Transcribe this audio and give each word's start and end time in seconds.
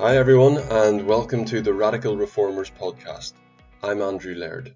Hi, 0.00 0.16
everyone, 0.16 0.56
and 0.56 1.06
welcome 1.06 1.44
to 1.44 1.60
the 1.60 1.74
Radical 1.74 2.16
Reformers 2.16 2.70
podcast. 2.70 3.34
I'm 3.82 4.00
Andrew 4.00 4.34
Laird. 4.34 4.74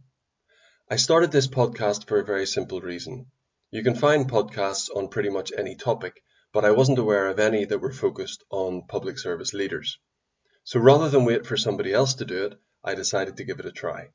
I 0.91 0.97
started 0.97 1.33
this 1.33 1.47
podcast 1.47 2.07
for 2.07 2.19
a 2.21 2.25
very 2.27 2.45
simple 2.45 2.83
reason. 2.83 3.29
You 3.71 3.83
can 3.83 3.95
find 3.95 4.30
podcasts 4.30 4.95
on 4.95 5.09
pretty 5.09 5.30
much 5.30 5.51
any 5.57 5.77
topic, 5.77 6.23
but 6.52 6.66
I 6.66 6.73
wasn't 6.73 6.98
aware 6.98 7.29
of 7.29 7.39
any 7.39 7.65
that 7.65 7.79
were 7.79 7.91
focused 7.91 8.45
on 8.51 8.87
public 8.87 9.19
service 9.19 9.55
leaders. 9.55 9.98
So 10.62 10.79
rather 10.79 11.09
than 11.09 11.25
wait 11.25 11.47
for 11.47 11.56
somebody 11.56 11.95
else 11.95 12.12
to 12.16 12.27
do 12.27 12.45
it, 12.45 12.59
I 12.84 12.95
decided 12.95 13.38
to 13.38 13.45
give 13.45 13.61
it 13.61 13.66
a 13.66 13.73
try. 13.73 14.11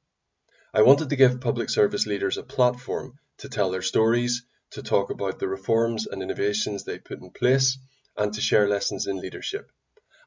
I 0.75 0.83
wanted 0.83 1.09
to 1.09 1.15
give 1.15 1.41
public 1.41 1.71
service 1.71 2.05
leaders 2.05 2.37
a 2.37 2.43
platform 2.43 3.17
to 3.39 3.49
tell 3.49 3.71
their 3.71 3.81
stories, 3.81 4.43
to 4.73 4.83
talk 4.83 5.09
about 5.09 5.39
the 5.39 5.47
reforms 5.47 6.05
and 6.05 6.21
innovations 6.21 6.83
they 6.83 6.99
put 6.99 7.19
in 7.19 7.31
place, 7.31 7.79
and 8.15 8.31
to 8.35 8.41
share 8.41 8.69
lessons 8.69 9.07
in 9.07 9.19
leadership. 9.19 9.71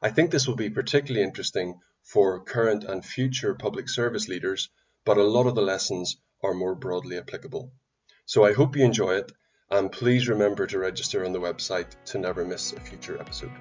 I 0.03 0.09
think 0.09 0.31
this 0.31 0.45
will 0.45 0.57
be 0.57 0.69
particularly 0.69 1.25
interesting 1.25 1.79
for 2.01 2.43
current 2.43 2.83
and 2.83 3.05
future 3.05 3.55
public 3.55 3.87
service 3.87 4.27
leaders, 4.27 4.67
but 5.05 5.15
a 5.15 5.23
lot 5.23 5.47
of 5.47 5.55
the 5.55 5.61
lessons 5.61 6.17
are 6.43 6.53
more 6.53 6.75
broadly 6.75 7.17
applicable. 7.17 7.71
So 8.25 8.43
I 8.43 8.51
hope 8.51 8.75
you 8.75 8.83
enjoy 8.83 9.15
it, 9.15 9.31
and 9.71 9.89
please 9.89 10.27
remember 10.27 10.67
to 10.67 10.77
register 10.77 11.23
on 11.23 11.31
the 11.31 11.39
website 11.39 11.95
to 12.07 12.17
never 12.17 12.43
miss 12.43 12.73
a 12.73 12.81
future 12.81 13.17
episode. 13.17 13.53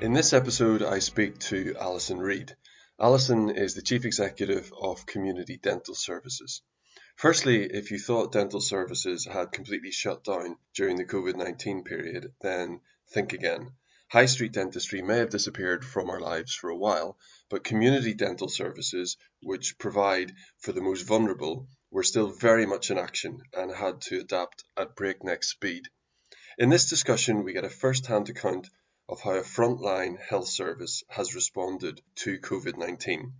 In 0.00 0.12
this 0.12 0.32
episode, 0.32 0.84
I 0.84 1.00
speak 1.00 1.40
to 1.50 1.74
Alison 1.80 2.20
Reid. 2.20 2.54
Alison 3.00 3.50
is 3.50 3.74
the 3.74 3.82
Chief 3.82 4.04
Executive 4.04 4.72
of 4.80 5.06
Community 5.06 5.58
Dental 5.60 5.96
Services. 5.96 6.62
Firstly, 7.16 7.64
if 7.64 7.92
you 7.92 7.98
thought 7.98 8.32
dental 8.32 8.60
services 8.60 9.24
had 9.24 9.52
completely 9.52 9.92
shut 9.92 10.24
down 10.24 10.58
during 10.74 10.96
the 10.96 11.04
COVID 11.04 11.36
19 11.36 11.84
period, 11.84 12.32
then 12.40 12.80
think 13.10 13.32
again. 13.32 13.72
High 14.08 14.26
street 14.26 14.52
dentistry 14.52 15.00
may 15.00 15.18
have 15.18 15.30
disappeared 15.30 15.84
from 15.84 16.10
our 16.10 16.20
lives 16.20 16.54
for 16.54 16.70
a 16.70 16.76
while, 16.76 17.16
but 17.48 17.62
community 17.62 18.14
dental 18.14 18.48
services, 18.48 19.16
which 19.40 19.78
provide 19.78 20.34
for 20.58 20.72
the 20.72 20.80
most 20.80 21.02
vulnerable, 21.02 21.68
were 21.90 22.02
still 22.02 22.30
very 22.30 22.66
much 22.66 22.90
in 22.90 22.98
action 22.98 23.42
and 23.52 23.70
had 23.70 24.00
to 24.02 24.18
adapt 24.18 24.64
at 24.76 24.96
breakneck 24.96 25.44
speed. 25.44 25.88
In 26.58 26.68
this 26.68 26.88
discussion, 26.88 27.44
we 27.44 27.52
get 27.52 27.64
a 27.64 27.70
first 27.70 28.06
hand 28.06 28.28
account 28.28 28.68
of 29.08 29.20
how 29.20 29.34
a 29.34 29.42
frontline 29.42 30.18
health 30.18 30.48
service 30.48 31.04
has 31.08 31.34
responded 31.34 32.02
to 32.16 32.40
COVID 32.40 32.76
19. 32.76 33.34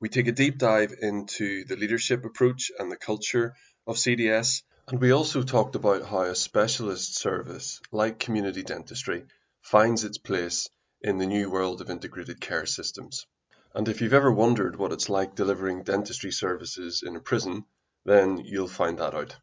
We 0.00 0.08
take 0.08 0.28
a 0.28 0.32
deep 0.32 0.58
dive 0.58 0.94
into 1.02 1.64
the 1.64 1.74
leadership 1.74 2.24
approach 2.24 2.70
and 2.78 2.88
the 2.88 2.96
culture 2.96 3.54
of 3.84 3.96
CDS, 3.96 4.62
and 4.86 5.00
we 5.00 5.10
also 5.10 5.42
talked 5.42 5.74
about 5.74 6.06
how 6.06 6.20
a 6.20 6.36
specialist 6.36 7.16
service 7.18 7.80
like 7.90 8.20
community 8.20 8.62
dentistry 8.62 9.24
finds 9.60 10.04
its 10.04 10.16
place 10.16 10.68
in 11.02 11.18
the 11.18 11.26
new 11.26 11.50
world 11.50 11.80
of 11.80 11.90
integrated 11.90 12.40
care 12.40 12.64
systems. 12.64 13.26
And 13.74 13.88
if 13.88 14.00
you've 14.00 14.14
ever 14.14 14.30
wondered 14.30 14.76
what 14.76 14.92
it's 14.92 15.08
like 15.08 15.34
delivering 15.34 15.82
dentistry 15.82 16.30
services 16.30 17.02
in 17.04 17.16
a 17.16 17.20
prison, 17.20 17.64
then 18.04 18.38
you'll 18.38 18.68
find 18.68 18.98
that 18.98 19.16
out. 19.16 19.36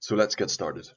So 0.00 0.16
let's 0.16 0.34
get 0.34 0.50
started. 0.50 0.88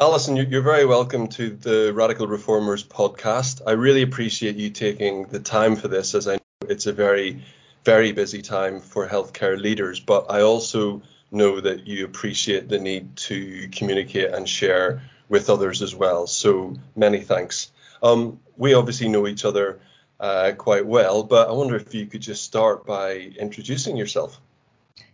Alison, 0.00 0.36
you're 0.36 0.62
very 0.62 0.86
welcome 0.86 1.28
to 1.28 1.50
the 1.50 1.92
Radical 1.94 2.28
Reformers 2.28 2.82
podcast. 2.82 3.60
I 3.66 3.72
really 3.72 4.00
appreciate 4.00 4.56
you 4.56 4.70
taking 4.70 5.26
the 5.26 5.40
time 5.40 5.76
for 5.76 5.88
this, 5.88 6.14
as 6.14 6.26
I 6.26 6.36
know 6.36 6.68
it's 6.70 6.86
a 6.86 6.94
very 6.94 7.44
very 7.86 8.10
busy 8.10 8.42
time 8.42 8.80
for 8.80 9.06
healthcare 9.06 9.56
leaders, 9.56 10.00
but 10.00 10.26
I 10.28 10.40
also 10.42 11.02
know 11.30 11.60
that 11.60 11.86
you 11.86 12.04
appreciate 12.04 12.68
the 12.68 12.80
need 12.80 13.14
to 13.28 13.68
communicate 13.70 14.32
and 14.32 14.48
share 14.48 15.02
with 15.28 15.48
others 15.48 15.82
as 15.82 15.94
well. 15.94 16.26
So 16.26 16.74
many 16.96 17.20
thanks. 17.20 17.70
Um, 18.02 18.40
we 18.56 18.74
obviously 18.74 19.06
know 19.08 19.28
each 19.28 19.44
other 19.44 19.78
uh, 20.18 20.50
quite 20.58 20.84
well, 20.84 21.22
but 21.22 21.48
I 21.48 21.52
wonder 21.52 21.76
if 21.76 21.94
you 21.94 22.06
could 22.06 22.22
just 22.22 22.42
start 22.42 22.84
by 22.86 23.18
introducing 23.38 23.96
yourself. 23.96 24.40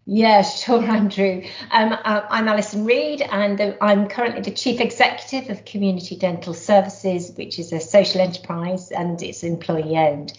Yeah, 0.05 0.43
sure, 0.43 0.83
Andrew. 0.83 1.43
Um, 1.71 1.97
I'm 2.05 2.49
Alison 2.49 2.85
Reid, 2.85 3.23
and 3.23 3.61
uh, 3.61 3.75
I'm 3.81 4.09
currently 4.09 4.41
the 4.43 4.51
Chief 4.51 4.81
Executive 4.81 5.49
of 5.49 5.65
Community 5.65 6.17
Dental 6.17 6.55
Services, 6.55 7.31
which 7.37 7.61
is 7.61 7.73
a 7.73 7.79
social 7.79 8.21
enterprise 8.21 8.91
and 8.91 9.23
it's 9.23 9.45
employee 9.45 9.97
owned. 9.97 10.37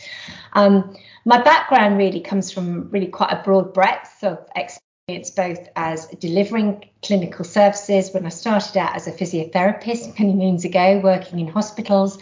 Um, 0.52 0.98
my 1.24 1.42
background 1.42 1.98
really 1.98 2.20
comes 2.20 2.52
from 2.52 2.90
really 2.90 3.08
quite 3.08 3.32
a 3.32 3.42
broad 3.42 3.74
breadth 3.74 4.22
of 4.22 4.46
experience, 4.54 5.30
both 5.30 5.70
as 5.78 6.08
delivering 6.08 6.84
clinical 7.02 7.46
services 7.46 8.14
when 8.14 8.26
I 8.26 8.30
started 8.30 8.76
out 8.76 8.98
as 8.98 9.08
a 9.08 9.14
physiotherapist 9.14 10.20
many 10.20 10.34
moons 10.34 10.66
ago, 10.66 11.00
working 11.02 11.40
in 11.40 11.48
hospitals, 11.48 12.18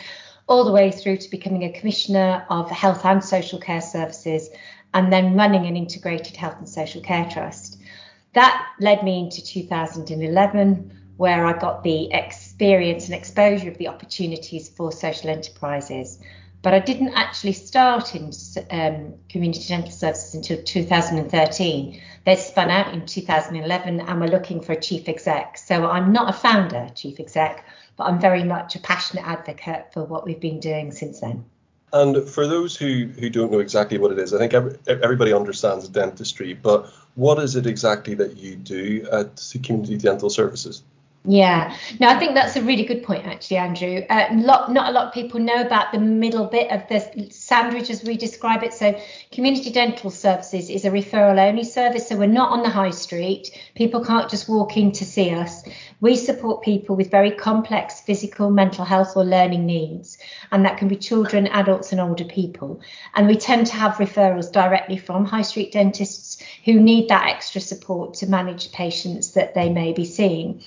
all 0.45 0.63
the 0.63 0.71
way 0.71 0.91
through 0.91 1.17
to 1.17 1.29
becoming 1.31 1.63
a 1.63 1.71
commissioner 1.71 2.45
of 2.51 2.69
health 2.69 3.03
and 3.03 3.23
social 3.23 3.59
care 3.59 3.81
services, 3.81 4.49
and 4.93 5.11
then 5.11 5.35
running 5.35 5.65
an 5.65 5.77
integrated 5.77 6.35
health 6.35 6.57
and 6.57 6.69
social 6.69 7.01
care 7.01 7.29
trust. 7.31 7.79
That 8.33 8.65
led 8.79 9.03
me 9.03 9.19
into 9.19 9.43
2011, 9.43 10.97
where 11.17 11.45
I 11.45 11.57
got 11.57 11.83
the 11.83 12.11
experience 12.13 13.05
and 13.05 13.13
exposure 13.13 13.69
of 13.69 13.77
the 13.77 13.87
opportunities 13.87 14.69
for 14.69 14.91
social 14.91 15.29
enterprises 15.29 16.19
but 16.61 16.73
I 16.73 16.79
didn't 16.79 17.13
actually 17.15 17.53
start 17.53 18.13
in 18.13 18.31
um, 18.69 19.15
community 19.29 19.67
dental 19.67 19.91
services 19.91 20.35
until 20.35 20.61
2013. 20.61 22.01
They 22.23 22.35
spun 22.35 22.69
out 22.69 22.93
in 22.93 23.05
2011 23.05 23.99
and 23.99 24.21
we're 24.21 24.27
looking 24.27 24.61
for 24.61 24.73
a 24.73 24.79
chief 24.79 25.09
exec. 25.09 25.57
So 25.57 25.89
I'm 25.89 26.13
not 26.13 26.29
a 26.29 26.37
founder, 26.37 26.89
chief 26.93 27.19
exec, 27.19 27.65
but 27.97 28.03
I'm 28.03 28.19
very 28.19 28.43
much 28.43 28.75
a 28.75 28.79
passionate 28.79 29.27
advocate 29.27 29.91
for 29.91 30.03
what 30.03 30.23
we've 30.23 30.39
been 30.39 30.59
doing 30.59 30.91
since 30.91 31.19
then. 31.19 31.45
And 31.93 32.27
for 32.27 32.47
those 32.47 32.75
who, 32.75 33.07
who 33.19 33.29
don't 33.29 33.51
know 33.51 33.59
exactly 33.59 33.97
what 33.97 34.11
it 34.11 34.19
is, 34.19 34.33
I 34.33 34.37
think 34.37 34.53
every, 34.53 34.77
everybody 34.87 35.33
understands 35.33 35.89
dentistry, 35.89 36.53
but 36.53 36.89
what 37.15 37.37
is 37.39 37.55
it 37.55 37.65
exactly 37.65 38.13
that 38.15 38.37
you 38.37 38.55
do 38.55 39.05
at 39.11 39.41
Community 39.63 39.97
Dental 39.97 40.29
Services? 40.29 40.83
Yeah, 41.23 41.77
no, 41.99 42.09
I 42.09 42.17
think 42.17 42.33
that's 42.33 42.55
a 42.55 42.63
really 42.63 42.83
good 42.83 43.03
point, 43.03 43.27
actually, 43.27 43.57
Andrew. 43.57 44.01
Uh, 44.09 44.29
lot, 44.31 44.71
not 44.71 44.89
a 44.89 44.91
lot 44.91 45.05
of 45.05 45.13
people 45.13 45.39
know 45.39 45.61
about 45.61 45.91
the 45.91 45.99
middle 45.99 46.45
bit 46.45 46.71
of 46.71 46.87
the 46.89 47.29
sandwich, 47.29 47.91
as 47.91 48.03
we 48.03 48.17
describe 48.17 48.63
it. 48.63 48.73
So, 48.73 48.99
community 49.31 49.69
dental 49.69 50.09
services 50.09 50.71
is 50.71 50.83
a 50.83 50.89
referral 50.89 51.37
only 51.37 51.63
service. 51.63 52.09
So, 52.09 52.17
we're 52.17 52.25
not 52.25 52.49
on 52.49 52.63
the 52.63 52.69
high 52.69 52.89
street. 52.89 53.51
People 53.75 54.03
can't 54.03 54.31
just 54.31 54.49
walk 54.49 54.77
in 54.77 54.91
to 54.93 55.05
see 55.05 55.29
us. 55.29 55.63
We 55.99 56.15
support 56.15 56.63
people 56.63 56.95
with 56.95 57.11
very 57.11 57.29
complex 57.29 58.01
physical, 58.01 58.49
mental 58.49 58.83
health, 58.83 59.15
or 59.15 59.23
learning 59.23 59.67
needs, 59.67 60.17
and 60.51 60.65
that 60.65 60.77
can 60.77 60.87
be 60.87 60.95
children, 60.95 61.45
adults, 61.45 61.91
and 61.91 62.01
older 62.01 62.25
people. 62.25 62.81
And 63.13 63.27
we 63.27 63.35
tend 63.35 63.67
to 63.67 63.75
have 63.75 63.93
referrals 63.97 64.51
directly 64.51 64.97
from 64.97 65.25
high 65.25 65.43
street 65.43 65.71
dentists 65.71 66.41
who 66.65 66.79
need 66.79 67.09
that 67.09 67.27
extra 67.27 67.61
support 67.61 68.15
to 68.15 68.25
manage 68.25 68.71
patients 68.71 69.33
that 69.33 69.53
they 69.53 69.69
may 69.69 69.93
be 69.93 70.05
seeing. 70.05 70.63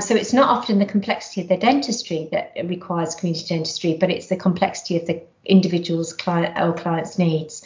So 0.00 0.14
it's 0.14 0.32
not 0.32 0.48
often 0.48 0.78
the 0.78 0.86
complexity 0.86 1.42
of 1.42 1.48
the 1.48 1.56
dentistry 1.56 2.28
that 2.32 2.52
requires 2.64 3.14
community 3.14 3.46
dentistry, 3.46 3.96
but 3.98 4.10
it's 4.10 4.28
the 4.28 4.36
complexity 4.36 4.96
of 4.96 5.06
the 5.06 5.22
individual's 5.44 6.12
client 6.12 6.58
or 6.58 6.72
client's 6.72 7.18
needs. 7.18 7.62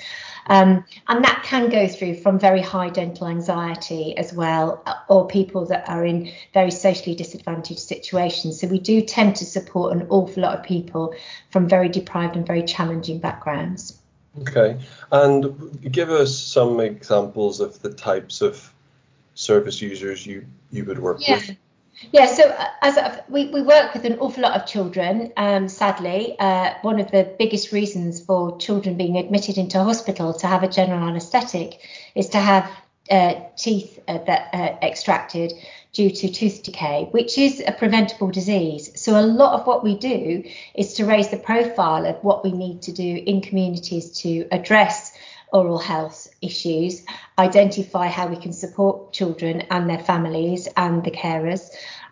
Um, 0.47 0.84
and 1.06 1.25
that 1.25 1.42
can 1.44 1.69
go 1.69 1.86
through 1.86 2.16
from 2.16 2.38
very 2.38 2.60
high 2.60 2.88
dental 2.88 3.28
anxiety 3.28 4.16
as 4.16 4.32
well, 4.32 4.82
or 5.08 5.28
people 5.28 5.66
that 5.66 5.88
are 5.88 6.04
in 6.04 6.32
very 6.53 6.70
socially 6.70 7.14
disadvantaged 7.14 7.81
situations. 7.81 8.60
So 8.60 8.66
we 8.66 8.81
do 8.81 9.00
tend 9.02 9.37
to 9.37 9.44
support 9.44 9.97
an 9.97 10.06
awful 10.08 10.42
lot 10.42 10.58
of 10.58 10.64
people 10.64 11.14
from 11.50 11.69
very 11.69 11.88
deprived 11.88 12.37
and 12.37 12.47
very 12.47 12.64
challenging 12.64 13.19
backgrounds. 13.19 13.98
Okay, 14.41 14.81
and 15.12 15.93
give 15.93 16.11
us 16.11 16.37
some 16.37 16.81
examples 16.81 17.61
of 17.61 17.81
the 17.82 17.93
types 17.93 18.40
of 18.40 18.72
service 19.34 19.81
users 19.81 20.26
you 20.26 20.46
you 20.70 20.84
would 20.84 20.99
work 20.99 21.19
yeah. 21.20 21.37
with. 21.37 21.56
Yeah, 22.12 22.26
so 22.26 22.44
uh, 22.44 22.67
as 22.81 22.99
we, 23.29 23.49
we 23.49 23.61
work 23.62 23.93
with 23.93 24.05
an 24.05 24.19
awful 24.19 24.43
lot 24.43 24.58
of 24.58 24.67
children. 24.67 25.32
Um, 25.37 25.69
sadly, 25.69 26.35
uh, 26.38 26.75
one 26.82 26.99
of 26.99 27.11
the 27.11 27.35
biggest 27.38 27.73
reasons 27.73 28.20
for 28.25 28.56
children 28.58 28.97
being 28.97 29.17
admitted 29.19 29.58
into 29.58 29.82
hospital 29.82 30.32
to 30.35 30.47
have 30.47 30.62
a 30.62 30.69
general 30.69 31.06
anaesthetic 31.06 31.81
is 32.14 32.29
to 32.31 32.38
have 32.38 32.70
uh, 33.11 33.35
teeth 33.56 33.99
uh, 34.08 34.19
that 34.25 34.49
uh, 34.55 34.76
extracted 34.82 35.52
due 35.93 36.11
to 36.11 36.32
tooth 36.32 36.62
decay, 36.62 37.08
which 37.11 37.37
is 37.37 37.62
a 37.67 37.73
preventable 37.73 38.31
disease. 38.31 38.91
So 39.00 39.20
a 39.20 39.23
lot 39.23 39.61
of 39.61 39.67
what 39.67 39.85
we 39.85 39.96
do 39.99 40.44
is 40.75 40.94
to 40.94 41.05
raise 41.05 41.29
the 41.29 41.37
profile 41.37 42.06
of 42.06 42.17
what 42.23 42.44
we 42.44 42.53
need 42.53 42.82
to 42.82 42.93
do 42.93 43.23
in 43.26 43.41
communities 43.41 44.11
to 44.20 44.46
address 44.53 45.12
oral 45.52 45.79
health 45.79 46.29
issues, 46.43 47.02
identify 47.38 48.08
how 48.08 48.26
we 48.26 48.37
can 48.37 48.52
support 48.52 49.12
children 49.12 49.62
and 49.70 49.88
their 49.88 49.99
families 49.99 50.69
and 50.76 51.05
the 51.05 51.11
carers, 51.11 51.70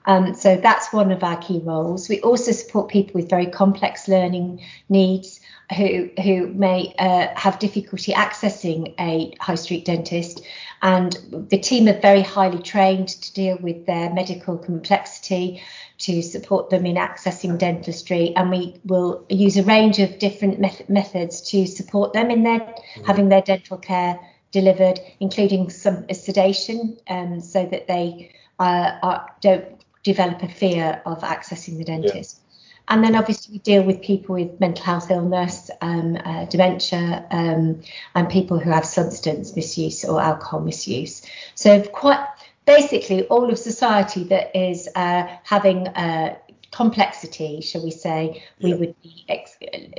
Um, 0.08 0.35
so 0.35 0.56
that's 0.56 0.90
one 0.90 1.12
of 1.12 1.23
our 1.23 1.37
key 1.37 1.61
roles. 1.62 2.08
We 2.08 2.20
also 2.23 2.52
support 2.52 2.88
people 2.88 3.20
with 3.20 3.29
very 3.29 3.46
complex 3.46 4.08
learning 4.08 4.62
needs 4.88 5.38
who 5.76 6.08
who 6.23 6.46
may 6.46 6.94
uh, 6.99 7.29
have 7.35 7.58
difficulty 7.58 8.12
accessing 8.12 8.94
a 8.99 9.35
high 9.38 9.56
street 9.56 9.84
dentist, 9.84 10.41
and 10.81 11.12
the 11.50 11.58
team 11.58 11.88
are 11.88 12.00
very 12.00 12.23
highly 12.23 12.62
trained 12.62 13.08
to 13.08 13.34
deal 13.34 13.58
with 13.61 13.84
their 13.84 14.08
medical 14.14 14.56
complexity, 14.56 15.62
to 15.98 16.22
support 16.22 16.70
them 16.70 16.86
in 16.86 16.96
accessing 16.96 17.58
dentistry, 17.58 18.34
and 18.36 18.50
we 18.50 18.80
will 18.84 19.24
use 19.28 19.56
a 19.56 19.64
range 19.64 19.98
of 19.98 20.18
different 20.18 20.60
methods 20.88 21.40
to 21.50 21.66
support 21.66 22.12
them 22.12 22.30
in 22.30 22.44
their 22.44 22.60
mm-hmm. 22.60 23.04
having 23.04 23.28
their 23.28 23.42
dental 23.42 23.76
care 23.76 24.18
delivered, 24.52 25.00
including 25.20 25.70
some 25.70 26.06
sedation, 26.12 26.96
um, 27.08 27.40
so 27.40 27.66
that 27.66 27.86
they 27.86 28.32
uh, 28.58 28.98
are, 29.02 29.34
don't 29.40 29.64
develop 30.02 30.42
a 30.42 30.48
fear 30.48 31.02
of 31.04 31.20
accessing 31.20 31.76
the 31.78 31.84
dentist. 31.84 32.38
Yeah. 32.38 32.44
And 32.90 33.04
then 33.04 33.14
obviously 33.14 33.52
we 33.52 33.58
deal 33.58 33.82
with 33.82 34.00
people 34.00 34.36
with 34.36 34.58
mental 34.60 34.82
health 34.82 35.10
illness, 35.10 35.70
um, 35.82 36.16
uh, 36.24 36.46
dementia, 36.46 37.26
um, 37.30 37.82
and 38.14 38.28
people 38.30 38.58
who 38.58 38.70
have 38.70 38.86
substance 38.86 39.54
misuse 39.54 40.04
or 40.06 40.22
alcohol 40.22 40.60
misuse. 40.60 41.20
So 41.54 41.82
quite 41.82 42.26
basically 42.69 43.26
all 43.29 43.50
of 43.50 43.59
society 43.59 44.25
that 44.25 44.55
is 44.55 44.88
uh, 44.94 45.26
having 45.43 45.88
uh, 45.88 46.37
complexity, 46.70 47.62
shall 47.62 47.82
we 47.82 47.91
say, 47.91 48.43
we 48.61 48.70
yeah. 48.70 48.76
would 48.76 49.03
be 49.03 49.25
ex- 49.29 49.56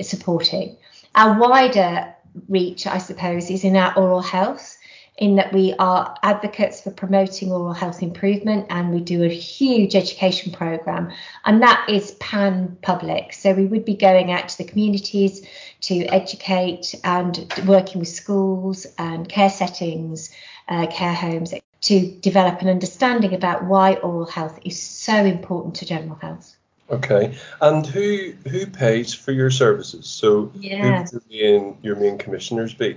supporting. 0.08 0.76
Our 1.16 1.36
wider 1.38 2.14
reach, 2.48 2.86
I 2.86 2.98
suppose, 2.98 3.50
is 3.50 3.64
in 3.64 3.74
our 3.74 3.92
oral 3.98 4.22
health 4.22 4.78
in 5.16 5.34
that 5.36 5.52
we 5.52 5.74
are 5.80 6.14
advocates 6.22 6.80
for 6.80 6.92
promoting 6.92 7.50
oral 7.50 7.72
health 7.72 8.02
improvement 8.02 8.66
and 8.70 8.94
we 8.94 9.00
do 9.00 9.24
a 9.24 9.28
huge 9.28 9.96
education 9.96 10.52
program 10.52 11.10
and 11.44 11.60
that 11.60 11.84
is 11.90 12.12
pan 12.12 12.78
public 12.80 13.34
so 13.34 13.52
we 13.52 13.66
would 13.66 13.84
be 13.84 13.94
going 13.94 14.32
out 14.32 14.48
to 14.48 14.56
the 14.56 14.64
communities 14.64 15.46
to 15.82 16.06
educate 16.06 16.94
and 17.04 17.52
working 17.66 17.98
with 17.98 18.08
schools 18.08 18.86
and 18.96 19.28
care 19.28 19.50
settings 19.50 20.30
uh, 20.68 20.86
care 20.86 21.12
homes 21.12 21.52
to 21.82 22.10
develop 22.20 22.60
an 22.60 22.68
understanding 22.68 23.34
about 23.34 23.64
why 23.64 23.94
oral 23.96 24.26
health 24.26 24.58
is 24.64 24.80
so 24.80 25.14
important 25.24 25.74
to 25.76 25.86
general 25.86 26.16
health 26.16 26.56
Okay, 26.90 27.34
and 27.60 27.86
who 27.86 28.32
who 28.48 28.66
pays 28.66 29.14
for 29.14 29.30
your 29.30 29.50
services? 29.50 30.06
So 30.06 30.50
yeah. 30.56 31.04
who 31.04 31.18
would 31.18 31.22
your 31.28 31.60
main, 31.60 31.78
your 31.82 31.96
main 31.96 32.18
commissioners 32.18 32.74
be? 32.74 32.96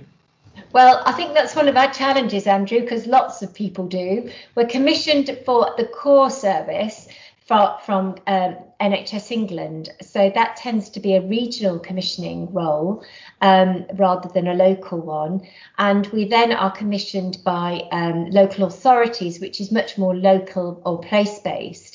Well, 0.72 1.02
I 1.06 1.12
think 1.12 1.34
that's 1.34 1.54
one 1.54 1.68
of 1.68 1.76
our 1.76 1.92
challenges, 1.92 2.46
Andrew, 2.46 2.80
because 2.80 3.06
lots 3.06 3.42
of 3.42 3.54
people 3.54 3.86
do. 3.86 4.30
We're 4.56 4.66
commissioned 4.66 5.38
for 5.44 5.74
the 5.76 5.84
core 5.84 6.30
service 6.30 7.08
for, 7.46 7.76
from 7.84 8.16
um, 8.26 8.56
NHS 8.80 9.30
England, 9.30 9.90
so 10.00 10.30
that 10.34 10.56
tends 10.56 10.88
to 10.90 11.00
be 11.00 11.14
a 11.14 11.20
regional 11.20 11.78
commissioning 11.78 12.50
role 12.52 13.04
um, 13.42 13.84
rather 13.94 14.30
than 14.30 14.48
a 14.48 14.54
local 14.54 14.98
one. 14.98 15.46
And 15.76 16.06
we 16.06 16.26
then 16.26 16.52
are 16.52 16.70
commissioned 16.70 17.38
by 17.44 17.82
um, 17.92 18.30
local 18.30 18.64
authorities, 18.64 19.40
which 19.40 19.60
is 19.60 19.70
much 19.70 19.98
more 19.98 20.16
local 20.16 20.80
or 20.86 21.00
place 21.00 21.38
based 21.38 21.93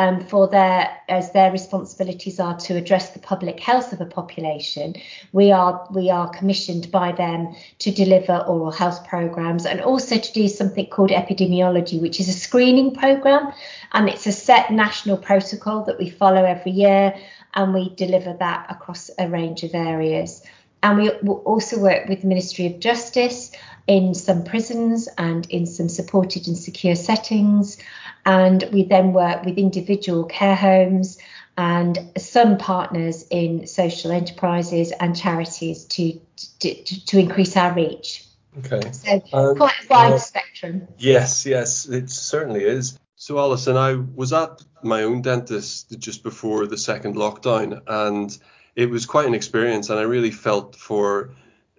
um, 0.00 0.24
for 0.24 0.48
their 0.48 0.88
as 1.10 1.32
their 1.32 1.52
responsibilities 1.52 2.40
are 2.40 2.56
to 2.56 2.74
address 2.74 3.10
the 3.10 3.18
public 3.18 3.60
health 3.60 3.92
of 3.92 4.00
a 4.00 4.06
population. 4.06 4.94
We 5.32 5.52
are 5.52 5.86
we 5.90 6.08
are 6.08 6.30
commissioned 6.30 6.90
by 6.90 7.12
them 7.12 7.54
to 7.80 7.90
deliver 7.90 8.38
oral 8.38 8.70
health 8.70 9.06
programs 9.06 9.66
and 9.66 9.82
also 9.82 10.16
to 10.16 10.32
do 10.32 10.48
something 10.48 10.86
called 10.86 11.10
epidemiology, 11.10 12.00
which 12.00 12.18
is 12.18 12.28
a 12.30 12.32
screening 12.32 12.94
program, 12.94 13.52
and 13.92 14.08
it's 14.08 14.26
a 14.26 14.32
set 14.32 14.72
national 14.72 15.18
protocol 15.18 15.84
that 15.84 15.98
we 15.98 16.08
follow 16.08 16.44
every 16.44 16.72
year, 16.72 17.14
and 17.52 17.74
we 17.74 17.94
deliver 17.94 18.32
that 18.32 18.66
across 18.70 19.10
a 19.18 19.28
range 19.28 19.64
of 19.64 19.74
areas. 19.74 20.42
And 20.82 20.98
we 20.98 21.10
also 21.10 21.78
work 21.78 22.08
with 22.08 22.22
the 22.22 22.26
Ministry 22.26 22.66
of 22.66 22.80
Justice 22.80 23.52
in 23.86 24.14
some 24.14 24.44
prisons 24.44 25.08
and 25.18 25.46
in 25.50 25.66
some 25.66 25.88
supported 25.88 26.46
and 26.46 26.56
secure 26.56 26.94
settings. 26.94 27.76
And 28.24 28.68
we 28.72 28.84
then 28.84 29.12
work 29.12 29.44
with 29.44 29.58
individual 29.58 30.24
care 30.24 30.54
homes 30.54 31.18
and 31.56 31.98
some 32.16 32.56
partners 32.56 33.26
in 33.30 33.66
social 33.66 34.12
enterprises 34.12 34.92
and 34.92 35.16
charities 35.16 35.84
to, 35.84 36.18
to, 36.60 36.74
to 36.84 37.18
increase 37.18 37.56
our 37.56 37.74
reach. 37.74 38.24
Okay. 38.58 38.92
So 38.92 39.22
um, 39.32 39.56
quite 39.56 39.74
a 39.84 39.86
wide 39.88 40.12
uh, 40.14 40.18
spectrum. 40.18 40.88
Yes, 40.98 41.46
yes, 41.46 41.86
it 41.88 42.10
certainly 42.10 42.64
is. 42.64 42.98
So 43.16 43.38
Alison, 43.38 43.76
I 43.76 43.94
was 43.94 44.32
at 44.32 44.62
my 44.82 45.02
own 45.02 45.20
dentist 45.22 45.98
just 45.98 46.22
before 46.22 46.66
the 46.66 46.78
second 46.78 47.16
lockdown, 47.16 47.82
and 47.86 48.36
it 48.80 48.88
was 48.88 49.04
quite 49.04 49.26
an 49.26 49.34
experience. 49.34 49.90
And 49.90 49.98
I 49.98 50.04
really 50.04 50.30
felt 50.30 50.74
for 50.74 51.32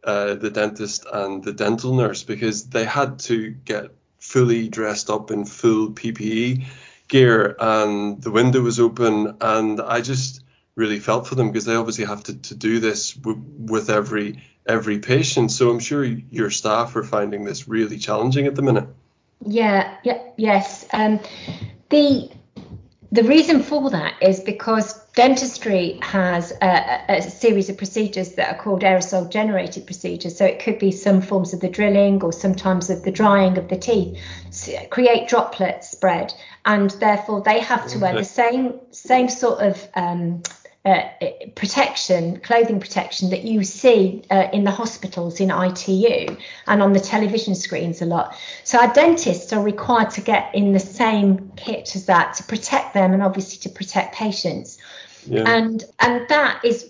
uh, 0.03 0.35
the 0.35 0.51
dentist 0.51 1.05
and 1.11 1.43
the 1.43 1.51
dental 1.51 1.95
nurse 1.95 2.23
because 2.23 2.69
they 2.69 2.85
had 2.85 3.17
to 3.19 3.49
get 3.49 3.89
fully 4.19 4.69
dressed 4.69 5.09
up 5.09 5.31
in 5.31 5.45
full 5.45 5.89
PPE 5.89 6.63
gear 7.07 7.55
and 7.59 8.21
the 8.21 8.29
window 8.29 8.61
was 8.61 8.79
open 8.79 9.35
and 9.41 9.81
I 9.81 10.01
just 10.01 10.43
really 10.75 10.99
felt 10.99 11.27
for 11.27 11.35
them 11.35 11.47
because 11.47 11.65
they 11.65 11.75
obviously 11.75 12.05
have 12.05 12.23
to, 12.25 12.37
to 12.37 12.55
do 12.55 12.79
this 12.79 13.13
w- 13.13 13.43
with 13.57 13.89
every 13.89 14.43
every 14.65 14.99
patient 14.99 15.51
so 15.51 15.69
I'm 15.69 15.79
sure 15.79 16.03
your 16.05 16.49
staff 16.51 16.95
are 16.95 17.03
finding 17.03 17.43
this 17.43 17.67
really 17.67 17.97
challenging 17.97 18.45
at 18.45 18.55
the 18.55 18.61
minute 18.61 18.87
yeah 19.45 19.97
yeah 20.03 20.19
yes 20.37 20.85
um 20.93 21.19
the 21.89 22.29
the 23.11 23.23
reason 23.23 23.61
for 23.61 23.89
that 23.89 24.15
is 24.21 24.39
because 24.39 25.05
dentistry 25.13 25.99
has 26.01 26.53
a, 26.61 27.03
a, 27.09 27.21
series 27.21 27.69
of 27.69 27.77
procedures 27.77 28.35
that 28.35 28.55
are 28.55 28.57
called 28.57 28.83
aerosol 28.83 29.29
generated 29.29 29.85
procedures. 29.85 30.37
So 30.37 30.45
it 30.45 30.59
could 30.59 30.79
be 30.79 30.91
some 30.91 31.21
forms 31.21 31.53
of 31.53 31.59
the 31.59 31.67
drilling 31.67 32.23
or 32.23 32.31
sometimes 32.31 32.89
of 32.89 33.03
the 33.03 33.11
drying 33.11 33.57
of 33.57 33.67
the 33.67 33.77
teeth, 33.77 34.17
create 34.89 35.27
droplet 35.27 35.83
spread, 35.83 36.33
and 36.65 36.91
therefore 36.91 37.41
they 37.41 37.59
have 37.59 37.85
to 37.87 37.99
wear 37.99 38.15
the 38.15 38.23
same 38.23 38.79
same 38.91 39.27
sort 39.27 39.59
of 39.59 39.87
um, 39.95 40.41
uh, 40.83 41.03
protection, 41.55 42.39
clothing 42.39 42.79
protection 42.79 43.29
that 43.29 43.43
you 43.43 43.63
see 43.63 44.23
uh, 44.31 44.47
in 44.51 44.63
the 44.63 44.71
hospitals 44.71 45.39
in 45.39 45.51
ITU 45.51 46.35
and 46.65 46.81
on 46.81 46.93
the 46.93 46.99
television 46.99 47.53
screens 47.53 48.01
a 48.01 48.05
lot. 48.05 48.35
So 48.63 48.79
our 48.79 48.91
dentists 48.91 49.53
are 49.53 49.61
required 49.61 50.09
to 50.11 50.21
get 50.21 50.53
in 50.55 50.73
the 50.73 50.79
same 50.79 51.51
kit 51.55 51.95
as 51.95 52.07
that 52.07 52.33
to 52.35 52.43
protect 52.43 52.95
them 52.95 53.13
and 53.13 53.21
obviously 53.21 53.59
to 53.59 53.69
protect 53.69 54.15
patients. 54.15 54.79
Yeah. 55.27 55.43
And 55.45 55.83
and 55.99 56.27
that 56.29 56.65
is 56.65 56.89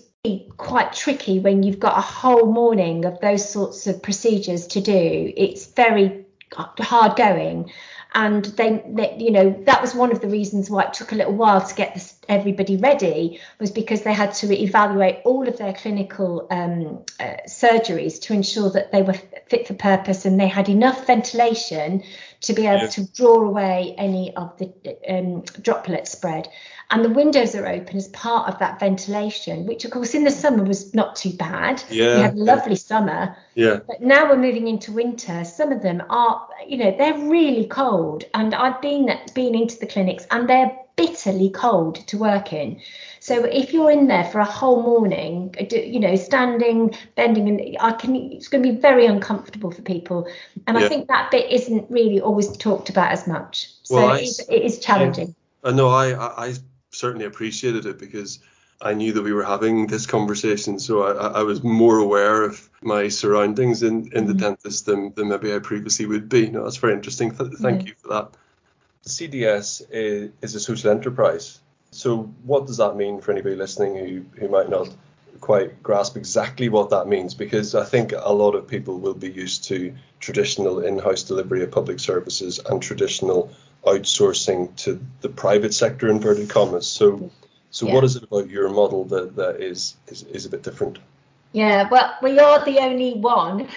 quite 0.56 0.92
tricky 0.92 1.40
when 1.40 1.62
you've 1.62 1.80
got 1.80 1.98
a 1.98 2.00
whole 2.00 2.46
morning 2.46 3.04
of 3.04 3.20
those 3.20 3.46
sorts 3.46 3.86
of 3.86 4.02
procedures 4.02 4.66
to 4.68 4.80
do. 4.80 5.32
It's 5.36 5.66
very 5.66 6.24
hard 6.52 7.16
going 7.16 7.70
and 8.14 8.44
they, 8.44 8.82
they, 8.88 9.16
you 9.18 9.30
know 9.30 9.50
that 9.66 9.80
was 9.80 9.94
one 9.94 10.12
of 10.12 10.20
the 10.20 10.28
reasons 10.28 10.68
why 10.68 10.84
it 10.84 10.94
took 10.94 11.12
a 11.12 11.14
little 11.14 11.34
while 11.34 11.66
to 11.66 11.74
get 11.74 11.94
this, 11.94 12.14
everybody 12.28 12.76
ready 12.76 13.40
was 13.58 13.70
because 13.70 14.02
they 14.02 14.12
had 14.12 14.34
to 14.34 14.52
evaluate 14.52 15.20
all 15.24 15.48
of 15.48 15.56
their 15.58 15.72
clinical 15.72 16.46
um, 16.50 17.04
uh, 17.18 17.36
surgeries 17.46 18.20
to 18.22 18.32
ensure 18.32 18.70
that 18.70 18.92
they 18.92 19.02
were 19.02 19.16
fit 19.48 19.66
for 19.66 19.74
purpose 19.74 20.24
and 20.24 20.38
they 20.38 20.48
had 20.48 20.68
enough 20.68 21.06
ventilation 21.06 22.02
to 22.40 22.52
be 22.52 22.66
able 22.66 22.82
yeah. 22.82 22.88
to 22.88 23.12
draw 23.12 23.40
away 23.40 23.94
any 23.96 24.34
of 24.36 24.56
the 24.58 24.72
um, 25.08 25.42
droplet 25.62 26.06
spread 26.06 26.48
and 26.92 27.02
the 27.02 27.08
windows 27.08 27.54
are 27.54 27.66
open 27.66 27.96
as 27.96 28.08
part 28.08 28.52
of 28.52 28.58
that 28.58 28.78
ventilation, 28.78 29.66
which 29.66 29.86
of 29.86 29.90
course 29.90 30.14
in 30.14 30.24
the 30.24 30.30
summer 30.30 30.62
was 30.62 30.94
not 30.94 31.16
too 31.16 31.32
bad. 31.32 31.82
Yeah. 31.88 32.16
We 32.16 32.22
had 32.22 32.34
a 32.34 32.44
lovely 32.44 32.76
summer. 32.76 33.34
Yeah. 33.54 33.80
But 33.86 34.02
now 34.02 34.28
we're 34.28 34.36
moving 34.36 34.68
into 34.68 34.92
winter. 34.92 35.42
Some 35.44 35.72
of 35.72 35.80
them 35.80 36.02
are, 36.10 36.46
you 36.66 36.76
know, 36.76 36.94
they're 36.96 37.18
really 37.18 37.66
cold. 37.66 38.24
And 38.34 38.54
I've 38.54 38.80
been 38.82 39.10
been 39.34 39.54
into 39.54 39.78
the 39.78 39.86
clinics 39.86 40.26
and 40.30 40.46
they're 40.46 40.70
bitterly 40.96 41.48
cold 41.48 42.06
to 42.08 42.18
work 42.18 42.52
in. 42.52 42.78
So 43.20 43.42
if 43.42 43.72
you're 43.72 43.90
in 43.90 44.08
there 44.08 44.24
for 44.24 44.40
a 44.40 44.44
whole 44.44 44.82
morning, 44.82 45.54
uh, 45.58 45.74
you 45.74 45.98
know, 45.98 46.14
standing, 46.16 46.94
bending, 47.14 47.48
and 47.48 47.76
I 47.80 47.92
can, 47.92 48.14
it's 48.16 48.48
going 48.48 48.62
to 48.64 48.70
be 48.70 48.78
very 48.78 49.06
uncomfortable 49.06 49.70
for 49.70 49.80
people. 49.80 50.28
And 50.66 50.78
yeah. 50.78 50.84
I 50.84 50.88
think 50.90 51.08
that 51.08 51.30
bit 51.30 51.50
isn't 51.50 51.90
really 51.90 52.20
always 52.20 52.54
talked 52.58 52.90
about 52.90 53.12
as 53.12 53.26
much. 53.26 53.70
So 53.84 53.94
well, 53.94 54.16
it, 54.16 54.24
is, 54.24 54.40
it 54.50 54.60
is 54.62 54.78
challenging. 54.78 55.34
Uh, 55.64 55.68
I 55.68 55.72
know 55.72 55.88
I, 55.88 56.48
I 56.48 56.54
certainly 56.92 57.26
appreciated 57.26 57.86
it 57.86 57.98
because 57.98 58.38
I 58.80 58.94
knew 58.94 59.12
that 59.12 59.22
we 59.22 59.32
were 59.32 59.44
having 59.44 59.86
this 59.86 60.06
conversation, 60.06 60.78
so 60.78 61.02
I, 61.02 61.40
I 61.40 61.42
was 61.42 61.62
more 61.62 61.98
aware 61.98 62.42
of 62.42 62.68
my 62.82 63.08
surroundings 63.08 63.82
in, 63.82 64.10
in 64.12 64.26
the 64.26 64.32
mm-hmm. 64.32 64.38
dentist 64.38 64.86
than, 64.86 65.12
than 65.14 65.28
maybe 65.28 65.54
I 65.54 65.60
previously 65.60 66.06
would 66.06 66.28
be. 66.28 66.48
No, 66.48 66.64
that's 66.64 66.78
very 66.78 66.92
interesting. 66.92 67.34
Th- 67.34 67.52
thank 67.54 67.86
you 67.86 67.94
for 67.98 68.08
that. 68.08 68.30
CDS 69.06 69.82
is, 69.90 70.30
is, 70.42 70.54
a 70.54 70.60
social 70.60 70.90
enterprise. 70.90 71.60
So, 71.90 72.22
what 72.44 72.66
does 72.66 72.76
that 72.78 72.96
mean 72.96 73.20
for 73.20 73.32
anybody 73.32 73.56
listening 73.56 73.96
who, 73.96 74.24
who 74.40 74.48
might 74.48 74.68
not 74.68 74.88
quite 75.40 75.82
grasp 75.82 76.16
exactly 76.16 76.68
what 76.68 76.90
that 76.90 77.08
means? 77.08 77.34
Because 77.34 77.74
I 77.74 77.84
think 77.84 78.12
a 78.16 78.32
lot 78.32 78.54
of 78.54 78.66
people 78.66 78.98
will 78.98 79.14
be 79.14 79.30
used 79.30 79.64
to 79.64 79.94
traditional 80.20 80.80
in 80.80 80.98
house 80.98 81.22
delivery 81.22 81.62
of 81.62 81.70
public 81.70 82.00
services 82.00 82.60
and 82.66 82.80
traditional 82.80 83.50
outsourcing 83.84 84.74
to 84.76 85.00
the 85.20 85.28
private 85.28 85.74
sector, 85.74 86.08
inverted 86.08 86.48
commas. 86.48 86.86
So, 86.86 87.30
so 87.70 87.86
Yeah. 87.86 87.94
what 87.94 88.04
is 88.04 88.16
it 88.16 88.22
about 88.22 88.48
your 88.48 88.68
model 88.68 89.04
that, 89.06 89.36
that 89.36 89.60
is, 89.60 89.96
is, 90.08 90.22
is 90.24 90.46
a 90.46 90.48
bit 90.48 90.62
different? 90.62 90.98
Yeah, 91.52 91.88
well, 91.90 92.14
we 92.22 92.38
are 92.38 92.64
the 92.64 92.78
only 92.78 93.14
one 93.14 93.68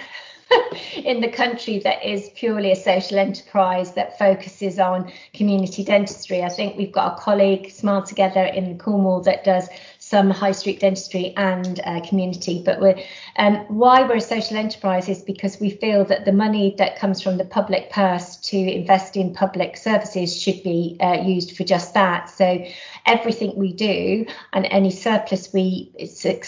in 0.96 1.20
the 1.20 1.28
country 1.28 1.80
that 1.80 2.04
is 2.04 2.30
purely 2.34 2.70
a 2.70 2.76
social 2.76 3.18
enterprise 3.18 3.92
that 3.94 4.18
focuses 4.18 4.78
on 4.78 5.12
community 5.34 5.84
dentistry. 5.84 6.42
I 6.42 6.48
think 6.48 6.76
we've 6.76 6.92
got 6.92 7.18
a 7.18 7.20
colleague, 7.20 7.70
Smile 7.70 8.02
Together, 8.02 8.44
in 8.44 8.78
Cornwall 8.78 9.20
that 9.22 9.44
does 9.44 9.68
some 10.08 10.30
high 10.30 10.52
street 10.52 10.78
dentistry 10.78 11.34
and 11.36 11.80
uh, 11.84 12.00
community. 12.08 12.62
But 12.64 12.80
we're 12.80 12.96
um, 13.38 13.56
why 13.66 14.04
we're 14.04 14.16
a 14.16 14.20
social 14.20 14.56
enterprise 14.56 15.08
is 15.08 15.20
because 15.20 15.58
we 15.58 15.70
feel 15.70 16.04
that 16.04 16.24
the 16.24 16.32
money 16.32 16.76
that 16.78 16.96
comes 16.96 17.20
from 17.20 17.38
the 17.38 17.44
public 17.44 17.90
purse 17.90 18.36
to 18.36 18.56
invest 18.56 19.16
in 19.16 19.34
public 19.34 19.76
services 19.76 20.40
should 20.40 20.62
be 20.62 20.96
uh, 21.00 21.14
used 21.14 21.56
for 21.56 21.64
just 21.64 21.92
that. 21.94 22.30
So 22.30 22.64
everything 23.06 23.56
we 23.56 23.72
do 23.72 24.26
and 24.52 24.66
any 24.66 24.92
surplus 24.92 25.52
we 25.52 25.92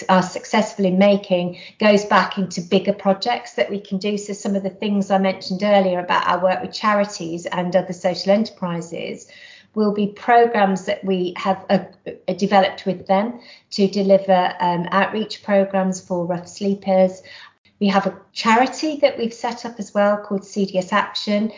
are 0.08 0.22
successful 0.22 0.84
in 0.84 0.96
making 0.96 1.58
goes 1.80 2.04
back 2.04 2.38
into 2.38 2.60
bigger 2.60 2.92
projects 2.92 3.54
that 3.54 3.70
we 3.70 3.80
can 3.80 3.98
do. 3.98 4.16
So 4.18 4.34
some 4.34 4.54
of 4.54 4.62
the 4.62 4.70
things 4.70 5.10
I 5.10 5.18
mentioned 5.18 5.64
earlier 5.64 5.98
about 5.98 6.28
our 6.28 6.40
work 6.40 6.62
with 6.62 6.72
charities 6.72 7.44
and 7.46 7.74
other 7.74 7.92
social 7.92 8.30
enterprises 8.30 9.26
will 9.74 9.92
be 9.92 10.08
programs 10.08 10.86
that 10.86 11.04
we 11.04 11.34
have 11.36 11.64
uh, 11.70 11.78
uh, 12.06 12.32
developed 12.34 12.86
with 12.86 13.06
them 13.06 13.40
to 13.70 13.86
deliver 13.88 14.54
um, 14.60 14.88
outreach 14.90 15.42
programs 15.42 16.00
for 16.00 16.26
rough 16.26 16.48
sleepers. 16.48 17.22
We 17.80 17.86
have 17.88 18.06
a 18.06 18.18
charity 18.32 18.96
that 19.02 19.18
we've 19.18 19.32
set 19.32 19.64
up 19.64 19.78
as 19.78 19.94
well 19.94 20.16
called 20.18 20.42
CDS 20.42 20.92
Action, 20.92 21.52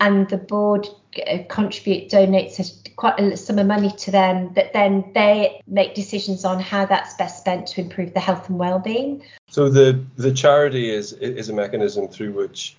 and 0.00 0.28
the 0.28 0.36
board 0.36 0.88
uh, 1.26 1.38
contribute 1.48 2.10
donates 2.10 2.58
a, 2.58 2.90
quite 2.96 3.18
a 3.18 3.36
sum 3.36 3.58
of 3.58 3.66
money 3.66 3.90
to 3.90 4.10
them 4.10 4.52
that 4.54 4.72
then 4.72 5.10
they 5.14 5.60
make 5.66 5.94
decisions 5.94 6.44
on 6.44 6.60
how 6.60 6.84
that's 6.84 7.14
best 7.14 7.38
spent 7.38 7.68
to 7.68 7.80
improve 7.80 8.12
the 8.12 8.20
health 8.20 8.48
and 8.48 8.58
well-being. 8.58 9.22
So 9.48 9.68
the 9.68 10.04
the 10.16 10.32
charity 10.32 10.90
is 10.90 11.12
is 11.14 11.48
a 11.48 11.52
mechanism 11.52 12.08
through 12.08 12.32
which 12.32 12.76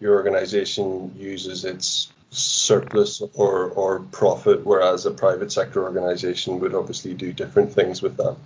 your 0.00 0.14
organisation 0.14 1.12
uses 1.16 1.64
its 1.64 2.12
surplus 2.30 3.22
or, 3.34 3.70
or 3.70 4.00
profit, 4.00 4.64
whereas 4.64 5.06
a 5.06 5.10
private 5.10 5.50
sector 5.50 5.82
organisation 5.82 6.60
would 6.60 6.74
obviously 6.74 7.14
do 7.14 7.32
different 7.32 7.72
things 7.72 8.02
with 8.02 8.16
that. 8.16 8.36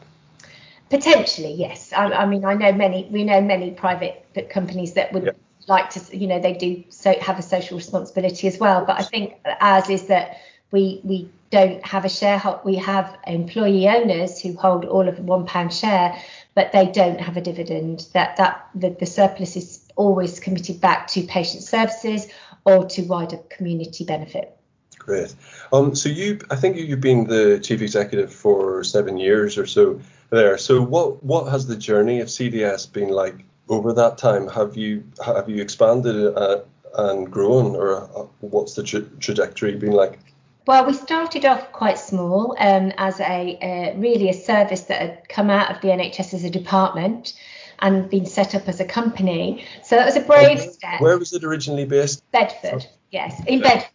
Potentially, 0.91 1.55
yes. 1.55 1.93
I, 1.93 2.13
I, 2.13 2.27
mean, 2.27 2.45
I 2.45 2.55
know 2.55 2.73
many. 2.73 3.09
We 3.11 3.25
know 3.25 3.41
many 3.41 3.71
private 3.71 4.27
companies 4.51 4.93
that 4.93 5.13
would 5.13 5.35
like 5.67 5.91
to, 5.91 6.17
you 6.17 6.27
know, 6.27 6.39
they 6.39 6.53
do 6.53 6.85
so 6.91 7.15
have 7.21 7.39
a 7.39 7.43
social 7.43 7.77
responsibility 7.79 8.47
as 8.47 8.59
well. 8.59 8.85
But 8.85 9.01
I 9.01 9.03
think 9.03 9.35
ours 9.61 9.89
is 9.89 10.07
that 10.09 10.39
we 10.71 11.01
we 11.03 11.31
don't 11.51 11.85
have 11.87 12.05
a 12.05 12.09
shareholder. 12.09 12.61
We 12.65 12.77
have 12.77 13.17
employee 13.27 13.89
owners 13.89 14.41
who 14.41 14.55
hold 14.55 14.85
all 14.85 15.09
of 15.09 15.17
the 15.17 15.23
one 15.23 15.47
pound 15.47 15.73
share, 15.73 16.15
but 16.55 16.73
they 16.73 16.87
don't 16.87 17.21
have 17.21 17.37
a 17.37 17.41
dividend. 17.41 18.07
That 18.13 18.37
that 18.37 18.69
the, 18.75 18.91
the 18.91 19.07
surplus 19.07 19.57
is 19.57 19.81
always 19.97 20.41
committed 20.41 20.81
back 20.81 21.07
to 21.09 21.23
patient 21.23 21.63
services 21.63 22.29
or 22.65 22.87
to 22.87 23.03
wider 23.03 23.39
community 23.49 24.05
benefit. 24.05 24.57
Great. 24.99 25.35
Um, 25.73 25.95
so 25.95 26.09
you, 26.09 26.39
I 26.51 26.57
think 26.57 26.77
you've 26.77 27.01
been 27.01 27.25
the 27.25 27.59
chief 27.59 27.83
executive 27.83 28.33
for 28.33 28.85
seven 28.85 29.19
years 29.19 29.59
or 29.59 29.67
so 29.67 30.01
there. 30.31 30.57
So 30.59 30.81
what 30.81 31.23
what 31.25 31.51
has 31.51 31.67
the 31.67 31.77
journey 31.77 32.21
of 32.21 32.29
CDS 32.29 32.93
been 32.93 33.09
like 33.09 33.45
over 33.69 33.93
that 33.93 34.19
time? 34.19 34.47
Have 34.49 34.77
you 34.77 35.03
have 35.25 35.49
you 35.49 35.61
expanded 35.61 36.37
uh, 36.37 36.61
and 36.97 37.31
grown, 37.31 37.75
or 37.75 38.03
uh, 38.03 38.27
what's 38.41 38.75
the 38.75 38.83
tra- 38.83 39.09
trajectory 39.19 39.75
been 39.75 39.93
like? 39.93 40.19
Well, 40.67 40.87
we 40.87 40.93
started 40.93 41.45
off 41.45 41.73
quite 41.73 41.99
small 41.99 42.55
um, 42.61 42.93
as 42.97 43.19
a 43.19 43.59
uh, 43.61 43.99
really 43.99 44.29
a 44.29 44.35
service 44.35 44.83
that 44.83 45.01
had 45.01 45.29
come 45.29 45.51
out 45.51 45.75
of 45.75 45.81
the 45.81 45.89
NHS 45.89 46.35
as 46.35 46.45
a 46.45 46.51
department 46.51 47.35
and 47.83 48.09
been 48.09 48.25
set 48.25 48.55
up 48.55 48.69
as 48.69 48.81
a 48.81 48.85
company. 48.85 49.67
So 49.83 49.97
that 49.97 50.07
was 50.07 50.17
a 50.17 50.21
brave 50.21 50.59
where, 50.59 50.71
step. 50.71 51.01
Where 51.01 51.19
was 51.19 51.33
it 51.35 51.45
originally 51.45 51.85
based? 51.85 52.23
Bedford, 52.31 52.87
yes, 53.11 53.43
in 53.47 53.61
Bedford. 53.61 53.91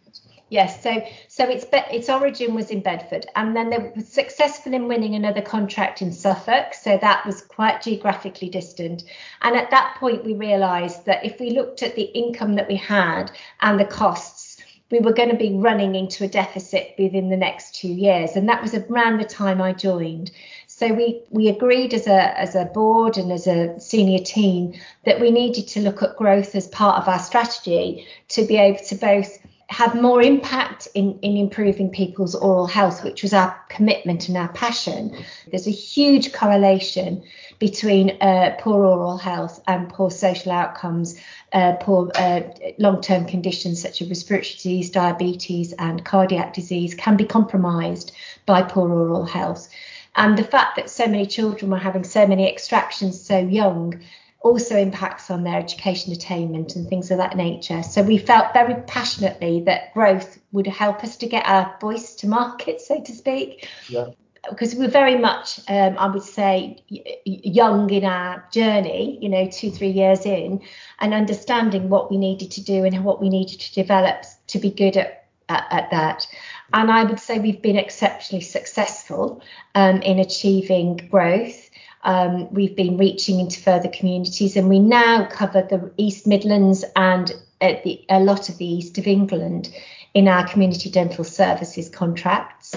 Yes, 0.50 0.82
so 0.82 1.04
so 1.28 1.44
its 1.44 1.66
its 1.72 2.08
origin 2.08 2.54
was 2.54 2.70
in 2.70 2.80
Bedford, 2.80 3.26
and 3.36 3.54
then 3.54 3.68
they 3.68 3.78
were 3.78 4.00
successful 4.00 4.72
in 4.72 4.88
winning 4.88 5.14
another 5.14 5.42
contract 5.42 6.00
in 6.00 6.10
Suffolk. 6.10 6.72
So 6.72 6.96
that 6.98 7.26
was 7.26 7.42
quite 7.42 7.82
geographically 7.82 8.48
distant. 8.48 9.04
And 9.42 9.56
at 9.56 9.70
that 9.70 9.96
point, 9.98 10.24
we 10.24 10.34
realised 10.34 11.04
that 11.04 11.24
if 11.24 11.38
we 11.38 11.50
looked 11.50 11.82
at 11.82 11.96
the 11.96 12.02
income 12.02 12.54
that 12.54 12.68
we 12.68 12.76
had 12.76 13.30
and 13.60 13.78
the 13.78 13.84
costs, 13.84 14.56
we 14.90 15.00
were 15.00 15.12
going 15.12 15.28
to 15.28 15.36
be 15.36 15.52
running 15.52 15.94
into 15.94 16.24
a 16.24 16.28
deficit 16.28 16.94
within 16.98 17.28
the 17.28 17.36
next 17.36 17.74
two 17.74 17.88
years. 17.88 18.36
And 18.36 18.48
that 18.48 18.62
was 18.62 18.74
around 18.74 19.18
the 19.18 19.24
time 19.24 19.60
I 19.60 19.74
joined. 19.74 20.30
So 20.78 20.92
we 20.92 21.22
we 21.30 21.48
agreed 21.48 21.92
as 21.92 22.06
a 22.06 22.38
as 22.38 22.54
a 22.54 22.66
board 22.66 23.18
and 23.18 23.32
as 23.32 23.48
a 23.48 23.80
senior 23.80 24.20
team 24.20 24.74
that 25.04 25.18
we 25.18 25.32
needed 25.32 25.66
to 25.68 25.80
look 25.80 26.04
at 26.04 26.16
growth 26.16 26.54
as 26.54 26.68
part 26.68 27.02
of 27.02 27.08
our 27.08 27.18
strategy 27.18 28.06
to 28.28 28.44
be 28.44 28.56
able 28.58 28.78
to 28.84 28.94
both 28.94 29.40
have 29.70 30.00
more 30.00 30.22
impact 30.22 30.86
in, 30.94 31.18
in 31.20 31.36
improving 31.36 31.90
people's 31.90 32.36
oral 32.36 32.68
health, 32.68 33.02
which 33.02 33.22
was 33.22 33.34
our 33.34 33.54
commitment 33.68 34.28
and 34.28 34.36
our 34.36 34.52
passion. 34.52 35.14
There's 35.50 35.66
a 35.66 35.72
huge 35.72 36.32
correlation 36.32 37.24
between 37.58 38.16
uh, 38.22 38.56
poor 38.60 38.84
oral 38.84 39.18
health 39.18 39.60
and 39.66 39.88
poor 39.88 40.12
social 40.12 40.52
outcomes, 40.52 41.20
uh, 41.52 41.72
poor 41.80 42.08
uh, 42.14 42.42
long 42.78 43.00
term 43.00 43.26
conditions 43.26 43.82
such 43.82 44.00
as 44.00 44.08
respiratory 44.08 44.54
disease, 44.54 44.90
diabetes, 44.90 45.72
and 45.72 46.04
cardiac 46.04 46.54
disease 46.54 46.94
can 46.94 47.16
be 47.16 47.24
compromised 47.24 48.12
by 48.46 48.62
poor 48.62 48.88
oral 48.88 49.24
health. 49.24 49.68
And 50.16 50.36
the 50.36 50.44
fact 50.44 50.76
that 50.76 50.90
so 50.90 51.06
many 51.06 51.26
children 51.26 51.70
were 51.70 51.78
having 51.78 52.04
so 52.04 52.26
many 52.26 52.48
extractions 52.48 53.20
so 53.20 53.38
young 53.38 54.00
also 54.40 54.76
impacts 54.76 55.30
on 55.30 55.42
their 55.42 55.58
education 55.58 56.12
attainment 56.12 56.76
and 56.76 56.88
things 56.88 57.10
of 57.10 57.18
that 57.18 57.36
nature. 57.36 57.82
So 57.82 58.02
we 58.02 58.18
felt 58.18 58.52
very 58.52 58.74
passionately 58.82 59.62
that 59.62 59.92
growth 59.94 60.38
would 60.52 60.66
help 60.66 61.02
us 61.02 61.16
to 61.18 61.26
get 61.26 61.44
our 61.46 61.76
voice 61.80 62.14
to 62.16 62.28
market, 62.28 62.80
so 62.80 63.00
to 63.00 63.12
speak. 63.12 63.68
Yeah. 63.88 64.06
Because 64.48 64.76
we're 64.76 64.88
very 64.88 65.18
much, 65.18 65.58
um, 65.68 65.98
I 65.98 66.06
would 66.06 66.22
say, 66.22 66.82
young 67.24 67.90
in 67.90 68.04
our 68.04 68.44
journey, 68.52 69.18
you 69.20 69.28
know, 69.28 69.48
two, 69.50 69.70
three 69.70 69.90
years 69.90 70.24
in, 70.24 70.62
and 71.00 71.12
understanding 71.12 71.88
what 71.88 72.08
we 72.10 72.16
needed 72.16 72.52
to 72.52 72.62
do 72.62 72.84
and 72.84 73.04
what 73.04 73.20
we 73.20 73.28
needed 73.28 73.58
to 73.60 73.74
develop 73.74 74.24
to 74.46 74.58
be 74.60 74.70
good 74.70 74.96
at, 74.96 75.26
at, 75.48 75.66
at 75.70 75.90
that. 75.90 76.26
And 76.72 76.90
I 76.90 77.04
would 77.04 77.20
say 77.20 77.38
we've 77.38 77.62
been 77.62 77.78
exceptionally 77.78 78.42
successful 78.42 79.42
um, 79.74 80.02
in 80.02 80.18
achieving 80.18 80.96
growth 81.10 81.68
um, 82.04 82.52
we've 82.52 82.76
been 82.76 82.96
reaching 82.96 83.40
into 83.40 83.60
further 83.60 83.88
communities, 83.88 84.56
and 84.56 84.68
we 84.68 84.78
now 84.78 85.26
cover 85.26 85.62
the 85.62 85.92
East 85.96 86.26
Midlands 86.26 86.84
and 86.96 87.32
uh, 87.60 87.74
the, 87.84 88.04
a 88.08 88.20
lot 88.20 88.48
of 88.48 88.58
the 88.58 88.66
East 88.66 88.98
of 88.98 89.06
England 89.06 89.74
in 90.14 90.28
our 90.28 90.46
community 90.46 90.90
dental 90.90 91.24
services 91.24 91.88
contracts. 91.88 92.76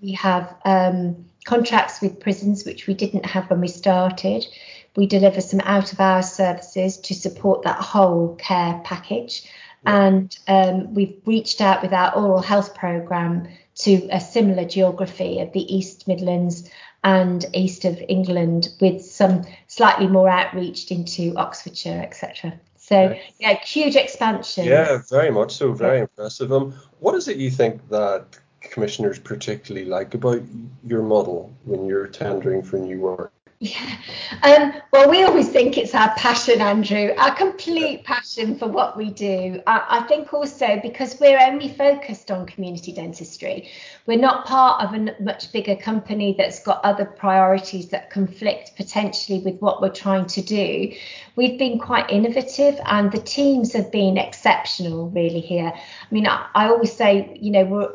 We 0.00 0.12
have 0.12 0.54
um, 0.64 1.24
contracts 1.44 2.00
with 2.00 2.18
prisons, 2.18 2.64
which 2.64 2.86
we 2.86 2.94
didn't 2.94 3.26
have 3.26 3.48
when 3.50 3.60
we 3.60 3.68
started. 3.68 4.46
We 4.96 5.06
deliver 5.06 5.40
some 5.40 5.60
out 5.60 5.92
of 5.92 6.00
hours 6.00 6.32
services 6.32 6.98
to 6.98 7.14
support 7.14 7.62
that 7.62 7.78
whole 7.78 8.34
care 8.36 8.80
package. 8.84 9.48
And 9.84 10.36
um, 10.48 10.94
we've 10.94 11.20
reached 11.26 11.60
out 11.60 11.82
with 11.82 11.92
our 11.92 12.14
oral 12.14 12.42
health 12.42 12.74
programme 12.74 13.48
to 13.74 14.08
a 14.10 14.20
similar 14.20 14.64
geography 14.64 15.40
of 15.40 15.52
the 15.52 15.74
East 15.74 16.06
Midlands 16.06 16.70
and 17.04 17.44
east 17.52 17.84
of 17.84 18.00
England 18.08 18.68
with 18.80 19.04
some 19.04 19.44
slightly 19.66 20.06
more 20.06 20.28
outreach 20.28 20.90
into 20.90 21.34
Oxfordshire, 21.36 22.00
etc. 22.00 22.54
So 22.76 23.16
yeah, 23.38 23.58
huge 23.64 23.96
expansion. 23.96 24.66
Yeah, 24.66 25.00
very 25.10 25.30
much 25.30 25.56
so. 25.56 25.72
Very 25.72 25.98
yeah. 25.98 26.02
impressive. 26.02 26.52
Um, 26.52 26.74
what 27.00 27.14
is 27.14 27.28
it 27.28 27.36
you 27.38 27.50
think 27.50 27.88
that 27.88 28.38
commissioners 28.60 29.18
particularly 29.18 29.86
like 29.88 30.14
about 30.14 30.42
your 30.86 31.02
model 31.02 31.52
when 31.64 31.86
you're 31.86 32.06
tendering 32.06 32.62
for 32.62 32.78
new 32.78 33.00
work? 33.00 33.32
Yeah. 33.62 33.96
Um, 34.42 34.72
well, 34.92 35.08
we 35.08 35.22
always 35.22 35.48
think 35.48 35.78
it's 35.78 35.94
our 35.94 36.12
passion, 36.16 36.60
Andrew, 36.60 37.12
our 37.16 37.32
complete 37.32 38.02
passion 38.02 38.58
for 38.58 38.66
what 38.66 38.96
we 38.96 39.10
do. 39.10 39.62
I, 39.68 40.00
I, 40.00 40.02
think 40.08 40.34
also 40.34 40.80
because 40.82 41.20
we're 41.20 41.38
only 41.38 41.68
focused 41.68 42.32
on 42.32 42.44
community 42.46 42.92
dentistry, 42.92 43.68
we're 44.06 44.18
not 44.18 44.46
part 44.46 44.82
of 44.82 44.94
a 44.94 45.14
much 45.22 45.52
bigger 45.52 45.76
company 45.76 46.34
that's 46.36 46.60
got 46.64 46.84
other 46.84 47.04
priorities 47.04 47.90
that 47.90 48.10
conflict 48.10 48.72
potentially 48.76 49.38
with 49.38 49.60
what 49.60 49.80
we're 49.80 49.90
trying 49.90 50.26
to 50.26 50.42
do. 50.42 50.92
We've 51.36 51.56
been 51.56 51.78
quite 51.78 52.10
innovative 52.10 52.80
and 52.86 53.12
the 53.12 53.20
teams 53.20 53.72
have 53.74 53.92
been 53.92 54.18
exceptional, 54.18 55.08
really, 55.10 55.38
here. 55.38 55.72
I 55.72 56.14
mean, 56.14 56.26
I, 56.26 56.48
I 56.56 56.66
always 56.66 56.92
say, 56.92 57.38
you 57.40 57.52
know, 57.52 57.64
we're, 57.64 57.92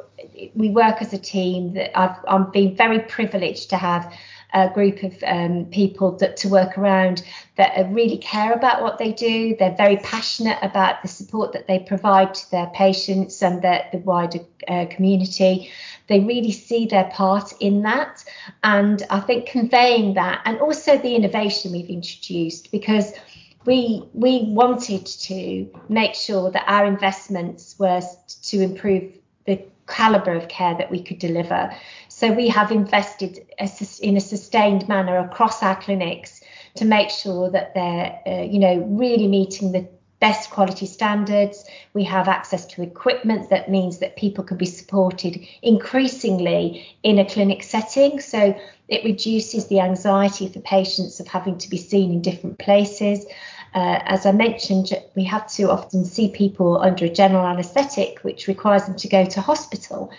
we 0.55 0.69
work 0.69 1.01
as 1.01 1.11
a 1.11 1.17
team 1.17 1.73
that 1.73 1.99
I've, 1.99 2.15
I've 2.25 2.53
been 2.53 2.73
very 2.73 2.99
privileged 2.99 3.69
to 3.71 3.75
have 3.75 4.13
a 4.53 4.69
group 4.69 5.03
of 5.03 5.13
um, 5.25 5.65
people 5.65 6.13
that 6.17 6.37
to 6.37 6.47
work 6.47 6.77
around 6.77 7.23
that 7.57 7.91
really 7.91 8.17
care 8.17 8.53
about 8.53 8.81
what 8.81 8.97
they 8.97 9.11
do. 9.11 9.55
They're 9.57 9.75
very 9.75 9.97
passionate 9.97 10.57
about 10.61 11.01
the 11.01 11.07
support 11.07 11.53
that 11.53 11.67
they 11.67 11.79
provide 11.79 12.33
to 12.33 12.51
their 12.51 12.67
patients 12.67 13.41
and 13.41 13.61
the, 13.61 13.83
wider 14.05 14.39
uh, 14.67 14.85
community. 14.89 15.69
They 16.07 16.21
really 16.21 16.51
see 16.51 16.85
their 16.85 17.05
part 17.05 17.53
in 17.59 17.81
that. 17.81 18.23
And 18.63 19.03
I 19.09 19.19
think 19.19 19.47
conveying 19.47 20.13
that 20.13 20.41
and 20.45 20.59
also 20.59 20.97
the 20.97 21.15
innovation 21.15 21.71
we've 21.71 21.89
introduced 21.89 22.71
because 22.71 23.13
we 23.65 24.07
we 24.13 24.45
wanted 24.47 25.05
to 25.05 25.69
make 25.89 26.15
sure 26.15 26.49
that 26.51 26.63
our 26.67 26.85
investments 26.85 27.75
were 27.77 28.01
to 28.43 28.61
improve 28.61 29.11
the 29.45 29.61
caliber 29.87 30.33
of 30.33 30.47
care 30.47 30.75
that 30.77 30.89
we 30.89 31.03
could 31.03 31.19
deliver. 31.19 31.71
So 32.17 32.31
we 32.31 32.47
have 32.47 32.71
invested 32.71 33.45
in 34.01 34.17
a 34.17 34.19
sustained 34.19 34.87
manner 34.87 35.19
across 35.19 35.61
our 35.61 35.79
clinics 35.79 36.41
to 36.73 36.83
make 36.83 37.11
sure 37.11 37.51
that 37.51 37.75
they're, 37.75 38.19
uh, 38.25 38.41
you 38.41 38.57
know, 38.57 38.77
really 38.89 39.27
meeting 39.27 39.71
the 39.71 39.87
best 40.19 40.49
quality 40.49 40.87
standards. 40.87 41.63
We 41.93 42.03
have 42.05 42.27
access 42.27 42.65
to 42.73 42.81
equipment 42.81 43.51
that 43.51 43.69
means 43.69 43.99
that 43.99 44.15
people 44.15 44.43
can 44.43 44.57
be 44.57 44.65
supported 44.65 45.47
increasingly 45.61 46.87
in 47.03 47.19
a 47.19 47.25
clinic 47.25 47.61
setting. 47.61 48.19
So 48.19 48.59
it 48.87 49.03
reduces 49.03 49.67
the 49.67 49.79
anxiety 49.79 50.49
for 50.49 50.59
patients 50.61 51.19
of 51.19 51.27
having 51.27 51.59
to 51.59 51.69
be 51.69 51.77
seen 51.77 52.11
in 52.11 52.23
different 52.23 52.57
places. 52.57 53.27
Uh, 53.75 53.99
as 54.05 54.25
I 54.25 54.31
mentioned, 54.31 54.91
we 55.15 55.23
have 55.25 55.45
to 55.51 55.69
often 55.69 56.03
see 56.03 56.29
people 56.29 56.81
under 56.81 57.05
a 57.05 57.09
general 57.09 57.45
anaesthetic, 57.45 58.17
which 58.23 58.47
requires 58.47 58.85
them 58.85 58.95
to 58.95 59.07
go 59.07 59.23
to 59.23 59.39
hospital. 59.39 60.11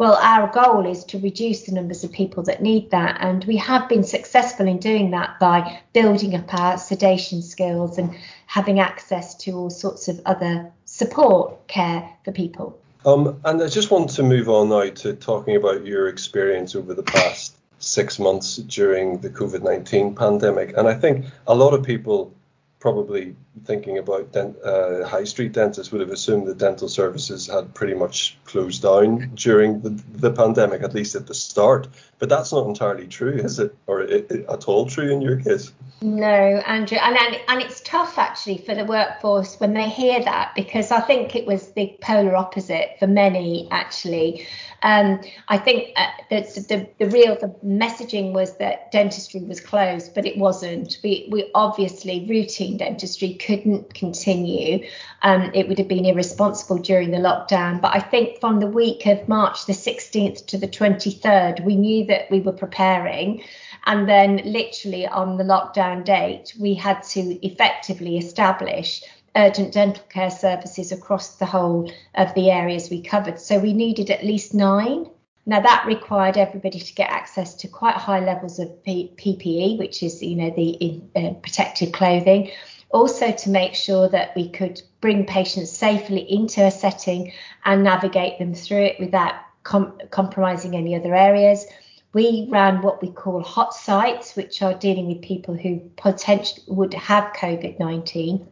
Well, 0.00 0.14
our 0.14 0.50
goal 0.50 0.86
is 0.86 1.04
to 1.04 1.18
reduce 1.18 1.64
the 1.64 1.72
numbers 1.72 2.04
of 2.04 2.10
people 2.10 2.42
that 2.44 2.62
need 2.62 2.90
that, 2.90 3.18
and 3.20 3.44
we 3.44 3.58
have 3.58 3.86
been 3.86 4.02
successful 4.02 4.66
in 4.66 4.78
doing 4.78 5.10
that 5.10 5.38
by 5.38 5.82
building 5.92 6.34
up 6.34 6.54
our 6.54 6.78
sedation 6.78 7.42
skills 7.42 7.98
and 7.98 8.16
having 8.46 8.80
access 8.80 9.34
to 9.44 9.52
all 9.52 9.68
sorts 9.68 10.08
of 10.08 10.18
other 10.24 10.72
support 10.86 11.68
care 11.68 12.08
for 12.24 12.32
people. 12.32 12.78
Um, 13.04 13.38
and 13.44 13.62
I 13.62 13.66
just 13.66 13.90
want 13.90 14.08
to 14.12 14.22
move 14.22 14.48
on 14.48 14.70
now 14.70 14.88
to 14.88 15.12
talking 15.12 15.54
about 15.54 15.84
your 15.84 16.08
experience 16.08 16.74
over 16.74 16.94
the 16.94 17.02
past 17.02 17.58
six 17.78 18.18
months 18.18 18.56
during 18.56 19.18
the 19.18 19.28
COVID 19.28 19.62
19 19.62 20.14
pandemic. 20.14 20.74
And 20.78 20.88
I 20.88 20.94
think 20.94 21.26
a 21.46 21.54
lot 21.54 21.74
of 21.74 21.82
people 21.82 22.32
probably 22.80 23.36
thinking 23.64 23.98
about 23.98 24.32
dent, 24.32 24.56
uh, 24.64 25.06
high 25.06 25.24
street 25.24 25.52
dentists 25.52 25.92
would 25.92 26.00
have 26.00 26.10
assumed 26.10 26.46
that 26.46 26.56
dental 26.58 26.88
services 26.88 27.46
had 27.46 27.74
pretty 27.74 27.94
much 27.94 28.38
closed 28.46 28.82
down 28.82 29.30
during 29.34 29.80
the, 29.82 29.90
the 30.12 30.32
pandemic, 30.32 30.82
at 30.82 30.94
least 30.94 31.14
at 31.14 31.26
the 31.26 31.34
start. 31.34 31.86
But 32.18 32.30
that's 32.30 32.52
not 32.52 32.66
entirely 32.66 33.06
true, 33.06 33.34
is 33.34 33.58
it? 33.58 33.76
Or 33.86 34.00
it, 34.00 34.30
it, 34.30 34.46
at 34.48 34.64
all 34.64 34.86
true 34.86 35.12
in 35.12 35.20
your 35.20 35.36
case? 35.40 35.72
No, 36.02 36.26
Andrew, 36.26 36.96
and, 36.96 37.16
and 37.16 37.36
and 37.48 37.60
it's 37.62 37.82
tough 37.82 38.16
actually 38.16 38.58
for 38.58 38.74
the 38.74 38.86
workforce 38.86 39.60
when 39.60 39.74
they 39.74 39.88
hear 39.88 40.22
that 40.24 40.52
because 40.56 40.90
I 40.90 41.00
think 41.00 41.36
it 41.36 41.46
was 41.46 41.72
the 41.72 41.94
polar 42.00 42.34
opposite 42.36 42.96
for 42.98 43.06
many 43.06 43.68
actually. 43.70 44.46
Um, 44.82 45.20
I 45.48 45.58
think 45.58 45.92
uh, 45.96 46.06
the, 46.30 46.40
the, 46.68 46.88
the 46.98 47.10
real 47.10 47.36
the 47.38 47.54
messaging 47.64 48.32
was 48.32 48.56
that 48.56 48.90
dentistry 48.92 49.40
was 49.40 49.60
closed, 49.60 50.14
but 50.14 50.26
it 50.26 50.38
wasn't. 50.38 50.98
We 51.02 51.28
we 51.30 51.50
obviously 51.54 52.26
routine 52.28 52.78
dentistry 52.78 53.34
couldn't 53.34 53.94
continue. 53.94 54.86
Um, 55.22 55.50
it 55.54 55.68
would 55.68 55.78
have 55.78 55.88
been 55.88 56.06
irresponsible 56.06 56.78
during 56.78 57.10
the 57.10 57.18
lockdown. 57.18 57.80
But 57.80 57.94
I 57.94 58.00
think 58.00 58.40
from 58.40 58.60
the 58.60 58.66
week 58.66 59.06
of 59.06 59.28
March 59.28 59.66
the 59.66 59.74
16th 59.74 60.46
to 60.46 60.56
the 60.56 60.68
23rd, 60.68 61.64
we 61.64 61.76
knew 61.76 62.06
that 62.06 62.30
we 62.30 62.40
were 62.40 62.52
preparing. 62.52 63.42
And 63.86 64.08
then, 64.08 64.42
literally 64.44 65.06
on 65.06 65.38
the 65.38 65.44
lockdown 65.44 66.04
date, 66.04 66.54
we 66.58 66.74
had 66.74 67.02
to 67.14 67.46
effectively 67.46 68.18
establish 68.18 69.02
urgent 69.36 69.72
dental 69.72 70.02
care 70.08 70.30
services 70.30 70.92
across 70.92 71.36
the 71.36 71.46
whole 71.46 71.90
of 72.14 72.34
the 72.34 72.50
areas 72.50 72.90
we 72.90 73.02
covered. 73.02 73.38
So 73.38 73.58
we 73.58 73.72
needed 73.72 74.10
at 74.10 74.24
least 74.24 74.54
nine. 74.54 75.06
Now 75.46 75.60
that 75.60 75.84
required 75.86 76.36
everybody 76.36 76.78
to 76.78 76.94
get 76.94 77.10
access 77.10 77.54
to 77.56 77.68
quite 77.68 77.94
high 77.94 78.20
levels 78.20 78.58
of 78.58 78.84
P- 78.84 79.12
PPE, 79.16 79.78
which 79.78 80.02
is 80.02 80.22
you 80.22 80.36
know 80.36 80.50
the 80.50 81.02
uh, 81.16 81.34
protective 81.34 81.92
clothing. 81.92 82.50
Also 82.90 83.30
to 83.30 83.50
make 83.50 83.74
sure 83.74 84.08
that 84.08 84.34
we 84.34 84.48
could 84.48 84.82
bring 85.00 85.24
patients 85.24 85.70
safely 85.70 86.20
into 86.20 86.64
a 86.64 86.70
setting 86.70 87.32
and 87.64 87.84
navigate 87.84 88.38
them 88.38 88.52
through 88.52 88.82
it 88.82 89.00
without 89.00 89.34
com- 89.62 89.96
compromising 90.10 90.74
any 90.74 90.96
other 90.96 91.14
areas. 91.14 91.64
We 92.12 92.48
ran 92.50 92.82
what 92.82 93.00
we 93.00 93.12
call 93.12 93.40
hot 93.42 93.72
sites, 93.72 94.34
which 94.34 94.60
are 94.62 94.74
dealing 94.74 95.06
with 95.06 95.22
people 95.22 95.54
who 95.54 95.78
potentially 95.96 96.64
would 96.66 96.92
have 96.94 97.32
COVID 97.34 97.78
19 97.78 98.48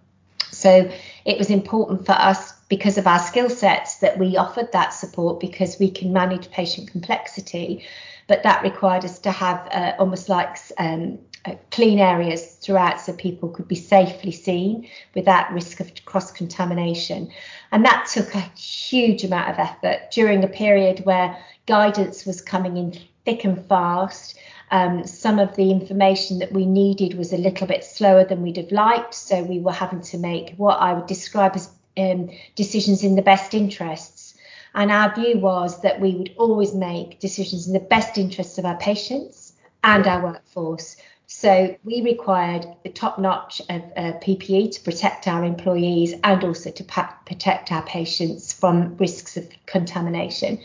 so 0.50 0.90
it 1.24 1.38
was 1.38 1.50
important 1.50 2.06
for 2.06 2.12
us 2.12 2.52
because 2.68 2.98
of 2.98 3.06
our 3.06 3.18
skill 3.18 3.50
sets 3.50 3.96
that 3.98 4.18
we 4.18 4.36
offered 4.36 4.72
that 4.72 4.90
support 4.90 5.40
because 5.40 5.78
we 5.78 5.90
can 5.90 6.12
manage 6.12 6.50
patient 6.50 6.90
complexity. 6.90 7.84
But 8.26 8.42
that 8.42 8.62
required 8.62 9.04
us 9.04 9.18
to 9.20 9.30
have 9.30 9.66
uh, 9.72 9.92
almost 9.98 10.28
like 10.28 10.58
um, 10.78 11.18
uh, 11.46 11.54
clean 11.70 11.98
areas 11.98 12.56
throughout 12.56 13.00
so 13.00 13.12
people 13.14 13.48
could 13.48 13.68
be 13.68 13.74
safely 13.74 14.32
seen 14.32 14.88
without 15.14 15.52
risk 15.52 15.80
of 15.80 15.90
cross 16.04 16.30
contamination. 16.30 17.30
And 17.72 17.84
that 17.84 18.08
took 18.12 18.34
a 18.34 18.40
huge 18.40 19.24
amount 19.24 19.50
of 19.50 19.58
effort 19.58 20.10
during 20.12 20.44
a 20.44 20.48
period 20.48 21.06
where 21.06 21.38
guidance 21.66 22.26
was 22.26 22.42
coming 22.42 22.76
in 22.76 22.98
thick 23.28 23.44
and 23.44 23.66
fast 23.68 24.38
um, 24.70 25.06
some 25.06 25.38
of 25.38 25.56
the 25.56 25.70
information 25.70 26.38
that 26.38 26.52
we 26.52 26.66
needed 26.66 27.16
was 27.16 27.32
a 27.32 27.38
little 27.38 27.66
bit 27.66 27.84
slower 27.84 28.24
than 28.24 28.42
we'd 28.42 28.56
have 28.56 28.72
liked, 28.72 29.14
so 29.14 29.42
we 29.42 29.60
were 29.60 29.72
having 29.72 30.02
to 30.02 30.18
make 30.18 30.54
what 30.56 30.76
I 30.76 30.92
would 30.92 31.06
describe 31.06 31.56
as 31.56 31.70
um, 31.96 32.30
decisions 32.54 33.02
in 33.02 33.16
the 33.16 33.22
best 33.22 33.54
interests. 33.54 34.34
And 34.74 34.92
our 34.92 35.14
view 35.14 35.38
was 35.38 35.80
that 35.82 36.00
we 36.00 36.14
would 36.14 36.34
always 36.36 36.74
make 36.74 37.18
decisions 37.18 37.66
in 37.66 37.72
the 37.72 37.80
best 37.80 38.18
interests 38.18 38.58
of 38.58 38.66
our 38.66 38.76
patients 38.76 39.54
and 39.82 40.06
our 40.06 40.22
workforce. 40.22 40.96
So 41.26 41.76
we 41.84 42.02
required 42.02 42.66
the 42.84 42.90
top 42.90 43.18
notch 43.18 43.60
of 43.60 43.82
uh, 43.96 44.12
PPE 44.20 44.72
to 44.72 44.80
protect 44.82 45.26
our 45.26 45.44
employees 45.44 46.14
and 46.24 46.44
also 46.44 46.70
to 46.70 46.84
pa- 46.84 47.16
protect 47.26 47.72
our 47.72 47.82
patients 47.82 48.52
from 48.52 48.96
risks 48.98 49.36
of 49.36 49.48
contamination. 49.66 50.60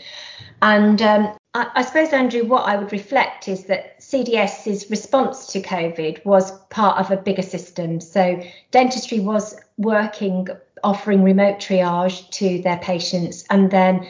And 0.60 1.00
um, 1.02 1.36
I, 1.56 1.82
suppose, 1.82 2.12
Andrew, 2.12 2.44
what 2.44 2.68
I 2.68 2.76
would 2.76 2.90
reflect 2.90 3.46
is 3.46 3.66
that 3.66 4.00
CDS's 4.00 4.90
response 4.90 5.46
to 5.52 5.60
COVID 5.60 6.24
was 6.24 6.50
part 6.70 6.98
of 6.98 7.12
a 7.12 7.16
bigger 7.16 7.42
system. 7.42 8.00
So 8.00 8.42
dentistry 8.72 9.20
was 9.20 9.56
working, 9.78 10.48
offering 10.82 11.22
remote 11.22 11.60
triage 11.60 12.28
to 12.30 12.60
their 12.62 12.78
patients, 12.78 13.44
and 13.50 13.70
then 13.70 14.04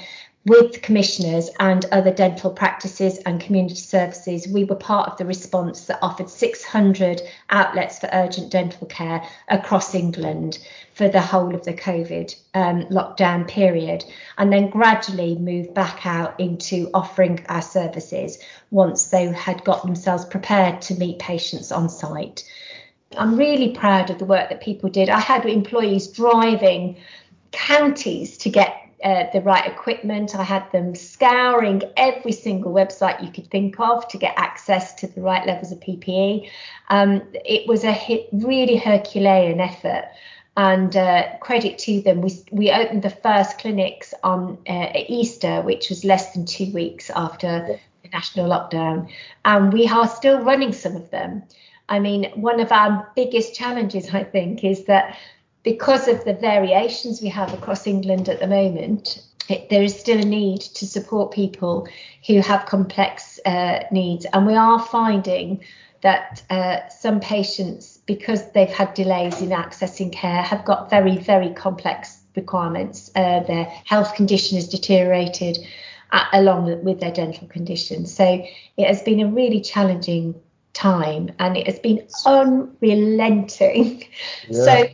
with 0.46 0.82
commissioners 0.82 1.48
and 1.58 1.86
other 1.86 2.12
dental 2.12 2.50
practices 2.50 3.18
and 3.18 3.40
community 3.40 3.76
services, 3.76 4.46
we 4.46 4.64
were 4.64 4.76
part 4.76 5.08
of 5.08 5.16
the 5.16 5.24
response 5.24 5.86
that 5.86 5.98
offered 6.02 6.28
600 6.28 7.22
outlets 7.48 7.98
for 7.98 8.10
urgent 8.12 8.50
dental 8.50 8.86
care 8.86 9.22
across 9.48 9.94
England 9.94 10.58
for 10.92 11.08
the 11.08 11.20
whole 11.20 11.54
of 11.54 11.64
the 11.64 11.72
COVID 11.72 12.36
um, 12.52 12.82
lockdown 12.84 13.48
period, 13.48 14.04
and 14.36 14.52
then 14.52 14.68
gradually 14.68 15.34
moved 15.36 15.72
back 15.72 16.04
out 16.04 16.38
into 16.38 16.90
offering 16.92 17.44
our 17.48 17.62
services 17.62 18.38
once 18.70 19.06
they 19.06 19.26
had 19.26 19.64
got 19.64 19.82
themselves 19.82 20.26
prepared 20.26 20.82
to 20.82 20.94
meet 20.96 21.18
patients 21.18 21.72
on 21.72 21.88
site. 21.88 22.44
I'm 23.16 23.36
really 23.36 23.72
proud 23.72 24.10
of 24.10 24.18
the 24.18 24.24
work 24.24 24.50
that 24.50 24.60
people 24.60 24.90
did. 24.90 25.08
I 25.08 25.20
had 25.20 25.46
employees 25.46 26.08
driving 26.08 26.96
counties 27.50 28.36
to 28.38 28.50
get 28.50 28.83
uh, 29.04 29.30
the 29.32 29.42
right 29.42 29.66
equipment. 29.66 30.34
I 30.34 30.42
had 30.42 30.70
them 30.72 30.94
scouring 30.94 31.82
every 31.96 32.32
single 32.32 32.72
website 32.72 33.22
you 33.22 33.30
could 33.30 33.50
think 33.50 33.78
of 33.78 34.08
to 34.08 34.18
get 34.18 34.34
access 34.36 34.94
to 34.94 35.06
the 35.06 35.20
right 35.20 35.46
levels 35.46 35.70
of 35.72 35.80
PPE. 35.80 36.48
Um, 36.88 37.22
it 37.32 37.68
was 37.68 37.84
a 37.84 38.28
really 38.32 38.76
Herculean 38.76 39.60
effort. 39.60 40.06
And 40.56 40.96
uh, 40.96 41.36
credit 41.40 41.78
to 41.78 42.00
them, 42.00 42.22
we, 42.22 42.30
we 42.50 42.70
opened 42.70 43.02
the 43.02 43.10
first 43.10 43.58
clinics 43.58 44.14
on 44.22 44.56
uh, 44.68 44.92
Easter, 44.94 45.60
which 45.62 45.90
was 45.90 46.04
less 46.04 46.32
than 46.32 46.46
two 46.46 46.72
weeks 46.72 47.10
after 47.10 47.78
the 48.02 48.08
national 48.10 48.48
lockdown. 48.48 49.10
And 49.44 49.72
we 49.72 49.86
are 49.88 50.08
still 50.08 50.40
running 50.40 50.72
some 50.72 50.96
of 50.96 51.10
them. 51.10 51.42
I 51.88 51.98
mean, 51.98 52.30
one 52.36 52.60
of 52.60 52.72
our 52.72 53.10
biggest 53.14 53.54
challenges, 53.54 54.14
I 54.14 54.24
think, 54.24 54.64
is 54.64 54.84
that 54.84 55.18
because 55.64 56.06
of 56.06 56.24
the 56.24 56.34
variations 56.34 57.20
we 57.20 57.28
have 57.28 57.52
across 57.52 57.86
England 57.86 58.28
at 58.28 58.38
the 58.38 58.46
moment, 58.46 59.22
it, 59.48 59.68
there 59.70 59.82
is 59.82 59.98
still 59.98 60.18
a 60.18 60.24
need 60.24 60.60
to 60.60 60.86
support 60.86 61.32
people 61.32 61.88
who 62.26 62.40
have 62.40 62.66
complex 62.66 63.40
uh, 63.44 63.80
needs. 63.90 64.26
And 64.32 64.46
we 64.46 64.54
are 64.54 64.78
finding 64.78 65.64
that 66.02 66.42
uh, 66.50 66.86
some 66.88 67.18
patients, 67.18 67.98
because 68.06 68.52
they've 68.52 68.68
had 68.68 68.92
delays 68.94 69.40
in 69.40 69.48
accessing 69.48 70.12
care, 70.12 70.42
have 70.42 70.64
got 70.64 70.90
very, 70.90 71.16
very 71.16 71.52
complex 71.54 72.20
requirements. 72.36 73.10
Uh, 73.14 73.40
their 73.40 73.64
health 73.86 74.14
condition 74.14 74.56
has 74.56 74.68
deteriorated 74.68 75.58
uh, 76.12 76.24
along 76.34 76.84
with 76.84 77.00
their 77.00 77.12
dental 77.12 77.48
condition. 77.48 78.04
So 78.04 78.44
it 78.76 78.86
has 78.86 79.02
been 79.02 79.20
a 79.20 79.28
really 79.28 79.62
challenging 79.62 80.34
time 80.74 81.30
and 81.38 81.56
it 81.56 81.66
has 81.66 81.78
been 81.78 82.06
unrelenting. 82.26 84.04
Yeah. 84.48 84.64
So, 84.64 84.84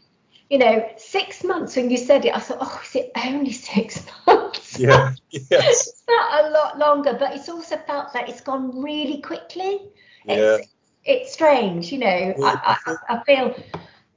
you 0.50 0.58
know, 0.58 0.86
six 0.96 1.44
months 1.44 1.76
when 1.76 1.90
you 1.90 1.96
said 1.96 2.24
it, 2.24 2.34
I 2.34 2.40
thought, 2.40 2.58
oh, 2.60 2.80
is 2.84 2.96
it 2.96 3.12
only 3.24 3.52
six 3.52 4.04
months? 4.26 4.78
Yeah, 4.78 5.14
yes. 5.30 5.44
it's 5.50 6.02
not 6.08 6.44
a 6.44 6.50
lot 6.50 6.78
longer, 6.78 7.16
but 7.18 7.34
it's 7.34 7.48
also 7.48 7.76
felt 7.78 8.12
that 8.12 8.28
it's 8.28 8.40
gone 8.40 8.82
really 8.82 9.22
quickly. 9.22 9.80
Yeah. 10.26 10.56
It's, 10.56 10.68
it's 11.04 11.32
strange, 11.32 11.92
you 11.92 11.98
know. 11.98 12.34
I, 12.42 12.76
I, 12.86 12.96
I 13.08 13.24
feel 13.24 13.54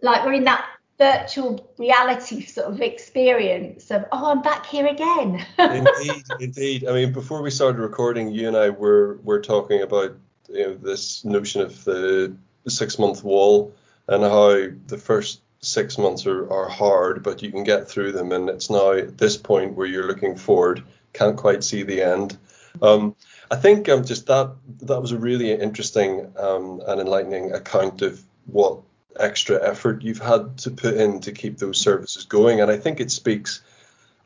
like 0.02 0.26
we're 0.26 0.34
in 0.34 0.44
that 0.46 0.66
virtual 0.98 1.72
reality 1.78 2.46
sort 2.46 2.68
of 2.68 2.80
experience 2.80 3.90
of 3.90 4.06
oh 4.12 4.30
i'm 4.30 4.44
back 4.44 4.64
here 4.64 4.86
again 4.86 5.44
indeed 5.58 6.24
indeed 6.40 6.88
i 6.88 6.94
mean 6.94 7.12
before 7.12 7.42
we 7.42 7.50
started 7.50 7.82
recording 7.82 8.30
you 8.30 8.48
and 8.48 8.56
i 8.56 8.70
were 8.70 9.20
were 9.24 9.42
talking 9.42 9.82
about 9.82 10.16
you 10.50 10.64
know 10.64 10.76
this 10.76 11.26
notion 11.26 11.62
of 11.62 11.84
the 11.84 12.34
six 12.68 13.00
month 13.00 13.24
wall 13.24 13.74
and 14.08 14.24
how 14.24 14.68
the 14.86 14.98
first 14.98 15.42
six 15.64 15.98
months 15.98 16.26
are, 16.26 16.52
are 16.52 16.70
hard 16.70 17.24
but 17.24 17.42
you 17.42 17.52
can 17.52 17.64
get 17.64 17.88
through 17.88 18.12
them 18.12 18.32
and 18.32 18.50
it's 18.50 18.70
now 18.70 18.92
at 18.92 19.18
this 19.18 19.38
point 19.38 19.76
where 19.76 19.88
you're 19.88 20.08
looking 20.08 20.36
forward 20.36 20.84
can't 21.14 21.38
quite 21.38 21.64
see 21.64 21.84
the 21.84 22.02
end 22.02 22.38
um, 22.82 23.16
I 23.52 23.56
think 23.56 23.88
um, 23.90 24.04
just 24.04 24.28
that 24.28 24.56
that 24.82 25.02
was 25.02 25.12
a 25.12 25.18
really 25.18 25.52
interesting 25.52 26.32
um, 26.38 26.82
and 26.88 27.00
enlightening 27.00 27.54
account 27.54 28.02
of 28.02 28.22
what 28.46 28.80
extra 29.20 29.64
effort 29.64 30.02
you've 30.02 30.20
had 30.22 30.58
to 30.60 30.72
put 30.72 30.96
in 30.96 31.20
to 31.22 31.32
keep 31.32 31.58
those 31.58 31.80
services 31.80 32.26
going. 32.26 32.62
And 32.62 32.72
I 32.72 32.78
think 32.78 33.00
it 33.00 33.12
speaks 33.12 33.62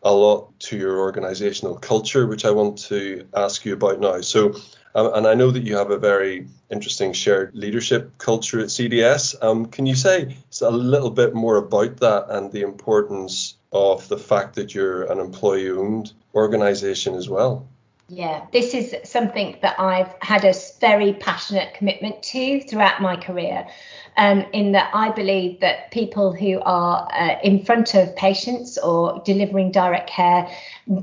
a 0.03 0.13
lot 0.13 0.57
to 0.59 0.77
your 0.77 0.99
organizational 0.99 1.75
culture, 1.75 2.27
which 2.27 2.45
I 2.45 2.51
want 2.51 2.77
to 2.85 3.27
ask 3.35 3.65
you 3.65 3.73
about 3.73 3.99
now. 3.99 4.21
So, 4.21 4.55
um, 4.95 5.13
and 5.13 5.27
I 5.27 5.33
know 5.33 5.51
that 5.51 5.63
you 5.63 5.75
have 5.77 5.91
a 5.91 5.97
very 5.97 6.47
interesting 6.69 7.13
shared 7.13 7.55
leadership 7.55 8.17
culture 8.17 8.59
at 8.59 8.67
CDS. 8.67 9.35
Um, 9.43 9.65
can 9.65 9.85
you 9.85 9.95
say 9.95 10.37
a 10.61 10.71
little 10.71 11.11
bit 11.11 11.33
more 11.33 11.57
about 11.57 11.97
that 11.97 12.25
and 12.29 12.51
the 12.51 12.61
importance 12.61 13.55
of 13.71 14.07
the 14.07 14.17
fact 14.17 14.55
that 14.55 14.73
you're 14.73 15.03
an 15.11 15.19
employee 15.19 15.69
owned 15.69 16.13
organization 16.33 17.15
as 17.15 17.29
well? 17.29 17.67
Yeah, 18.09 18.45
this 18.53 18.73
is 18.73 18.95
something 19.03 19.57
that 19.61 19.77
I've 19.77 20.13
had 20.21 20.45
a 20.45 20.53
very 20.79 21.11
passionate 21.13 21.73
commitment 21.73 22.23
to 22.23 22.61
throughout 22.61 23.01
my 23.01 23.17
career. 23.17 23.67
Um, 24.15 24.45
in 24.53 24.71
that 24.71 24.89
I 24.93 25.11
believe 25.11 25.59
that 25.59 25.91
people 25.91 26.33
who 26.33 26.59
are 26.61 27.07
uh, 27.11 27.35
in 27.43 27.65
front 27.65 27.93
of 27.95 28.15
patients 28.15 28.77
or 28.77 29.21
delivering 29.25 29.71
direct 29.71 30.09
care 30.09 30.49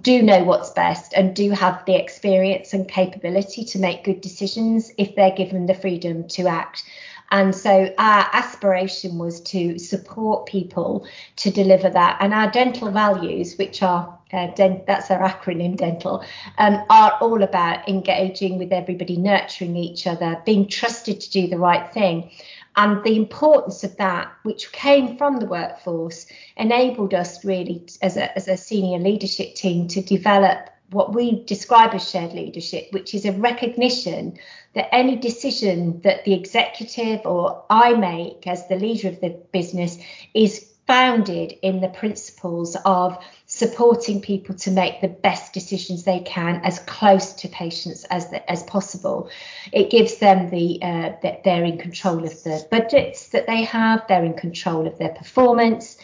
do 0.01 0.23
know 0.23 0.43
what's 0.45 0.71
best 0.71 1.13
and 1.13 1.37
do 1.37 1.51
have 1.51 1.85
the 1.85 1.95
experience 1.95 2.73
and 2.73 2.89
capability 2.89 3.65
to 3.67 3.79
make 3.79 4.03
good 4.03 4.23
decisions 4.23 4.91
if 4.97 5.15
they're 5.15 5.37
given 5.37 5.67
the 5.67 5.75
freedom 5.75 6.27
to 6.29 6.49
act. 6.49 6.85
And 7.31 7.55
so 7.55 7.93
our 7.99 8.29
aspiration 8.33 9.19
was 9.19 9.41
to 9.43 9.79
support 9.79 10.47
people 10.47 11.07
to 11.37 11.51
deliver 11.51 11.91
that. 11.91 12.19
And 12.21 12.33
our 12.33 12.51
dental 12.51 12.91
values, 12.91 13.57
which 13.59 13.83
are 13.83 14.19
uh, 14.35 14.49
dent, 14.55 14.87
that's 14.87 15.11
our 15.11 15.21
acronym 15.21 15.77
dental, 15.77 16.25
um, 16.59 16.85
are 16.91 17.13
all 17.21 17.43
about 17.43 17.89
engaging 17.89 18.59
with 18.59 18.73
everybody, 18.73 19.17
nurturing 19.17 19.77
each 19.77 20.07
other, 20.07 20.43
being 20.45 20.69
trusted 20.69 21.21
to 21.21 21.31
do 21.31 21.47
the 21.47 21.59
right 21.59 21.93
thing. 21.93 22.31
And 22.77 23.05
the 23.05 23.17
importance 23.17 23.85
of 23.85 23.97
that, 23.99 24.33
which 24.43 24.73
came 24.73 25.17
from 25.17 25.39
the 25.39 25.47
workforce, 25.47 26.27
enabled 26.57 27.15
us 27.15 27.45
really 27.45 27.87
as 28.03 28.17
a, 28.17 28.35
as 28.37 28.49
a 28.49 28.57
senior 28.57 28.99
leadership 28.99 29.55
team 29.55 29.87
to 29.89 30.03
develop 30.03 30.71
what 30.91 31.15
we 31.15 31.45
describe 31.45 31.95
as 31.95 32.09
shared 32.09 32.33
leadership, 32.33 32.89
which 32.91 33.15
is 33.15 33.25
a 33.25 33.33
recognition 33.33 34.37
that 34.75 34.93
any 34.95 35.17
decision 35.17 36.01
that 36.03 36.25
the 36.25 36.35
executive 36.35 37.21
or 37.25 37.65
I 37.71 37.95
make 37.95 38.47
as 38.47 38.69
the 38.69 38.77
leader 38.77 39.09
of 39.09 39.21
the 39.21 39.31
business 39.53 39.99
is 40.35 40.74
founded 40.87 41.53
in 41.63 41.81
the 41.81 41.89
principles 41.89 42.77
of 42.85 43.17
supporting 43.47 44.21
people 44.21 44.55
to 44.55 44.71
make 44.71 45.01
the 45.01 45.09
best 45.09 45.53
decisions 45.55 46.05
they 46.05 46.21
can 46.21 46.61
as 46.65 46.79
close 46.81 47.33
to 47.33 47.49
patients 47.49 48.05
as 48.05 48.29
the, 48.31 48.51
as 48.51 48.63
possible. 48.65 49.31
It 49.73 49.91
gives 49.91 50.17
them 50.17 50.51
the 50.51 50.79
uh, 50.83 51.13
that 51.23 51.43
they're 51.45 51.65
in 51.65 51.79
control 51.79 52.25
of 52.25 52.43
the 52.43 52.67
budgets 52.71 53.29
that 53.29 53.47
they 53.47 53.63
have, 53.63 54.05
they're 54.09 54.25
in 54.25 54.35
control 54.35 54.87
of 54.87 54.99
their 54.99 55.15
performance, 55.15 55.97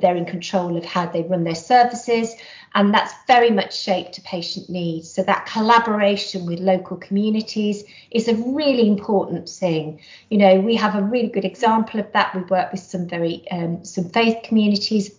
they're 0.00 0.16
in 0.16 0.26
control 0.26 0.76
of 0.76 0.84
how 0.84 1.06
they 1.06 1.22
run 1.22 1.44
their 1.44 1.54
services, 1.54 2.34
and 2.76 2.92
that's 2.92 3.14
very 3.26 3.50
much 3.50 3.74
shaped 3.74 4.12
to 4.12 4.20
patient 4.20 4.68
needs. 4.68 5.10
So 5.10 5.22
that 5.22 5.46
collaboration 5.46 6.44
with 6.44 6.60
local 6.60 6.98
communities 6.98 7.84
is 8.10 8.28
a 8.28 8.34
really 8.34 8.86
important 8.86 9.48
thing. 9.48 9.98
You 10.28 10.36
know, 10.36 10.60
we 10.60 10.76
have 10.76 10.94
a 10.94 11.02
really 11.02 11.28
good 11.28 11.46
example 11.46 12.00
of 12.00 12.12
that. 12.12 12.36
We 12.36 12.42
work 12.42 12.72
with 12.72 12.82
some 12.82 13.08
very 13.08 13.50
um, 13.50 13.82
some 13.82 14.10
faith 14.10 14.42
communities 14.44 15.10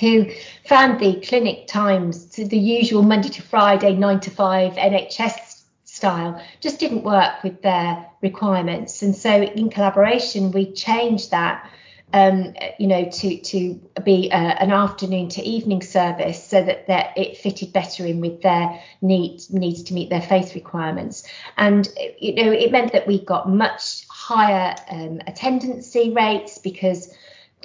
who 0.00 0.26
found 0.66 0.98
the 0.98 1.20
clinic 1.20 1.68
times 1.68 2.26
the 2.34 2.58
usual 2.58 3.04
Monday 3.04 3.28
to 3.28 3.42
Friday, 3.42 3.94
nine 3.94 4.18
to 4.20 4.30
five 4.30 4.72
NHS 4.72 5.62
style 5.84 6.42
just 6.60 6.80
didn't 6.80 7.04
work 7.04 7.44
with 7.44 7.62
their 7.62 8.06
requirements. 8.22 9.02
And 9.02 9.14
so 9.14 9.42
in 9.42 9.70
collaboration, 9.70 10.50
we 10.50 10.72
changed 10.72 11.30
that 11.30 11.70
um, 12.12 12.54
you 12.78 12.86
know, 12.86 13.04
to 13.04 13.38
to 13.38 13.80
be 14.04 14.30
uh, 14.32 14.36
an 14.36 14.72
afternoon 14.72 15.28
to 15.30 15.42
evening 15.42 15.82
service 15.82 16.42
so 16.42 16.62
that 16.62 16.86
that 16.86 17.16
it 17.18 17.36
fitted 17.36 17.72
better 17.72 18.06
in 18.06 18.20
with 18.20 18.40
their 18.40 18.80
needs 19.02 19.50
needs 19.50 19.82
to 19.84 19.94
meet 19.94 20.08
their 20.08 20.22
faith 20.22 20.54
requirements. 20.54 21.24
And 21.56 21.88
you 22.18 22.34
know, 22.34 22.50
it 22.50 22.72
meant 22.72 22.92
that 22.92 23.06
we 23.06 23.22
got 23.22 23.48
much 23.48 24.06
higher 24.08 24.74
um, 24.90 25.20
attendancy 25.26 26.12
rates 26.14 26.58
because 26.58 27.14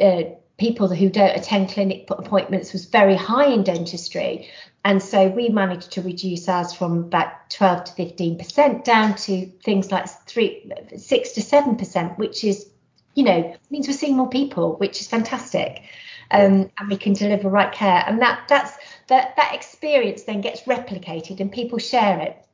uh, 0.02 0.24
people 0.58 0.94
who 0.94 1.10
don't 1.10 1.38
attend 1.38 1.70
clinic 1.70 2.06
appointments 2.10 2.74
was 2.74 2.86
very 2.86 3.16
high 3.16 3.48
in 3.48 3.64
dentistry. 3.64 4.50
And 4.86 5.02
so 5.02 5.30
we 5.30 5.48
managed 5.48 5.92
to 5.94 6.02
reduce 6.02 6.50
ours 6.50 6.74
from 6.74 6.98
about 6.98 7.50
12 7.50 7.86
to 7.86 7.92
15% 7.94 8.84
down 8.84 9.16
to 9.16 9.46
things 9.64 9.92
like 9.92 10.10
three, 10.28 10.70
six 10.98 11.32
to 11.34 11.42
seven 11.42 11.78
percent, 11.78 12.18
which 12.20 12.44
is 12.44 12.70
you 13.16 13.24
know, 13.24 13.56
means 13.70 13.88
we're 13.88 13.94
seeing 13.94 14.18
more 14.18 14.30
people, 14.30 14.76
which 14.78 15.02
is 15.02 15.08
fantastic. 15.08 15.84
Um, 16.32 16.72
and 16.80 16.90
we 16.90 16.98
can 16.98 17.14
deliver 17.14 17.50
right 17.50 17.72
care. 17.72 18.04
And 18.08 18.20
that 18.22 18.46
that's 18.50 18.76
that 19.08 19.36
that 19.36 19.54
experience 19.54 20.24
then 20.24 20.42
gets 20.42 20.62
replicated 20.62 21.40
and 21.40 21.52
people 21.52 21.78
share 21.78 22.20
it. 22.20 22.46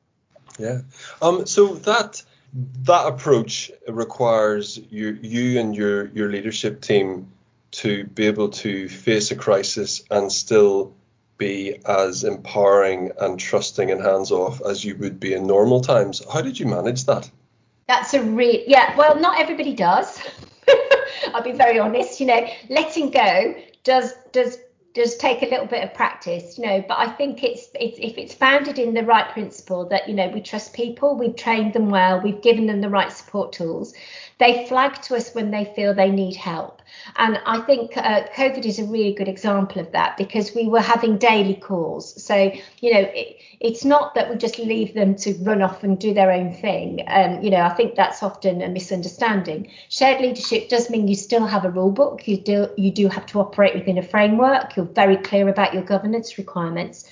Yeah. 0.57 0.81
Um. 1.21 1.45
So 1.45 1.75
that 1.75 2.21
that 2.83 3.07
approach 3.07 3.71
requires 3.87 4.79
you 4.89 5.17
you 5.21 5.59
and 5.59 5.75
your 5.75 6.07
your 6.07 6.29
leadership 6.29 6.81
team 6.81 7.31
to 7.71 8.03
be 8.05 8.25
able 8.25 8.49
to 8.49 8.89
face 8.89 9.31
a 9.31 9.35
crisis 9.35 10.03
and 10.09 10.31
still 10.31 10.93
be 11.37 11.79
as 11.85 12.23
empowering 12.23 13.11
and 13.19 13.39
trusting 13.39 13.91
and 13.91 14.01
hands 14.01 14.31
off 14.31 14.61
as 14.61 14.83
you 14.83 14.95
would 14.97 15.19
be 15.19 15.33
in 15.33 15.47
normal 15.47 15.79
times. 15.79 16.21
How 16.31 16.41
did 16.41 16.59
you 16.59 16.65
manage 16.65 17.05
that? 17.05 17.29
That's 17.87 18.13
a 18.13 18.21
real 18.21 18.61
yeah. 18.67 18.95
Well, 18.97 19.19
not 19.19 19.39
everybody 19.39 19.73
does. 19.73 20.19
I'll 21.33 21.43
be 21.43 21.51
very 21.51 21.79
honest. 21.79 22.19
You 22.19 22.27
know, 22.27 22.47
letting 22.69 23.11
go 23.11 23.55
does 23.83 24.13
does 24.31 24.57
does 24.93 25.15
take 25.17 25.43
a 25.43 25.45
little 25.45 25.67
bit 25.67 25.83
of 25.83 25.93
practice, 25.93 26.57
you 26.57 26.65
know, 26.65 26.83
but 26.87 26.97
I 26.97 27.07
think 27.07 27.43
it's 27.43 27.69
it's 27.79 27.97
if 27.99 28.17
it's 28.17 28.33
founded 28.33 28.79
in 28.79 28.93
the 28.93 29.03
right 29.03 29.31
principle 29.31 29.85
that 29.89 30.09
you 30.09 30.15
know 30.15 30.27
we 30.29 30.41
trust 30.41 30.73
people, 30.73 31.17
we've 31.17 31.35
trained 31.35 31.73
them 31.73 31.89
well, 31.89 32.21
we've 32.21 32.41
given 32.41 32.65
them 32.65 32.81
the 32.81 32.89
right 32.89 33.11
support 33.11 33.53
tools, 33.53 33.93
they 34.39 34.65
flag 34.67 35.01
to 35.01 35.15
us 35.15 35.35
when 35.35 35.51
they 35.51 35.65
feel 35.65 35.93
they 35.93 36.09
need 36.09 36.35
help. 36.35 36.81
And 37.17 37.39
I 37.45 37.59
think 37.61 37.95
uh, 37.97 38.23
COVID 38.35 38.65
is 38.65 38.79
a 38.79 38.85
really 38.85 39.13
good 39.13 39.27
example 39.27 39.81
of 39.81 39.91
that 39.91 40.17
because 40.17 40.55
we 40.55 40.67
were 40.67 40.81
having 40.81 41.17
daily 41.17 41.55
calls. 41.55 42.23
So, 42.23 42.51
you 42.79 42.93
know, 42.93 43.01
it, 43.01 43.41
it's 43.59 43.83
not 43.83 44.15
that 44.15 44.29
we 44.29 44.37
just 44.37 44.57
leave 44.57 44.93
them 44.93 45.15
to 45.15 45.33
run 45.43 45.61
off 45.61 45.83
and 45.83 45.99
do 45.99 46.13
their 46.13 46.31
own 46.31 46.53
thing. 46.53 47.03
Um, 47.07 47.41
you 47.43 47.49
know, 47.49 47.61
I 47.61 47.69
think 47.69 47.95
that's 47.95 48.23
often 48.23 48.61
a 48.61 48.69
misunderstanding. 48.69 49.69
Shared 49.89 50.21
leadership 50.21 50.69
does 50.69 50.89
mean 50.89 51.07
you 51.09 51.15
still 51.15 51.45
have 51.45 51.65
a 51.65 51.69
rule 51.69 51.91
book. 51.91 52.27
You 52.27 52.37
do 52.37 52.69
you 52.77 52.91
do 52.91 53.09
have 53.09 53.25
to 53.27 53.41
operate 53.41 53.75
within 53.75 53.97
a 53.97 54.03
framework. 54.03 54.75
You're 54.75 54.85
very 54.85 55.17
clear 55.17 55.49
about 55.49 55.73
your 55.73 55.83
governance 55.83 56.37
requirements. 56.37 57.05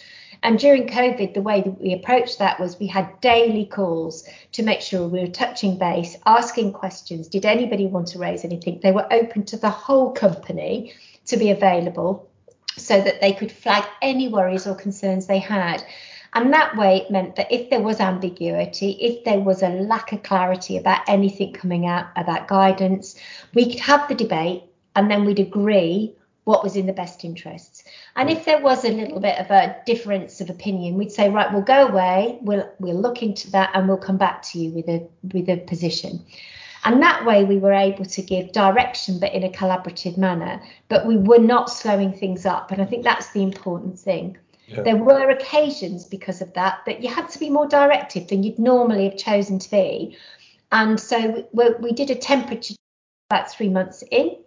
And 0.47 0.57
during 0.57 0.87
COVID, 0.87 1.33
the 1.33 1.41
way 1.41 1.59
that 1.59 1.81
we 1.81 1.91
approached 1.91 2.39
that 2.39 2.57
was 2.57 2.79
we 2.79 2.87
had 2.87 3.19
daily 3.19 3.65
calls 3.65 4.25
to 4.53 4.63
make 4.63 4.79
sure 4.79 5.05
we 5.05 5.19
were 5.19 5.27
touching 5.27 5.77
base, 5.77 6.15
asking 6.25 6.71
questions. 6.71 7.27
Did 7.27 7.45
anybody 7.45 7.85
want 7.85 8.07
to 8.07 8.19
raise 8.19 8.45
anything? 8.45 8.79
They 8.81 8.93
were 8.93 9.11
open 9.11 9.43
to 9.43 9.57
the 9.57 9.69
whole 9.69 10.13
company 10.13 10.93
to 11.25 11.35
be 11.35 11.51
available 11.51 12.29
so 12.77 13.01
that 13.01 13.19
they 13.19 13.33
could 13.33 13.51
flag 13.51 13.83
any 14.01 14.29
worries 14.29 14.65
or 14.65 14.73
concerns 14.73 15.27
they 15.27 15.39
had. 15.39 15.83
And 16.31 16.53
that 16.53 16.77
way 16.77 16.99
it 16.99 17.11
meant 17.11 17.35
that 17.35 17.51
if 17.51 17.69
there 17.69 17.81
was 17.81 17.99
ambiguity, 17.99 18.91
if 19.01 19.25
there 19.25 19.41
was 19.41 19.61
a 19.61 19.67
lack 19.67 20.13
of 20.13 20.23
clarity 20.23 20.77
about 20.77 21.01
anything 21.09 21.51
coming 21.51 21.87
out 21.87 22.05
about 22.15 22.47
guidance, 22.47 23.19
we 23.53 23.69
could 23.69 23.81
have 23.81 24.07
the 24.07 24.15
debate 24.15 24.63
and 24.95 25.11
then 25.11 25.25
we'd 25.25 25.39
agree 25.39 26.15
what 26.45 26.63
was 26.63 26.77
in 26.77 26.85
the 26.85 26.93
best 26.93 27.25
interests. 27.25 27.76
And 28.17 28.31
if 28.31 28.45
there 28.45 28.59
was 28.59 28.83
a 28.83 28.89
little 28.89 29.19
bit 29.19 29.37
of 29.37 29.51
a 29.51 29.77
difference 29.85 30.41
of 30.41 30.49
opinion, 30.49 30.95
we'd 30.95 31.11
say, 31.11 31.29
right, 31.29 31.53
we'll 31.53 31.61
go 31.61 31.87
away, 31.87 32.39
we'll 32.41 32.67
we'll 32.79 32.99
look 32.99 33.21
into 33.21 33.51
that, 33.51 33.69
and 33.75 33.87
we'll 33.87 33.97
come 33.97 34.17
back 34.17 34.41
to 34.49 34.59
you 34.59 34.71
with 34.71 34.89
a 34.89 35.07
with 35.31 35.47
a 35.47 35.57
position. 35.57 36.25
And 36.83 37.01
that 37.03 37.25
way 37.25 37.43
we 37.43 37.57
were 37.57 37.73
able 37.73 38.05
to 38.05 38.21
give 38.21 38.53
direction, 38.53 39.19
but 39.19 39.33
in 39.33 39.43
a 39.43 39.49
collaborative 39.49 40.17
manner. 40.17 40.61
But 40.89 41.05
we 41.05 41.17
were 41.17 41.37
not 41.39 41.69
slowing 41.69 42.11
things 42.11 42.45
up. 42.45 42.71
And 42.71 42.81
I 42.81 42.85
think 42.85 43.03
that's 43.03 43.31
the 43.31 43.43
important 43.43 43.99
thing. 43.99 44.37
Yeah. 44.67 44.81
There 44.81 44.97
were 44.97 45.29
occasions 45.29 46.05
because 46.05 46.41
of 46.41 46.53
that 46.53 46.79
that 46.85 47.03
you 47.03 47.09
had 47.09 47.29
to 47.29 47.39
be 47.39 47.49
more 47.49 47.67
directive 47.67 48.29
than 48.29 48.41
you'd 48.41 48.57
normally 48.57 49.09
have 49.09 49.17
chosen 49.17 49.59
to 49.59 49.69
be. 49.69 50.17
And 50.71 50.99
so 50.99 51.45
we, 51.51 51.69
we 51.79 51.91
did 51.91 52.09
a 52.09 52.15
temperature 52.15 52.75
about 53.29 53.51
three 53.51 53.69
months 53.69 54.03
in. 54.09 54.37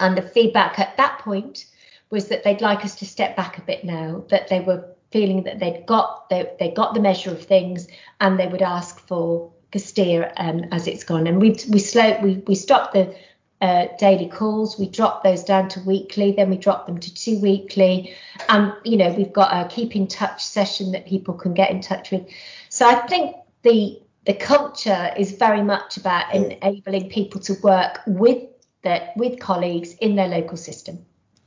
And 0.00 0.16
the 0.16 0.22
feedback 0.22 0.78
at 0.78 0.96
that 0.96 1.18
point 1.20 1.66
was 2.10 2.28
that 2.28 2.44
they'd 2.44 2.60
like 2.60 2.84
us 2.84 2.94
to 2.96 3.06
step 3.06 3.36
back 3.36 3.58
a 3.58 3.62
bit 3.62 3.84
now, 3.84 4.24
that 4.30 4.48
they 4.48 4.60
were 4.60 4.84
feeling 5.10 5.44
that 5.44 5.58
they'd 5.58 5.86
got 5.86 6.28
they, 6.30 6.50
they 6.58 6.70
got 6.70 6.94
the 6.94 7.00
measure 7.00 7.30
of 7.30 7.42
things 7.44 7.88
and 8.20 8.38
they 8.38 8.46
would 8.46 8.62
ask 8.62 9.00
for 9.06 9.52
steer 9.78 10.32
um, 10.36 10.64
as 10.72 10.86
it's 10.86 11.04
gone. 11.04 11.26
And 11.26 11.40
we 11.40 11.56
we 11.68 11.78
slow 11.78 12.18
we 12.22 12.36
we 12.46 12.54
stopped 12.54 12.94
the 12.94 13.14
uh, 13.60 13.86
daily 13.98 14.28
calls. 14.28 14.78
We 14.78 14.88
dropped 14.88 15.24
those 15.24 15.42
down 15.42 15.68
to 15.70 15.80
weekly. 15.80 16.32
Then 16.32 16.50
we 16.50 16.56
dropped 16.56 16.86
them 16.86 16.98
to 16.98 17.14
two 17.14 17.38
weekly. 17.40 18.14
And 18.48 18.72
you 18.84 18.96
know 18.96 19.12
we've 19.12 19.32
got 19.32 19.52
a 19.52 19.68
keep 19.68 19.96
in 19.96 20.06
touch 20.06 20.44
session 20.44 20.92
that 20.92 21.06
people 21.06 21.34
can 21.34 21.54
get 21.54 21.70
in 21.70 21.80
touch 21.80 22.10
with. 22.10 22.26
So 22.68 22.86
I 22.86 23.06
think 23.06 23.36
the 23.62 24.00
the 24.24 24.34
culture 24.34 25.12
is 25.16 25.32
very 25.32 25.62
much 25.62 25.96
about 25.96 26.34
enabling 26.34 27.10
people 27.10 27.40
to 27.42 27.54
work 27.62 28.00
with 28.06 28.42
their 28.82 29.12
with 29.16 29.40
colleagues 29.40 29.94
in 29.94 30.16
their 30.16 30.28
local 30.28 30.56
system. 30.56 31.04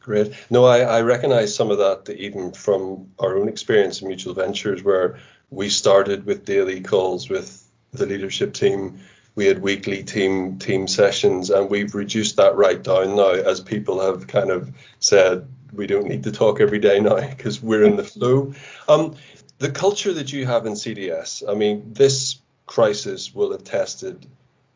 Great. 0.09 0.33
No, 0.49 0.65
I, 0.65 0.79
I 0.79 1.01
recognize 1.01 1.53
some 1.53 1.69
of 1.69 1.77
that 1.77 2.09
even 2.09 2.51
from 2.51 3.11
our 3.19 3.37
own 3.37 3.47
experience 3.47 4.01
in 4.01 4.07
mutual 4.07 4.33
ventures 4.33 4.81
where 4.81 5.19
we 5.51 5.69
started 5.69 6.25
with 6.25 6.45
daily 6.45 6.81
calls 6.81 7.29
with 7.29 7.63
the 7.91 8.07
leadership 8.07 8.55
team. 8.55 9.01
We 9.35 9.45
had 9.45 9.61
weekly 9.61 10.01
team 10.01 10.57
team 10.57 10.87
sessions, 10.87 11.51
and 11.51 11.69
we've 11.69 11.93
reduced 11.93 12.37
that 12.37 12.55
right 12.55 12.81
down 12.81 13.17
now 13.17 13.33
as 13.33 13.61
people 13.61 14.01
have 14.01 14.25
kind 14.25 14.49
of 14.49 14.71
said 14.97 15.47
we 15.73 15.85
don't 15.85 16.07
need 16.07 16.23
to 16.23 16.31
talk 16.31 16.59
every 16.59 16.79
day 16.79 16.99
now 16.99 17.29
because 17.29 17.61
we're 17.61 17.83
in 17.83 17.95
the 17.95 18.03
flow. 18.15 18.55
Um, 18.87 19.15
the 19.59 19.69
culture 19.69 20.13
that 20.13 20.33
you 20.33 20.47
have 20.47 20.65
in 20.65 20.73
CDS, 20.73 21.47
I 21.47 21.53
mean, 21.53 21.93
this 21.93 22.39
crisis 22.65 23.35
will 23.35 23.51
have 23.51 23.63
tested 23.63 24.25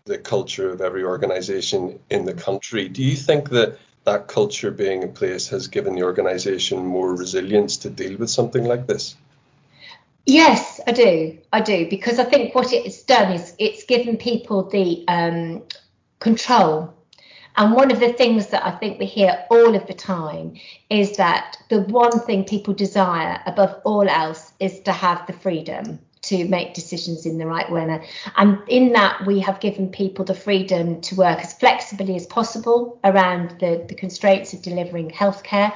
the 0.05 0.19
culture 0.19 0.69
of 0.69 0.81
every 0.81 1.03
organization 1.03 1.99
in 2.11 2.25
the 2.25 2.35
country. 2.35 2.87
Do 2.87 3.01
you 3.01 3.15
think 3.15 3.49
that 3.49 3.79
that 4.05 4.27
culture 4.27 4.71
being 4.71 5.03
in 5.03 5.13
place 5.13 5.47
has 5.49 5.67
given 5.67 5.95
the 5.95 6.03
organization 6.03 6.85
more 6.85 7.15
resilience 7.15 7.77
to 7.77 7.89
deal 7.89 8.17
with 8.17 8.29
something 8.29 8.65
like 8.65 8.87
this? 8.87 9.15
Yes, 10.25 10.79
I 10.87 10.91
do. 10.91 11.37
I 11.51 11.61
do 11.61 11.89
because 11.89 12.19
I 12.19 12.23
think 12.23 12.55
what 12.55 12.71
it's 12.71 13.03
done 13.03 13.33
is 13.33 13.55
it's 13.59 13.83
given 13.83 14.17
people 14.17 14.63
the 14.69 15.03
um, 15.07 15.63
control. 16.19 16.93
And 17.55 17.73
one 17.73 17.91
of 17.91 17.99
the 17.99 18.13
things 18.13 18.47
that 18.47 18.65
I 18.65 18.71
think 18.71 18.99
we 18.99 19.05
hear 19.05 19.45
all 19.51 19.75
of 19.75 19.85
the 19.85 19.93
time 19.93 20.55
is 20.89 21.17
that 21.17 21.57
the 21.69 21.81
one 21.81 22.19
thing 22.21 22.45
people 22.45 22.73
desire 22.73 23.41
above 23.45 23.79
all 23.83 24.07
else 24.09 24.53
is 24.59 24.79
to 24.81 24.91
have 24.91 25.27
the 25.27 25.33
freedom 25.33 25.99
to 26.23 26.45
make 26.45 26.73
decisions 26.73 27.25
in 27.25 27.37
the 27.37 27.45
right 27.45 27.69
way. 27.69 28.01
And 28.37 28.59
in 28.67 28.93
that, 28.93 29.25
we 29.25 29.39
have 29.41 29.59
given 29.59 29.89
people 29.89 30.25
the 30.25 30.33
freedom 30.33 31.01
to 31.01 31.15
work 31.15 31.39
as 31.39 31.53
flexibly 31.53 32.15
as 32.15 32.25
possible 32.25 32.99
around 33.03 33.59
the, 33.59 33.85
the 33.87 33.95
constraints 33.95 34.53
of 34.53 34.61
delivering 34.61 35.11
healthcare. 35.11 35.73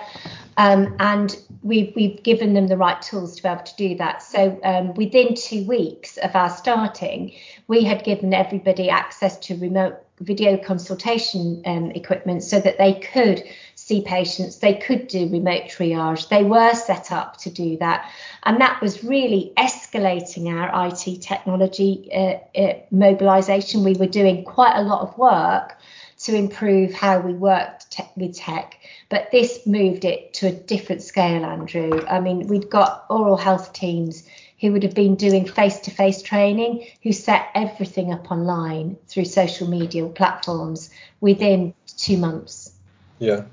Um, 0.55 0.95
and 0.99 1.37
we've, 1.61 1.93
we've 1.95 2.23
given 2.23 2.53
them 2.53 2.67
the 2.67 2.77
right 2.77 2.99
tools 3.01 3.35
to 3.35 3.43
be 3.43 3.49
able 3.49 3.63
to 3.63 3.75
do 3.75 3.95
that. 3.97 4.23
So 4.23 4.59
um, 4.63 4.93
within 4.95 5.35
two 5.35 5.65
weeks 5.65 6.17
of 6.17 6.35
our 6.35 6.49
starting, 6.49 7.33
we 7.67 7.83
had 7.83 8.03
given 8.03 8.33
everybody 8.33 8.89
access 8.89 9.37
to 9.39 9.57
remote 9.57 9.97
video 10.21 10.57
consultation 10.57 11.61
um, 11.65 11.91
equipment 11.91 12.41
so 12.41 12.59
that 12.59 12.77
they 12.77 12.93
could 12.93 13.43
see 13.87 14.01
patients, 14.01 14.57
they 14.57 14.73
could 14.73 15.07
do 15.07 15.29
remote 15.29 15.63
triage. 15.69 16.27
They 16.27 16.43
were 16.43 16.73
set 16.73 17.09
up 17.13 17.37
to 17.37 17.49
do 17.49 17.77
that. 17.77 18.11
And 18.43 18.59
that 18.59 18.81
was 18.81 19.01
really 19.01 19.53
escalating 19.57 20.53
our 20.53 20.87
IT 20.87 21.21
technology 21.21 22.09
uh, 22.13 22.59
uh, 22.59 22.73
mobilization. 22.91 23.85
We 23.85 23.93
were 23.93 24.07
doing 24.07 24.43
quite 24.43 24.75
a 24.75 24.81
lot 24.81 25.03
of 25.03 25.17
work 25.17 25.77
to 26.19 26.35
improve 26.35 26.93
how 26.93 27.19
we 27.19 27.31
worked 27.31 27.89
te- 27.91 28.03
with 28.17 28.35
tech. 28.35 28.77
But 29.07 29.31
this 29.31 29.65
moved 29.65 30.03
it 30.03 30.33
to 30.35 30.47
a 30.47 30.51
different 30.51 31.01
scale, 31.01 31.45
Andrew. 31.45 32.05
I 32.09 32.19
mean, 32.19 32.47
we'd 32.47 32.69
got 32.69 33.05
oral 33.09 33.37
health 33.37 33.71
teams 33.71 34.27
who 34.59 34.73
would 34.73 34.83
have 34.83 34.95
been 34.95 35.15
doing 35.15 35.45
face 35.45 35.79
to 35.81 35.91
face 35.91 36.21
training, 36.21 36.87
who 37.03 37.13
set 37.13 37.47
everything 37.55 38.11
up 38.11 38.31
online 38.31 38.97
through 39.07 39.25
social 39.25 39.69
media 39.69 40.05
platforms 40.07 40.89
within 41.21 41.73
two 41.95 42.17
months. 42.17 42.73
Yeah. 43.19 43.43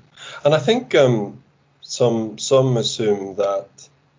And 0.43 0.53
I 0.53 0.59
think 0.59 0.95
um, 0.95 1.43
some 1.81 2.37
some 2.37 2.77
assume 2.77 3.35
that 3.35 3.67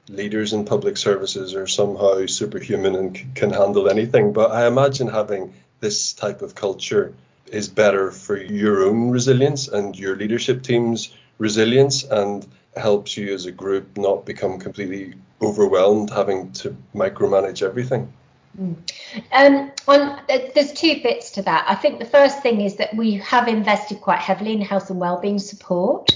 leaders 0.09 0.53
in 0.53 0.65
public 0.65 0.97
services 0.97 1.55
are 1.55 1.67
somehow 1.67 2.27
superhuman 2.27 2.95
and 2.95 3.17
c- 3.17 3.27
can 3.35 3.51
handle 3.51 3.89
anything. 3.89 4.33
But 4.33 4.53
I 4.53 4.67
imagine 4.67 5.09
having 5.09 5.53
this 5.81 6.13
type 6.13 6.43
of 6.43 6.55
culture 6.55 7.13
is 7.47 7.69
better 7.69 8.11
for 8.11 8.37
your 8.37 8.85
own 8.87 9.11
resilience 9.11 9.69
and 9.69 9.97
your 9.99 10.17
leadership 10.17 10.63
team's 10.63 11.13
resilience 11.39 12.05
and 12.05 12.47
helps 12.77 13.17
you 13.17 13.33
as 13.35 13.47
a 13.47 13.53
group 13.53 13.97
not 13.97 14.27
become 14.27 14.59
completely 14.59 15.15
overwhelmed 15.41 16.11
having 16.11 16.53
to 16.53 16.77
micromanage 16.95 17.63
everything. 17.63 18.13
Mm. 18.59 18.77
Um, 19.33 19.73
on, 19.87 20.21
there's 20.29 20.73
two 20.73 21.03
bits 21.03 21.31
to 21.33 21.43
that. 21.43 21.67
I 21.69 21.75
think 21.75 21.99
the 21.99 22.07
first 22.07 22.43
thing 22.43 22.61
is 22.63 22.77
that 22.77 22.95
we 22.97 23.15
have 23.15 23.49
invested 23.49 24.01
quite 24.01 24.21
heavily 24.21 24.53
in 24.53 24.61
health 24.61 24.89
and 24.91 24.99
wellbeing 24.99 25.39
support 25.39 26.11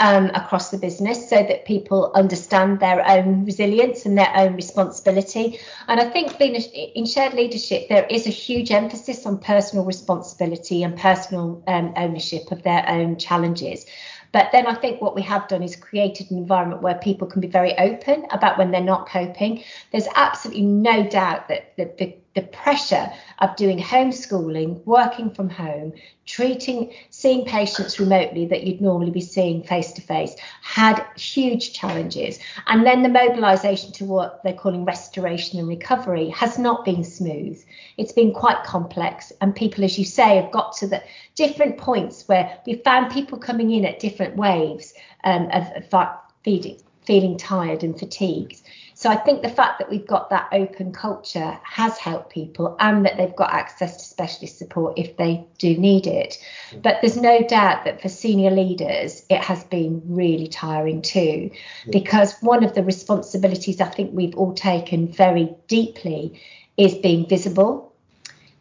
um, 0.00 0.26
across 0.34 0.70
the 0.70 0.78
business 0.78 1.28
so 1.28 1.36
that 1.36 1.64
people 1.64 2.10
understand 2.14 2.80
their 2.80 3.06
own 3.08 3.44
resilience 3.44 4.06
and 4.06 4.18
their 4.18 4.32
own 4.34 4.56
responsibility. 4.56 5.60
And 5.86 6.00
I 6.00 6.10
think 6.10 6.40
in 6.40 7.06
shared 7.06 7.34
leadership, 7.34 7.88
there 7.88 8.06
is 8.06 8.26
a 8.26 8.30
huge 8.30 8.72
emphasis 8.72 9.24
on 9.24 9.38
personal 9.38 9.84
responsibility 9.84 10.82
and 10.82 10.98
personal 10.98 11.62
um, 11.68 11.92
ownership 11.96 12.50
of 12.50 12.62
their 12.62 12.84
own 12.88 13.18
challenges. 13.18 13.86
But 14.34 14.50
then 14.50 14.66
I 14.66 14.74
think 14.74 15.00
what 15.00 15.14
we 15.14 15.22
have 15.22 15.46
done 15.46 15.62
is 15.62 15.76
created 15.76 16.32
an 16.32 16.38
environment 16.38 16.82
where 16.82 16.96
people 16.96 17.28
can 17.28 17.40
be 17.40 17.46
very 17.46 17.72
open 17.78 18.26
about 18.32 18.58
when 18.58 18.72
they're 18.72 18.80
not 18.80 19.08
coping. 19.08 19.62
There's 19.92 20.08
absolutely 20.16 20.64
no 20.64 21.08
doubt 21.08 21.46
that 21.46 21.76
the, 21.76 21.84
the 21.98 22.16
the 22.34 22.42
pressure 22.42 23.10
of 23.38 23.54
doing 23.56 23.78
homeschooling, 23.78 24.84
working 24.84 25.30
from 25.30 25.48
home, 25.48 25.92
treating, 26.26 26.92
seeing 27.10 27.44
patients 27.44 28.00
remotely 28.00 28.46
that 28.46 28.64
you'd 28.64 28.80
normally 28.80 29.10
be 29.10 29.20
seeing 29.20 29.62
face 29.62 29.92
to 29.92 30.02
face 30.02 30.34
had 30.62 31.04
huge 31.16 31.72
challenges. 31.72 32.38
And 32.66 32.84
then 32.84 33.02
the 33.02 33.08
mobilisation 33.08 33.92
to 33.92 34.04
what 34.04 34.42
they're 34.42 34.52
calling 34.52 34.84
restoration 34.84 35.58
and 35.58 35.68
recovery 35.68 36.28
has 36.30 36.58
not 36.58 36.84
been 36.84 37.04
smooth. 37.04 37.62
It's 37.96 38.12
been 38.12 38.32
quite 38.32 38.64
complex. 38.64 39.32
And 39.40 39.54
people, 39.54 39.84
as 39.84 39.98
you 39.98 40.04
say, 40.04 40.36
have 40.36 40.50
got 40.50 40.76
to 40.78 40.86
the 40.86 41.02
different 41.36 41.78
points 41.78 42.26
where 42.26 42.58
we 42.66 42.76
found 42.76 43.12
people 43.12 43.38
coming 43.38 43.70
in 43.70 43.84
at 43.84 44.00
different 44.00 44.36
waves 44.36 44.92
um, 45.22 45.48
of, 45.52 45.92
of 45.92 46.08
feeding, 46.42 46.78
feeling 47.06 47.38
tired 47.38 47.84
and 47.84 47.98
fatigued. 47.98 48.60
So 48.96 49.10
I 49.10 49.16
think 49.16 49.42
the 49.42 49.48
fact 49.48 49.80
that 49.80 49.90
we've 49.90 50.06
got 50.06 50.30
that 50.30 50.48
open 50.52 50.92
culture 50.92 51.58
has 51.64 51.98
helped 51.98 52.30
people 52.30 52.76
and 52.78 53.04
that 53.04 53.16
they've 53.16 53.34
got 53.34 53.52
access 53.52 53.96
to 53.96 54.04
specialist 54.04 54.56
support 54.56 54.96
if 54.96 55.16
they 55.16 55.44
do 55.58 55.76
need 55.76 56.06
it. 56.06 56.38
But 56.80 56.98
there's 57.00 57.16
no 57.16 57.42
doubt 57.42 57.84
that 57.84 58.00
for 58.00 58.08
senior 58.08 58.52
leaders, 58.52 59.26
it 59.28 59.42
has 59.42 59.64
been 59.64 60.00
really 60.06 60.46
tiring 60.46 61.02
too, 61.02 61.50
because 61.90 62.38
one 62.40 62.62
of 62.62 62.74
the 62.76 62.84
responsibilities 62.84 63.80
I 63.80 63.88
think 63.88 64.12
we've 64.12 64.36
all 64.36 64.54
taken 64.54 65.08
very 65.08 65.56
deeply 65.66 66.40
is 66.76 66.94
being 66.94 67.28
visible, 67.28 67.92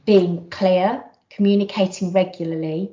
being 0.06 0.50
clear, 0.50 1.04
communicating 1.30 2.12
regularly, 2.12 2.92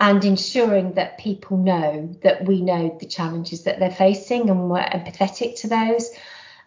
and 0.00 0.24
ensuring 0.24 0.94
that 0.94 1.18
people 1.18 1.56
know 1.58 2.12
that 2.24 2.44
we 2.44 2.60
know 2.60 2.96
the 2.98 3.06
challenges 3.06 3.62
that 3.62 3.78
they're 3.78 3.88
facing 3.88 4.50
and 4.50 4.68
we're 4.68 4.80
empathetic 4.80 5.60
to 5.60 5.68
those. 5.68 6.10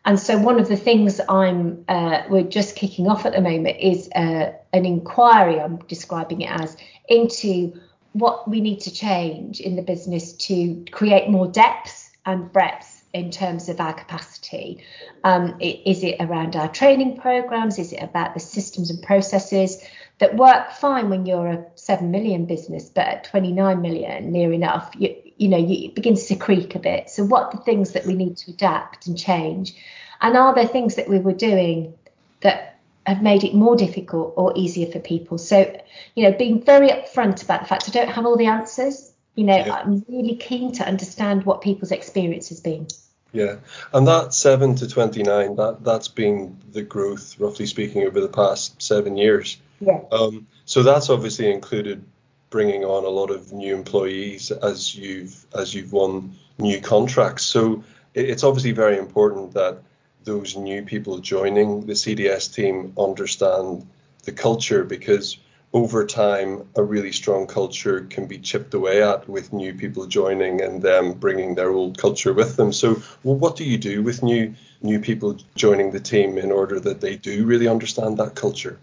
And 0.06 0.20
so 0.20 0.38
one 0.38 0.60
of 0.60 0.68
the 0.68 0.78
things 0.78 1.20
I'm 1.28 1.84
uh, 1.88 2.24
we're 2.30 2.44
just 2.44 2.76
kicking 2.76 3.08
off 3.08 3.26
at 3.26 3.34
the 3.34 3.41
moment 3.41 3.78
is 3.80 4.08
uh, 4.15 4.54
an 4.72 4.86
inquiry. 4.86 5.60
I'm 5.60 5.78
describing 5.88 6.41
it 6.41 6.52
as 6.52 6.78
into 7.10 7.80
what 8.13 8.48
we 8.48 8.62
need 8.62 8.80
to 8.82 8.91
change 8.94 9.60
in 9.60 9.76
the 9.76 9.82
business 9.82 10.34
to 10.34 10.86
create 10.91 11.30
more 11.30 11.48
depth 11.48 12.15
and 12.26 12.52
breadth 12.54 13.04
in 13.13 13.32
terms 13.32 13.68
of 13.68 13.80
our 13.80 13.94
capacity. 13.94 14.84
Um, 15.24 15.58
is 15.60 16.04
it 16.04 16.18
around 16.20 16.56
our 16.56 16.68
training 16.68 17.18
programs? 17.18 17.80
Is 17.80 17.94
it 17.94 18.02
about 18.02 18.34
the 18.34 18.39
systems 18.39 18.89
and 18.89 19.02
processes 19.02 19.84
that 20.20 20.36
work 20.36 20.72
fine 20.72 21.10
when 21.10 21.26
you're 21.26 21.48
a 21.48 21.65
7 21.76 22.12
million 22.12 22.46
business, 22.46 22.89
but 22.89 23.08
at 23.08 23.24
29 23.26 23.82
million, 23.82 24.32
near 24.32 24.54
enough, 24.54 24.91
you, 24.98 25.15
you 25.38 25.48
know, 25.50 25.58
you, 25.58 25.89
it 25.89 25.95
begins 25.95 26.26
to 26.28 26.36
creak 26.36 26.76
a 26.76 26.80
bit. 26.80 27.10
So, 27.10 27.24
what 27.24 27.43
are 27.43 27.58
the 27.58 27.63
things 27.63 27.93
that 27.93 28.06
we 28.06 28.13
need 28.13 28.38
to 28.38 28.52
adapt 28.52 29.08
and 29.08 29.17
change? 29.17 29.76
And 30.21 30.38
are 30.38 30.56
there 30.56 30.67
things 30.67 30.95
that 30.95 31.10
we 31.10 31.19
were 31.19 31.34
doing 31.34 31.93
that 32.41 32.80
have 33.06 33.21
made 33.21 33.43
it 33.43 33.54
more 33.54 33.76
difficult 33.76 34.34
or 34.38 34.54
easier 34.56 34.91
for 34.91 35.00
people? 35.00 35.38
So, 35.38 35.80
you 36.15 36.24
know, 36.24 36.38
being 36.38 36.63
very 36.63 36.89
upfront 36.89 37.43
about 37.43 37.62
the 37.62 37.67
fact 37.67 37.89
I 37.89 37.91
don't 37.91 38.10
have 38.10 38.26
all 38.26 38.38
the 38.38 38.48
answers. 38.48 39.12
You 39.36 39.43
know, 39.43 39.58
yeah. 39.58 39.74
I'm 39.74 40.06
really 40.08 40.38
keen 40.38 40.71
to 40.74 40.88
understand 40.88 41.45
what 41.45 41.62
people's 41.62 41.91
experience 41.91 42.50
has 42.50 42.62
been. 42.62 42.88
Yeah, 43.34 43.58
and 43.93 44.08
that 44.08 44.34
seven 44.34 44.76
to 44.76 44.88
twenty 44.88 45.21
nine, 45.21 45.58
that 45.58 45.84
that's 45.84 46.08
been 46.08 46.58
the 46.71 46.82
growth, 46.82 47.38
roughly 47.38 47.65
speaking, 47.65 48.04
over 48.04 48.21
the 48.21 48.30
past 48.30 48.82
seven 48.82 49.17
years. 49.17 49.58
Yeah. 49.82 50.00
Um, 50.10 50.48
so 50.63 50.84
that's 50.84 51.10
obviously 51.10 51.52
included 51.52 52.06
bringing 52.50 52.84
on 52.86 53.04
a 53.04 53.10
lot 53.10 53.32
of 53.32 53.52
new 53.52 53.74
employees 53.74 54.52
as 54.52 54.96
you've 54.96 55.46
as 55.54 55.74
you've 55.74 55.92
won 55.92 56.36
new 56.58 56.80
contracts. 56.80 57.44
So 57.44 57.84
it's 58.14 58.44
obviously 58.44 58.72
very 58.72 58.98
important 58.98 59.54
that 59.54 59.80
those 60.24 60.56
new 60.56 60.82
people 60.82 61.20
joining 61.20 61.86
the 61.86 61.94
CDS 61.94 62.54
team 62.54 62.94
understand 62.98 63.88
the 64.24 64.32
culture 64.32 64.84
because 64.84 65.38
over 65.76 66.06
time, 66.06 66.66
a 66.78 66.82
really 66.82 67.12
strong 67.12 67.48
culture 67.48 68.08
can 68.10 68.28
be 68.28 68.38
chipped 68.38 68.74
away 68.74 69.04
at 69.04 69.28
with 69.28 69.52
new 69.52 69.74
people 69.74 70.08
joining 70.08 70.62
and 70.62 70.82
them 70.82 71.12
bringing 71.12 71.54
their 71.54 71.70
old 71.70 71.98
culture 71.98 72.32
with 72.32 72.56
them. 72.56 72.72
So, 72.72 73.02
well, 73.24 73.36
what 73.36 73.58
do 73.58 73.66
you 73.66 73.78
do 73.78 74.02
with 74.02 74.24
new 74.24 74.56
new 74.82 75.00
people 75.02 75.38
joining 75.56 75.92
the 75.92 76.00
team 76.00 76.38
in 76.38 76.50
order 76.50 76.80
that 76.80 77.02
they 77.02 77.18
do 77.18 77.46
really 77.46 77.68
understand 77.68 78.18
that 78.20 78.36
culture? 78.36 78.80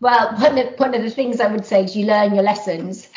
Well, 0.00 0.36
one 0.36 0.58
of, 0.58 0.78
one 0.78 0.94
of 0.94 1.02
the 1.02 1.10
things 1.10 1.40
I 1.40 1.50
would 1.50 1.64
say 1.64 1.84
is 1.84 1.96
you 1.96 2.06
learn 2.06 2.34
your 2.34 2.44
lessons. 2.44 3.08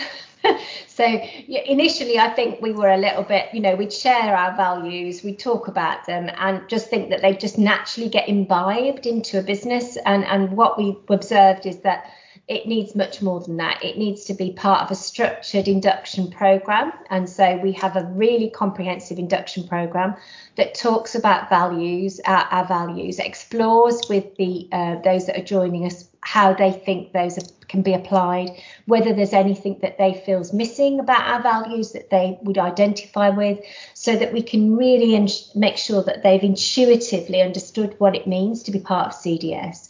so 0.88 1.06
initially, 1.06 2.18
I 2.18 2.30
think 2.30 2.62
we 2.62 2.72
were 2.72 2.90
a 2.90 2.98
little 2.98 3.24
bit, 3.24 3.54
you 3.54 3.60
know, 3.60 3.76
we'd 3.76 3.92
share 3.92 4.36
our 4.36 4.56
values, 4.56 5.24
we'd 5.24 5.40
talk 5.40 5.68
about 5.68 6.06
them, 6.06 6.30
and 6.38 6.68
just 6.70 6.90
think 6.90 7.10
that 7.10 7.22
they 7.22 7.34
just 7.34 7.58
naturally 7.58 8.10
get 8.10 8.30
imbibed 8.30 9.06
into 9.06 9.40
a 9.40 9.44
business. 9.44 9.98
And 10.06 10.24
and 10.24 10.52
what 10.56 10.78
we 10.78 10.98
observed 11.10 11.66
is 11.66 11.80
that 11.80 12.06
it 12.50 12.66
needs 12.66 12.96
much 12.96 13.22
more 13.22 13.40
than 13.40 13.58
that. 13.58 13.84
It 13.84 14.00
needs 14.00 14.26
to 14.26 14.34
be 14.34 14.52
part 14.52 14.82
of 14.82 14.90
a 14.90 14.96
structured 14.96 15.68
induction 15.68 16.32
program. 16.32 16.92
And 17.12 17.30
so 17.30 17.58
we 17.58 17.72
have 17.74 17.96
a 17.96 18.06
really 18.06 18.50
comprehensive 18.50 19.20
induction 19.20 19.68
program 19.68 20.16
that 20.56 20.74
talks 20.74 21.14
about 21.14 21.48
values, 21.48 22.20
our, 22.26 22.46
our 22.46 22.66
values, 22.66 23.20
explores 23.20 24.02
with 24.10 24.36
the 24.38 24.68
uh, 24.72 24.96
those 25.04 25.28
that 25.28 25.38
are 25.38 25.44
joining 25.44 25.86
us 25.86 26.10
how 26.22 26.52
they 26.54 26.72
think 26.72 27.14
those 27.14 27.38
are, 27.38 27.48
can 27.68 27.84
be 27.84 27.94
applied, 27.94 28.50
whether 28.88 29.14
there's 29.14 29.32
anything 29.32 29.78
that 29.84 30.00
they 30.00 30.20
feels 30.26 30.52
missing 30.52 31.00
about 31.00 31.22
our 31.22 31.42
values 31.44 31.92
that 31.92 32.10
they 32.10 32.40
would 32.42 32.58
identify 32.58 33.30
with, 33.30 33.60
so 33.94 34.16
that 34.16 34.34
we 34.34 34.42
can 34.42 34.76
really 34.76 35.14
ins- 35.14 35.52
make 35.54 35.78
sure 35.78 36.02
that 36.02 36.24
they've 36.24 36.44
intuitively 36.44 37.44
understood 37.44 37.94
what 38.00 38.16
it 38.16 38.26
means 38.26 38.64
to 38.64 38.72
be 38.72 38.80
part 38.80 39.10
of 39.10 39.14
CDS 39.14 39.90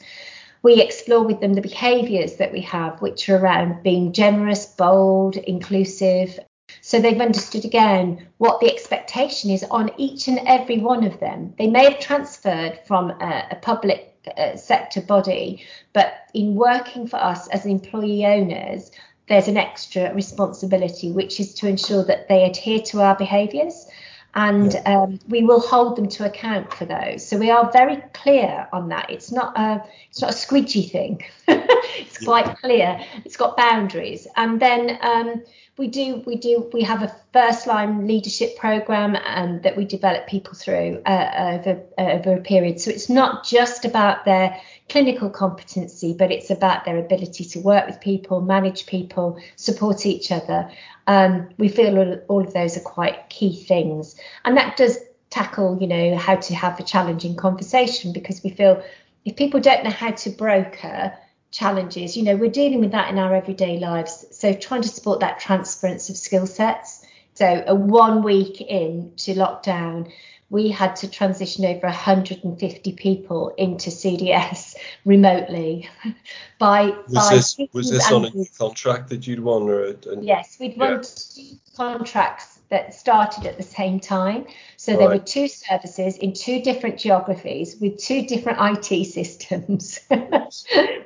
we 0.61 0.81
explore 0.81 1.23
with 1.23 1.39
them 1.39 1.53
the 1.53 1.61
behaviours 1.61 2.35
that 2.35 2.51
we 2.51 2.61
have, 2.61 3.01
which 3.01 3.29
are 3.29 3.37
around 3.37 3.83
being 3.83 4.13
generous, 4.13 4.65
bold, 4.65 5.37
inclusive. 5.37 6.39
So 6.81 6.99
they've 6.99 7.19
understood 7.19 7.65
again 7.65 8.27
what 8.37 8.59
the 8.59 8.71
expectation 8.71 9.49
is 9.49 9.63
on 9.71 9.91
each 9.97 10.27
and 10.27 10.39
every 10.45 10.79
one 10.79 11.03
of 11.03 11.19
them. 11.19 11.53
They 11.57 11.67
may 11.67 11.85
have 11.85 11.99
transferred 11.99 12.79
from 12.85 13.11
a, 13.11 13.47
a 13.51 13.55
public 13.61 14.15
uh, 14.37 14.55
sector 14.55 15.01
body, 15.01 15.65
but 15.93 16.13
in 16.33 16.55
working 16.55 17.07
for 17.07 17.17
us 17.17 17.47
as 17.49 17.65
employee 17.65 18.25
owners, 18.25 18.91
there's 19.27 19.47
an 19.47 19.57
extra 19.57 20.13
responsibility, 20.13 21.11
which 21.11 21.39
is 21.39 21.53
to 21.55 21.67
ensure 21.67 22.03
that 22.03 22.27
they 22.27 22.43
adhere 22.43 22.81
to 22.81 23.01
our 23.01 23.15
behaviours 23.15 23.87
and 24.35 24.79
um, 24.85 25.19
we 25.27 25.43
will 25.43 25.59
hold 25.59 25.95
them 25.95 26.07
to 26.07 26.25
account 26.25 26.71
for 26.73 26.85
those. 26.85 27.27
So 27.27 27.37
we 27.37 27.49
are 27.49 27.71
very 27.71 27.97
clear 28.13 28.67
on 28.71 28.89
that. 28.89 29.09
It's 29.09 29.31
not 29.31 29.57
a 29.57 29.83
it's 30.09 30.21
not 30.21 30.31
a 30.31 30.33
squidgy 30.33 30.89
thing. 30.89 31.23
it's 31.47 32.23
quite 32.23 32.57
clear. 32.59 32.99
It's 33.25 33.37
got 33.37 33.57
boundaries. 33.57 34.27
And 34.35 34.59
then 34.59 34.99
um, 35.01 35.43
we 35.77 35.87
do 35.87 36.21
we 36.27 36.35
do 36.35 36.69
we 36.73 36.83
have 36.83 37.01
a 37.01 37.15
first 37.33 37.65
line 37.65 38.05
leadership 38.05 38.57
program 38.57 39.17
um, 39.25 39.61
that 39.61 39.75
we 39.75 39.85
develop 39.85 40.27
people 40.27 40.53
through 40.53 41.01
uh, 41.05 41.59
over 41.59 41.81
over 41.97 42.33
a 42.35 42.41
period. 42.41 42.79
So 42.79 42.91
it's 42.91 43.09
not 43.09 43.45
just 43.45 43.83
about 43.83 44.25
their 44.25 44.61
clinical 44.89 45.30
competency, 45.30 46.13
but 46.13 46.32
it's 46.32 46.49
about 46.49 46.86
their 46.86 46.97
ability 46.97 47.45
to 47.45 47.60
work 47.60 47.88
with 47.88 48.02
people, 48.02 48.41
manage 48.41 48.86
people, 48.86 49.39
support 49.56 50.06
each 50.06 50.32
other. 50.32 50.69
Um, 51.08 51.49
we 51.58 51.69
feel 51.69 51.97
all, 51.97 52.19
all 52.28 52.43
of 52.43 52.54
those 52.54 52.75
are 52.78 52.82
quite 52.82 53.30
key 53.30 53.56
things, 53.56 54.15
and 54.45 54.58
that 54.58 54.78
does 54.78 54.97
tackle, 55.30 55.78
you 55.80 55.88
know, 55.88 56.17
how 56.17 56.36
to 56.36 56.56
have 56.56 56.80
a 56.80 56.84
challenging 56.84 57.36
conversation 57.36 58.13
because 58.13 58.43
we 58.43 58.49
feel 58.49 58.84
if 59.25 59.36
people 59.36 59.60
don't 59.60 59.84
know 59.84 59.91
how 59.91 60.12
to 60.12 60.30
broker 60.30 61.13
challenges, 61.52 62.15
you 62.15 62.23
know, 62.23 62.36
we're 62.36 62.49
dealing 62.49 62.80
with 62.80 62.91
that 62.91 63.10
in 63.10 63.17
our 63.17 63.36
everyday 63.36 63.80
lives. 63.80 64.25
So 64.32 64.54
trying 64.54 64.82
to 64.82 64.89
support 64.89 65.19
that 65.19 65.39
transference 65.39 66.10
of 66.10 66.17
skill 66.17 66.47
sets. 66.47 67.06
So 67.34 67.63
a 67.67 67.75
one 67.75 68.23
week 68.23 68.62
in 68.62 69.13
to 69.17 69.34
lockdown, 69.34 70.12
we 70.49 70.69
had 70.69 70.95
to 70.95 71.09
transition 71.09 71.65
over 71.65 71.88
150 71.88 72.91
people 72.93 73.53
into 73.57 73.89
CDS 73.89 74.75
remotely 75.05 75.89
by 76.59 76.88
was 77.07 77.13
by 77.13 77.35
this 77.35 77.57
was 77.73 77.91
this 77.91 78.12
on 78.12 78.25
a 78.25 78.31
contract 78.57 79.09
that 79.09 79.27
you'd 79.27 79.39
won 79.39 79.63
or 79.69 79.95
yes 80.21 80.57
we'd 80.59 80.77
won 80.77 80.91
yeah. 80.91 81.01
two 81.01 81.57
contracts 81.75 82.59
that 82.69 82.93
started 82.93 83.45
at 83.45 83.57
the 83.57 83.63
same 83.63 83.99
time 83.99 84.45
so 84.77 84.91
right. 84.91 84.99
there 84.99 85.09
were 85.09 85.17
two 85.17 85.47
services 85.47 86.17
in 86.17 86.33
two 86.33 86.62
different 86.62 86.99
geographies 86.99 87.77
with 87.79 87.97
two 87.97 88.25
different 88.25 88.57
IT 88.62 89.05
systems 89.05 89.99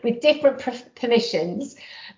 with 0.03 0.19
different 0.21 0.61
permissions 0.95 1.75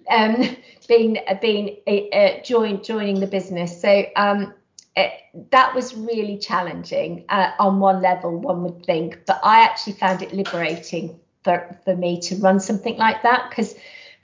um, 0.09 0.55
being 0.87 1.17
being 1.41 1.77
uh, 1.87 2.41
join, 2.43 2.83
joining 2.83 3.19
the 3.19 3.27
business 3.27 3.81
so 3.81 4.05
um, 4.15 4.53
it, 4.95 5.11
that 5.51 5.75
was 5.75 5.95
really 5.95 6.37
challenging 6.37 7.25
uh, 7.29 7.51
on 7.59 7.79
one 7.79 8.01
level, 8.01 8.37
one 8.37 8.63
would 8.63 8.85
think. 8.85 9.25
But 9.25 9.39
I 9.43 9.63
actually 9.63 9.93
found 9.93 10.21
it 10.21 10.33
liberating 10.33 11.19
for, 11.43 11.77
for 11.83 11.95
me 11.95 12.19
to 12.21 12.35
run 12.37 12.59
something 12.59 12.97
like 12.97 13.23
that 13.23 13.49
because 13.49 13.75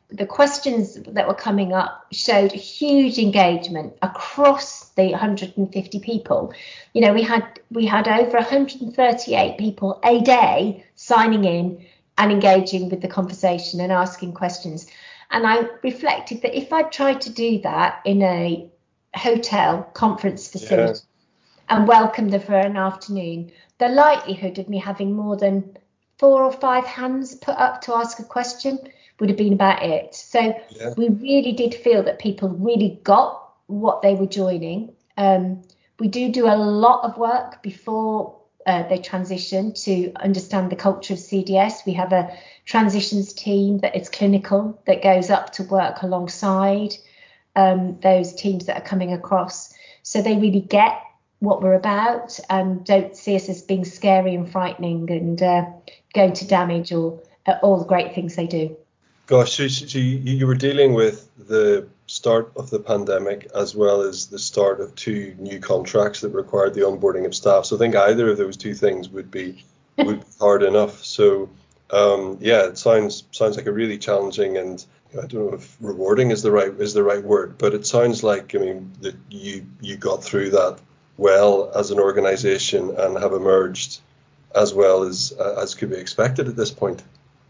the 0.09 0.25
questions 0.25 0.95
that 0.95 1.27
were 1.27 1.33
coming 1.33 1.73
up 1.73 2.05
showed 2.11 2.51
huge 2.51 3.17
engagement 3.17 3.93
across 4.01 4.89
the 4.89 5.11
150 5.11 5.99
people. 5.99 6.53
You 6.93 7.01
know, 7.01 7.13
we 7.13 7.21
had 7.23 7.59
we 7.69 7.85
had 7.85 8.07
over 8.07 8.37
138 8.37 9.57
people 9.57 9.99
a 10.03 10.19
day 10.21 10.85
signing 10.95 11.45
in 11.45 11.85
and 12.17 12.31
engaging 12.31 12.89
with 12.89 13.01
the 13.01 13.07
conversation 13.07 13.79
and 13.79 13.91
asking 13.91 14.33
questions. 14.33 14.85
And 15.31 15.47
I 15.47 15.61
reflected 15.81 16.41
that 16.41 16.57
if 16.57 16.73
I 16.73 16.83
tried 16.83 17.21
to 17.21 17.29
do 17.29 17.61
that 17.61 18.01
in 18.03 18.21
a 18.21 18.69
hotel 19.15 19.83
conference 19.93 20.47
facility 20.47 20.99
yeah. 20.99 21.77
and 21.77 21.87
welcome 21.87 22.29
them 22.29 22.41
for 22.41 22.55
an 22.55 22.77
afternoon, 22.77 23.51
the 23.77 23.89
likelihood 23.89 24.57
of 24.59 24.69
me 24.69 24.77
having 24.77 25.13
more 25.13 25.35
than 25.35 25.77
four 26.17 26.43
or 26.43 26.51
five 26.51 26.85
hands 26.85 27.35
put 27.35 27.57
up 27.57 27.81
to 27.81 27.95
ask 27.95 28.19
a 28.19 28.23
question 28.23 28.79
would 29.19 29.29
have 29.29 29.37
been 29.37 29.53
about 29.53 29.83
it. 29.83 30.15
So 30.15 30.55
yeah. 30.69 30.93
we 30.97 31.09
really 31.09 31.51
did 31.53 31.73
feel 31.75 32.03
that 32.03 32.19
people 32.19 32.49
really 32.49 32.99
got 33.03 33.53
what 33.67 34.01
they 34.01 34.15
were 34.15 34.27
joining. 34.27 34.93
Um, 35.17 35.61
we 35.99 36.07
do 36.07 36.31
do 36.31 36.47
a 36.47 36.55
lot 36.55 37.03
of 37.03 37.17
work 37.17 37.61
before 37.61 38.37
uh, 38.65 38.87
they 38.87 38.97
transition 38.97 39.73
to 39.73 40.11
understand 40.15 40.71
the 40.71 40.75
culture 40.75 41.13
of 41.13 41.19
CDS. 41.19 41.85
We 41.85 41.93
have 41.93 42.13
a 42.13 42.35
transitions 42.65 43.33
team 43.33 43.79
that 43.79 43.95
is 43.95 44.09
clinical 44.09 44.81
that 44.85 45.03
goes 45.03 45.29
up 45.29 45.51
to 45.53 45.63
work 45.63 46.01
alongside 46.01 46.95
um, 47.55 47.99
those 48.01 48.33
teams 48.33 48.65
that 48.65 48.77
are 48.77 48.85
coming 48.85 49.13
across 49.13 49.73
so 50.03 50.21
they 50.21 50.35
really 50.35 50.61
get 50.61 51.01
what 51.39 51.61
we're 51.61 51.73
about 51.73 52.39
and 52.49 52.85
don't 52.85 53.15
see 53.15 53.35
us 53.35 53.49
as 53.49 53.61
being 53.61 53.83
scary 53.83 54.35
and 54.35 54.51
frightening 54.51 55.09
and 55.11 55.41
uh, 55.41 55.65
going 56.13 56.33
to 56.33 56.47
damage 56.47 56.91
or 56.91 57.19
uh, 57.47 57.53
all 57.63 57.79
the 57.79 57.85
great 57.85 58.13
things 58.13 58.35
they 58.35 58.45
do. 58.45 58.75
Gosh, 59.25 59.53
so, 59.53 59.67
so 59.67 59.97
you, 59.97 60.17
you 60.17 60.45
were 60.45 60.55
dealing 60.55 60.93
with 60.93 61.29
the 61.47 61.87
start 62.05 62.51
of 62.55 62.69
the 62.69 62.79
pandemic 62.79 63.47
as 63.55 63.75
well 63.75 64.01
as 64.01 64.27
the 64.27 64.37
start 64.37 64.81
of 64.81 64.93
two 64.95 65.33
new 65.39 65.59
contracts 65.59 66.21
that 66.21 66.29
required 66.29 66.73
the 66.73 66.81
onboarding 66.81 67.25
of 67.25 67.33
staff. 67.33 67.65
So 67.65 67.75
I 67.75 67.79
think 67.79 67.95
either 67.95 68.29
of 68.29 68.37
those 68.37 68.57
two 68.57 68.75
things 68.75 69.09
would 69.09 69.31
be 69.31 69.63
would 69.97 70.19
be 70.19 70.25
hard 70.39 70.61
enough. 70.61 71.03
So 71.03 71.49
um, 71.91 72.37
yeah, 72.41 72.65
it 72.65 72.77
sounds 72.77 73.23
sounds 73.31 73.57
like 73.57 73.65
a 73.65 73.71
really 73.71 73.97
challenging 73.97 74.57
and 74.57 74.83
I 75.13 75.27
don't 75.27 75.33
know 75.33 75.53
if 75.53 75.77
rewarding 75.81 76.31
is 76.31 76.41
the 76.41 76.51
right 76.51 76.73
is 76.79 76.93
the 76.93 77.03
right 77.03 77.23
word, 77.23 77.57
but 77.57 77.73
it 77.73 77.85
sounds 77.85 78.23
like 78.23 78.55
I 78.55 78.59
mean 78.59 78.91
that 79.01 79.15
you 79.29 79.65
you 79.81 79.97
got 79.97 80.23
through 80.23 80.51
that 80.51 80.79
well 81.17 81.71
as 81.75 81.91
an 81.91 81.99
organisation 81.99 82.95
and 82.97 83.17
have 83.17 83.33
emerged 83.33 83.99
as 84.55 84.73
well 84.73 85.03
as 85.03 85.31
as 85.31 85.75
could 85.75 85.89
be 85.89 85.97
expected 85.97 86.47
at 86.47 86.55
this 86.55 86.71
point? 86.71 87.03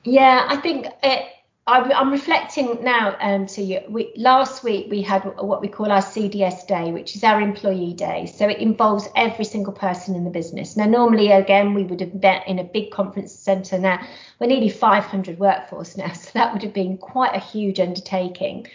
Yeah, 0.03 0.45
I 0.49 0.57
think 0.57 0.87
it, 1.03 1.25
I'm, 1.67 2.11
reflecting 2.11 2.83
now 2.83 3.15
um, 3.19 3.45
to 3.47 3.61
you. 3.61 3.81
We, 3.87 4.11
last 4.17 4.63
week 4.63 4.87
we 4.89 5.03
had 5.03 5.21
what 5.37 5.61
we 5.61 5.67
call 5.67 5.91
our 5.91 6.01
CDS 6.01 6.65
day, 6.65 6.91
which 6.91 7.15
is 7.15 7.23
our 7.23 7.39
employee 7.39 7.93
day. 7.93 8.25
So 8.25 8.49
it 8.49 8.57
involves 8.57 9.07
every 9.15 9.45
single 9.45 9.71
person 9.71 10.15
in 10.15 10.23
the 10.23 10.31
business. 10.31 10.75
Now, 10.75 10.85
normally, 10.85 11.31
again, 11.31 11.75
we 11.75 11.83
would 11.83 12.01
have 12.01 12.15
met 12.15 12.47
in 12.47 12.57
a 12.57 12.63
big 12.63 12.89
conference 12.89 13.31
centre. 13.31 13.77
Now 13.77 14.03
we're 14.39 14.47
nearly 14.47 14.69
500 14.69 15.37
workforce 15.37 15.95
now, 15.95 16.11
so 16.13 16.31
that 16.33 16.51
would 16.51 16.63
have 16.63 16.73
been 16.73 16.97
quite 16.97 17.35
a 17.35 17.39
huge 17.39 17.79
undertaking. 17.79 18.65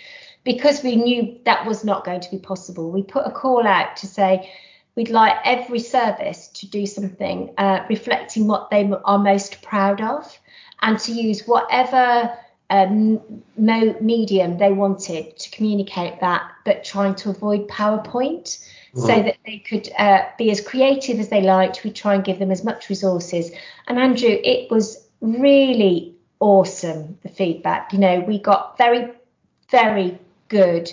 Because 0.45 0.85
we 0.85 0.95
knew 0.95 1.41
that 1.45 1.67
was 1.67 1.83
not 1.85 2.05
going 2.05 2.21
to 2.21 2.31
be 2.31 2.39
possible, 2.39 2.93
we 2.93 3.03
put 3.03 3.27
a 3.27 3.33
call 3.33 3.67
out 3.67 3.97
to 3.97 4.07
say 4.07 4.53
we'd 4.95 5.11
like 5.11 5.37
every 5.45 5.81
service 5.81 6.47
to 6.49 6.69
do 6.69 6.87
something 6.87 7.53
uh, 7.59 7.85
reflecting 7.91 8.47
what 8.47 8.71
they 8.71 8.89
are 9.05 9.19
most 9.19 9.61
proud 9.61 10.01
of 10.01 10.39
and 10.83 11.01
to 11.01 11.13
use 11.13 11.43
whatever 11.49 12.33
um, 12.71 13.21
medium 13.57 14.59
they 14.59 14.73
wanted 14.73 15.37
to 15.39 15.51
communicate 15.51 16.21
that, 16.21 16.51
but 16.65 16.85
trying 16.85 17.15
to 17.17 17.31
avoid 17.31 17.69
PowerPoint 17.69 18.45
mm-hmm. 18.45 19.01
so 19.01 19.07
that 19.07 19.37
they 19.47 19.59
could 19.59 19.89
uh, 19.99 20.25
be 20.37 20.51
as 20.51 20.61
creative 20.61 21.21
as 21.21 21.29
they 21.29 21.43
liked. 21.43 21.85
We 21.85 21.93
try 21.93 22.15
and 22.15 22.25
give 22.25 22.39
them 22.39 22.51
as 22.51 22.65
much 22.65 22.89
resources. 22.89 23.51
And 23.87 23.99
Andrew, 23.99 24.37
it 24.43 24.71
was 24.71 25.07
really 25.21 26.15
awesome, 26.41 27.19
the 27.23 27.29
feedback. 27.29 27.93
You 27.93 28.01
know, 28.01 28.21
we 28.21 28.39
got 28.39 28.77
very, 28.79 29.13
very 29.71 30.19
good. 30.49 30.93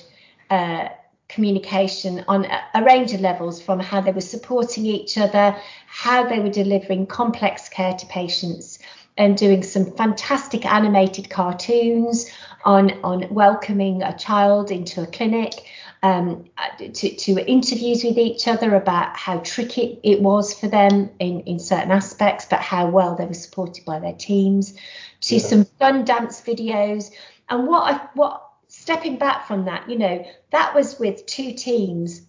Uh, 0.49 0.89
communication 1.29 2.23
on 2.27 2.45
a, 2.45 2.61
a, 2.75 2.83
range 2.83 3.11
of 3.11 3.19
levels 3.19 3.59
from 3.59 3.79
how 3.79 3.99
they 3.99 4.11
were 4.11 4.21
supporting 4.21 4.85
each 4.85 5.17
other, 5.17 5.55
how 5.87 6.27
they 6.27 6.39
were 6.39 6.49
delivering 6.49 7.07
complex 7.07 7.67
care 7.69 7.93
to 7.93 8.05
patients, 8.05 8.77
and 9.17 9.37
doing 9.37 9.63
some 9.63 9.85
fantastic 9.95 10.65
animated 10.65 11.29
cartoons 11.29 12.29
on 12.65 12.91
on 13.03 13.33
welcoming 13.33 14.03
a 14.03 14.17
child 14.17 14.71
into 14.71 15.01
a 15.01 15.07
clinic. 15.07 15.53
Um, 16.01 16.49
to, 16.77 17.15
to 17.15 17.49
interviews 17.49 18.03
with 18.03 18.17
each 18.17 18.45
other 18.45 18.75
about 18.75 19.15
how 19.15 19.37
tricky 19.39 20.01
it 20.03 20.21
was 20.21 20.53
for 20.53 20.67
them 20.67 21.09
in, 21.19 21.39
in 21.43 21.59
certain 21.59 21.91
aspects, 21.91 22.45
but 22.45 22.59
how 22.59 22.89
well 22.89 23.15
they 23.15 23.25
were 23.25 23.33
supported 23.33 23.85
by 23.85 23.99
their 23.99 24.11
teams, 24.11 24.73
to 25.21 25.35
yeah. 25.35 25.41
some 25.41 25.63
fun 25.63 26.03
dance 26.03 26.41
videos. 26.41 27.09
And 27.47 27.67
what 27.67 27.83
I 27.83 28.09
what 28.15 28.45
stepping 28.67 29.17
back 29.17 29.47
from 29.47 29.63
that, 29.63 29.89
you 29.89 29.97
know, 29.97 30.25
that 30.51 30.75
was 30.75 30.99
with 30.99 31.25
two 31.25 31.53
teams 31.53 32.21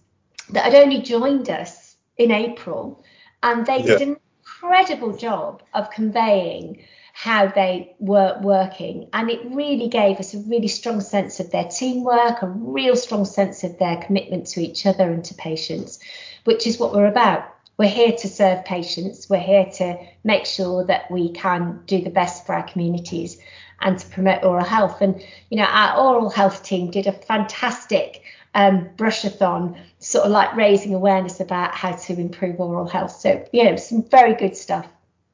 that 0.51 0.63
had 0.63 0.75
only 0.75 1.01
joined 1.01 1.49
us 1.49 1.97
in 2.17 2.31
April, 2.31 3.03
and 3.43 3.65
they 3.65 3.79
yeah. 3.79 3.97
did 3.97 4.01
an 4.03 4.17
incredible 4.65 5.15
job 5.15 5.61
of 5.73 5.91
conveying 5.91 6.83
how 7.13 7.47
they 7.47 7.95
were 7.99 8.37
working. 8.41 9.07
And 9.13 9.29
it 9.29 9.39
really 9.45 9.87
gave 9.87 10.19
us 10.19 10.33
a 10.33 10.39
really 10.39 10.67
strong 10.67 11.01
sense 11.01 11.39
of 11.39 11.51
their 11.51 11.65
teamwork, 11.65 12.41
a 12.41 12.47
real 12.47 12.95
strong 12.95 13.25
sense 13.25 13.63
of 13.63 13.77
their 13.77 13.97
commitment 13.97 14.47
to 14.47 14.61
each 14.61 14.85
other 14.85 15.09
and 15.11 15.23
to 15.25 15.33
patients, 15.35 15.99
which 16.43 16.67
is 16.67 16.77
what 16.77 16.93
we're 16.93 17.05
about. 17.05 17.45
We're 17.77 17.89
here 17.89 18.13
to 18.13 18.27
serve 18.27 18.65
patients. 18.65 19.29
We're 19.29 19.39
here 19.39 19.69
to 19.75 19.97
make 20.23 20.45
sure 20.45 20.85
that 20.85 21.11
we 21.11 21.31
can 21.31 21.81
do 21.85 22.01
the 22.01 22.09
best 22.09 22.45
for 22.45 22.55
our 22.55 22.63
communities 22.63 23.37
and 23.81 23.99
to 23.99 24.07
promote 24.07 24.43
oral 24.43 24.65
health. 24.65 25.01
And, 25.01 25.23
you 25.49 25.57
know, 25.57 25.65
our 25.65 25.97
oral 25.97 26.29
health 26.29 26.63
team 26.63 26.89
did 26.89 27.07
a 27.07 27.11
fantastic 27.11 28.23
um, 28.55 28.89
brushathon, 28.95 29.77
sort 29.99 30.25
of 30.25 30.31
like 30.31 30.55
raising 30.55 30.95
awareness 30.95 31.39
about 31.41 31.75
how 31.75 31.91
to 31.91 32.13
improve 32.13 32.59
oral 32.59 32.87
health. 32.87 33.11
So, 33.11 33.45
you 33.51 33.65
know, 33.65 33.75
some 33.75 34.01
very 34.03 34.33
good 34.33 34.55
stuff. 34.55 34.87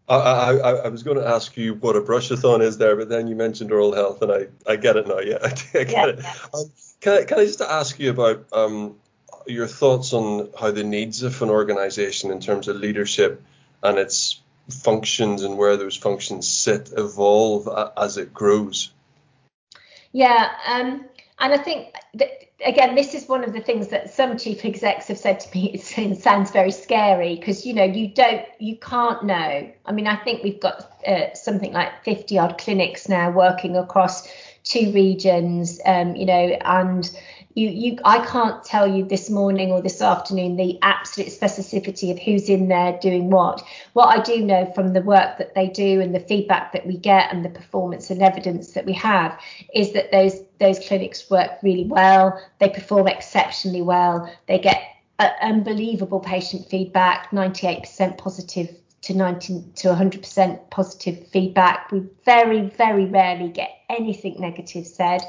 I, 0.09 0.15
I, 0.15 0.71
I 0.71 0.87
was 0.89 1.03
going 1.03 1.17
to 1.17 1.25
ask 1.25 1.55
you 1.55 1.75
what 1.75 1.95
a 1.95 2.01
brushathon 2.01 2.61
is 2.61 2.77
there, 2.77 2.97
but 2.97 3.07
then 3.07 3.27
you 3.27 3.35
mentioned 3.35 3.71
oral 3.71 3.93
health, 3.93 4.21
and 4.21 4.31
I, 4.31 4.47
I 4.67 4.75
get 4.75 4.97
it 4.97 5.07
now. 5.07 5.19
Yeah, 5.19 5.37
I, 5.43 5.49
get 5.49 5.89
yeah, 5.91 6.07
it. 6.07 6.19
Yeah. 6.21 6.33
Um, 6.53 6.65
can, 6.99 7.13
I, 7.13 7.23
can 7.23 7.39
I 7.39 7.45
just 7.45 7.61
ask 7.61 7.97
you 7.97 8.09
about 8.09 8.47
um, 8.51 8.97
your 9.45 9.67
thoughts 9.67 10.11
on 10.11 10.49
how 10.59 10.71
the 10.71 10.83
needs 10.83 11.23
of 11.23 11.41
an 11.41 11.49
organization 11.49 12.31
in 12.31 12.41
terms 12.41 12.67
of 12.67 12.75
leadership 12.75 13.41
and 13.83 13.97
its 13.97 14.41
functions 14.69 15.43
and 15.43 15.57
where 15.57 15.77
those 15.77 15.95
functions 15.95 16.47
sit 16.47 16.91
evolve 16.97 17.69
as 17.95 18.17
it 18.17 18.33
grows? 18.33 18.91
Yeah, 20.11 20.49
um, 20.67 21.05
and 21.39 21.53
I 21.53 21.57
think 21.57 21.93
that 22.15 22.50
again, 22.65 22.95
this 22.95 23.13
is 23.13 23.27
one 23.27 23.43
of 23.43 23.53
the 23.53 23.59
things 23.59 23.87
that 23.89 24.13
some 24.13 24.37
chief 24.37 24.63
execs 24.65 25.07
have 25.07 25.17
said 25.17 25.39
to 25.39 25.57
me. 25.57 25.71
It 25.97 26.17
sounds 26.21 26.51
very 26.51 26.71
scary 26.71 27.35
because 27.35 27.65
you 27.65 27.73
know 27.73 27.83
you 27.83 28.07
don't, 28.07 28.45
you 28.59 28.77
can't 28.77 29.23
know. 29.23 29.71
I 29.85 29.91
mean, 29.91 30.07
I 30.07 30.15
think 30.17 30.43
we've 30.43 30.59
got 30.59 30.91
uh, 31.05 31.33
something 31.33 31.73
like 31.73 32.03
50 32.03 32.37
odd 32.37 32.57
clinics 32.57 33.09
now 33.09 33.31
working 33.31 33.77
across 33.77 34.27
two 34.63 34.91
regions, 34.91 35.79
um, 35.85 36.15
you 36.15 36.25
know, 36.25 36.57
and 36.61 37.09
you 37.55 37.69
you 37.69 37.97
I 38.05 38.25
can't 38.25 38.63
tell 38.63 38.87
you 38.87 39.05
this 39.05 39.29
morning 39.29 39.71
or 39.71 39.81
this 39.81 40.01
afternoon 40.01 40.55
the 40.55 40.79
absolute 40.81 41.29
specificity 41.29 42.11
of 42.11 42.19
who's 42.19 42.49
in 42.49 42.67
there 42.67 42.97
doing 43.01 43.29
what. 43.29 43.63
What 43.93 44.07
I 44.07 44.21
do 44.21 44.43
know 44.43 44.71
from 44.73 44.93
the 44.93 45.01
work 45.01 45.37
that 45.37 45.55
they 45.55 45.67
do 45.67 46.01
and 46.01 46.13
the 46.15 46.19
feedback 46.19 46.73
that 46.73 46.85
we 46.85 46.97
get 46.97 47.31
and 47.31 47.43
the 47.43 47.49
performance 47.49 48.09
and 48.09 48.21
evidence 48.21 48.71
that 48.71 48.85
we 48.85 48.93
have 48.93 49.39
is 49.73 49.93
that 49.93 50.11
those 50.11 50.41
those 50.59 50.79
clinics 50.79 51.29
work 51.29 51.51
really 51.63 51.85
well. 51.85 52.41
They 52.59 52.69
perform 52.69 53.07
exceptionally 53.07 53.81
well. 53.81 54.31
They 54.47 54.59
get 54.59 54.81
unbelievable 55.41 56.19
patient 56.19 56.67
feedback, 56.67 57.29
98% 57.31 58.17
positive 58.17 58.75
to 59.01 59.13
90 59.15 59.63
to 59.75 59.87
100% 59.89 60.69
positive 60.69 61.27
feedback. 61.27 61.91
We 61.91 62.03
very 62.23 62.61
very 62.61 63.05
rarely 63.05 63.49
get 63.49 63.71
anything 63.89 64.39
negative 64.39 64.85
said, 64.85 65.21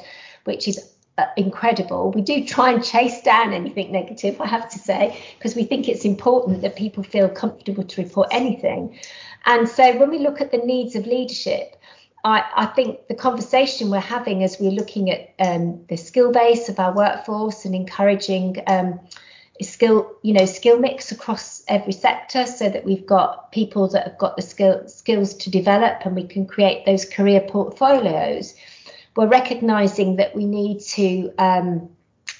which 0.44 0.68
is 0.68 0.91
incredible. 1.36 2.10
We 2.10 2.22
do 2.22 2.44
try 2.44 2.72
and 2.72 2.82
chase 2.82 3.20
down 3.22 3.52
anything 3.52 3.92
negative, 3.92 4.40
I 4.40 4.46
have 4.46 4.68
to 4.70 4.78
say, 4.78 5.22
because 5.38 5.54
we 5.54 5.64
think 5.64 5.88
it's 5.88 6.04
important 6.04 6.62
that 6.62 6.76
people 6.76 7.02
feel 7.02 7.28
comfortable 7.28 7.84
to 7.84 8.02
report 8.02 8.28
anything. 8.30 8.98
And 9.44 9.68
so 9.68 9.96
when 9.98 10.10
we 10.10 10.18
look 10.18 10.40
at 10.40 10.50
the 10.52 10.58
needs 10.58 10.96
of 10.96 11.06
leadership, 11.06 11.76
I, 12.24 12.44
I 12.54 12.66
think 12.66 13.08
the 13.08 13.14
conversation 13.14 13.90
we're 13.90 13.98
having 13.98 14.42
as 14.42 14.58
we're 14.60 14.70
looking 14.70 15.10
at 15.10 15.34
um, 15.38 15.84
the 15.88 15.96
skill 15.96 16.32
base 16.32 16.68
of 16.68 16.78
our 16.78 16.94
workforce 16.94 17.64
and 17.64 17.74
encouraging 17.74 18.62
um, 18.68 19.00
skill, 19.60 20.16
you 20.22 20.32
know, 20.32 20.46
skill 20.46 20.78
mix 20.78 21.12
across 21.12 21.62
every 21.68 21.92
sector, 21.92 22.46
so 22.46 22.68
that 22.68 22.84
we've 22.84 23.06
got 23.06 23.52
people 23.52 23.88
that 23.88 24.06
have 24.06 24.18
got 24.18 24.36
the 24.36 24.42
skill, 24.42 24.88
skills 24.88 25.34
to 25.34 25.50
develop, 25.50 26.06
and 26.06 26.14
we 26.14 26.26
can 26.26 26.46
create 26.46 26.86
those 26.86 27.04
career 27.04 27.40
portfolios 27.40 28.54
we're 29.16 29.28
recognizing 29.28 30.16
that 30.16 30.34
we 30.34 30.46
need 30.46 30.80
to 30.80 31.32
um, 31.38 31.90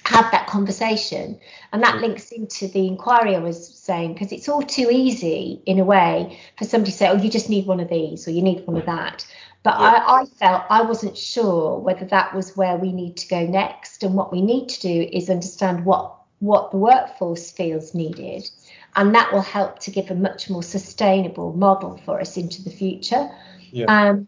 have 0.05 0.31
that 0.31 0.47
conversation. 0.47 1.39
And 1.71 1.83
that 1.83 1.95
mm. 1.95 2.01
links 2.01 2.31
into 2.31 2.67
the 2.67 2.87
inquiry 2.87 3.35
I 3.35 3.39
was 3.39 3.67
saying, 3.67 4.13
because 4.13 4.31
it's 4.31 4.49
all 4.49 4.61
too 4.61 4.89
easy 4.91 5.61
in 5.65 5.79
a 5.79 5.83
way 5.83 6.39
for 6.57 6.65
somebody 6.65 6.91
to 6.91 6.97
say, 6.97 7.07
oh, 7.09 7.15
you 7.15 7.29
just 7.29 7.49
need 7.49 7.65
one 7.65 7.79
of 7.79 7.89
these 7.89 8.27
or 8.27 8.31
you 8.31 8.41
need 8.41 8.65
one 8.65 8.77
of 8.77 8.85
that. 8.85 9.25
But 9.63 9.79
yeah. 9.79 9.85
I, 9.85 10.21
I, 10.21 10.25
felt 10.25 10.63
I 10.69 10.81
wasn't 10.81 11.17
sure 11.17 11.79
whether 11.79 12.05
that 12.05 12.35
was 12.35 12.57
where 12.57 12.75
we 12.75 12.91
need 12.91 13.17
to 13.17 13.27
go 13.27 13.45
next. 13.45 14.03
And 14.03 14.15
what 14.15 14.31
we 14.31 14.41
need 14.41 14.67
to 14.69 14.81
do 14.81 15.09
is 15.11 15.29
understand 15.29 15.85
what, 15.85 16.15
what 16.39 16.71
the 16.71 16.77
workforce 16.77 17.49
feels 17.51 17.93
needed. 17.93 18.49
And 18.95 19.15
that 19.15 19.31
will 19.31 19.41
help 19.41 19.79
to 19.79 19.91
give 19.91 20.11
a 20.11 20.15
much 20.15 20.49
more 20.49 20.63
sustainable 20.63 21.53
model 21.53 21.99
for 22.05 22.19
us 22.19 22.35
into 22.35 22.61
the 22.61 22.69
future. 22.69 23.29
Yeah. 23.71 23.85
Um, 23.85 24.27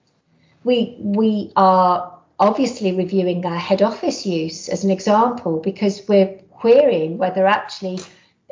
we 0.63 0.97
we 0.99 1.53
are 1.55 2.14
obviously 2.39 2.91
reviewing 2.91 3.45
our 3.45 3.57
head 3.57 3.81
office 3.81 4.25
use 4.25 4.69
as 4.69 4.83
an 4.83 4.91
example 4.91 5.59
because 5.59 6.01
we're 6.07 6.39
querying 6.51 7.17
whether 7.17 7.45
actually 7.45 7.99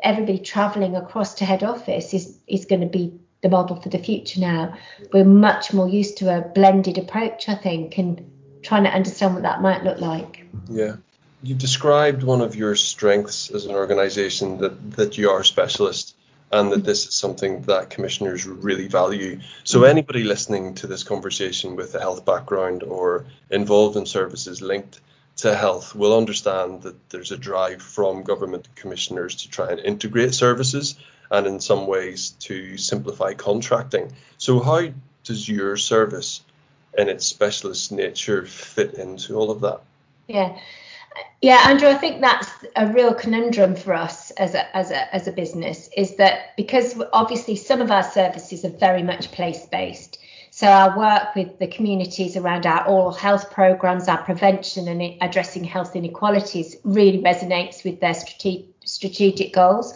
everybody 0.01 0.37
travelling 0.37 0.95
across 0.95 1.35
to 1.35 1.45
head 1.45 1.63
office 1.63 2.13
is 2.13 2.37
is 2.47 2.65
going 2.65 2.81
to 2.81 2.87
be 2.87 3.19
the 3.41 3.49
model 3.49 3.75
for 3.75 3.89
the 3.89 3.99
future 3.99 4.39
now. 4.39 4.73
We're 5.11 5.25
much 5.25 5.73
more 5.73 5.87
used 5.87 6.17
to 6.17 6.35
a 6.35 6.41
blended 6.41 6.97
approach, 6.97 7.49
I 7.49 7.55
think, 7.55 7.97
and 7.97 8.31
trying 8.63 8.85
to 8.85 8.89
understand 8.89 9.33
what 9.33 9.43
that 9.43 9.61
might 9.61 9.83
look 9.83 9.99
like. 9.99 10.45
Yeah. 10.69 10.95
You've 11.43 11.57
described 11.57 12.23
one 12.23 12.39
of 12.39 12.55
your 12.55 12.75
strengths 12.75 13.51
as 13.51 13.65
an 13.65 13.75
organisation 13.75 14.59
that, 14.59 14.91
that 14.91 15.17
you 15.17 15.29
are 15.29 15.41
a 15.41 15.45
specialist 15.45 16.15
and 16.53 16.71
that 16.71 16.85
this 16.85 17.07
is 17.07 17.15
something 17.15 17.63
that 17.63 17.89
commissioners 17.89 18.45
really 18.45 18.87
value. 18.87 19.39
So, 19.63 19.81
mm. 19.81 19.89
anybody 19.89 20.23
listening 20.23 20.75
to 20.75 20.87
this 20.87 21.03
conversation 21.03 21.75
with 21.75 21.95
a 21.95 21.99
health 21.99 22.25
background 22.25 22.83
or 22.83 23.25
involved 23.49 23.97
in 23.97 24.05
services 24.05 24.61
linked 24.61 25.01
to 25.37 25.55
health 25.55 25.95
will 25.95 26.15
understand 26.15 26.83
that 26.83 27.09
there's 27.09 27.31
a 27.31 27.37
drive 27.37 27.81
from 27.81 28.21
government 28.21 28.67
commissioners 28.75 29.33
to 29.35 29.49
try 29.49 29.71
and 29.71 29.79
integrate 29.79 30.35
services 30.35 30.95
and, 31.31 31.47
in 31.47 31.59
some 31.59 31.87
ways, 31.87 32.29
to 32.41 32.77
simplify 32.77 33.33
contracting. 33.33 34.13
So, 34.37 34.59
how 34.59 34.89
does 35.23 35.49
your 35.49 35.75
service, 35.75 36.41
in 36.95 37.09
its 37.09 37.25
specialist 37.25 37.91
nature, 37.91 38.45
fit 38.45 38.93
into 38.93 39.35
all 39.35 39.49
of 39.49 39.61
that? 39.61 39.81
Yeah. 40.27 40.55
Yeah, 41.41 41.61
Andrew, 41.65 41.89
I 41.89 41.95
think 41.95 42.21
that's 42.21 42.49
a 42.75 42.87
real 42.87 43.13
conundrum 43.13 43.75
for 43.75 43.93
us 43.93 44.31
as 44.31 44.55
a, 44.55 44.75
as 44.75 44.91
a, 44.91 45.13
as 45.13 45.27
a 45.27 45.31
business 45.31 45.89
is 45.95 46.15
that 46.15 46.55
because 46.55 47.01
obviously 47.11 47.55
some 47.55 47.81
of 47.81 47.91
our 47.91 48.03
services 48.03 48.63
are 48.63 48.69
very 48.69 49.03
much 49.03 49.31
place 49.31 49.65
based. 49.65 50.19
So 50.51 50.67
our 50.67 50.97
work 50.97 51.35
with 51.35 51.59
the 51.59 51.67
communities 51.67 52.37
around 52.37 52.65
our 52.65 52.87
oral 52.87 53.11
health 53.11 53.51
programs, 53.51 54.07
our 54.07 54.23
prevention 54.23 54.87
and 54.87 55.17
addressing 55.19 55.63
health 55.63 55.95
inequalities 55.95 56.77
really 56.83 57.21
resonates 57.21 57.83
with 57.83 57.99
their 57.99 58.13
strategic, 58.13 58.67
strategic 58.85 59.53
goals. 59.53 59.93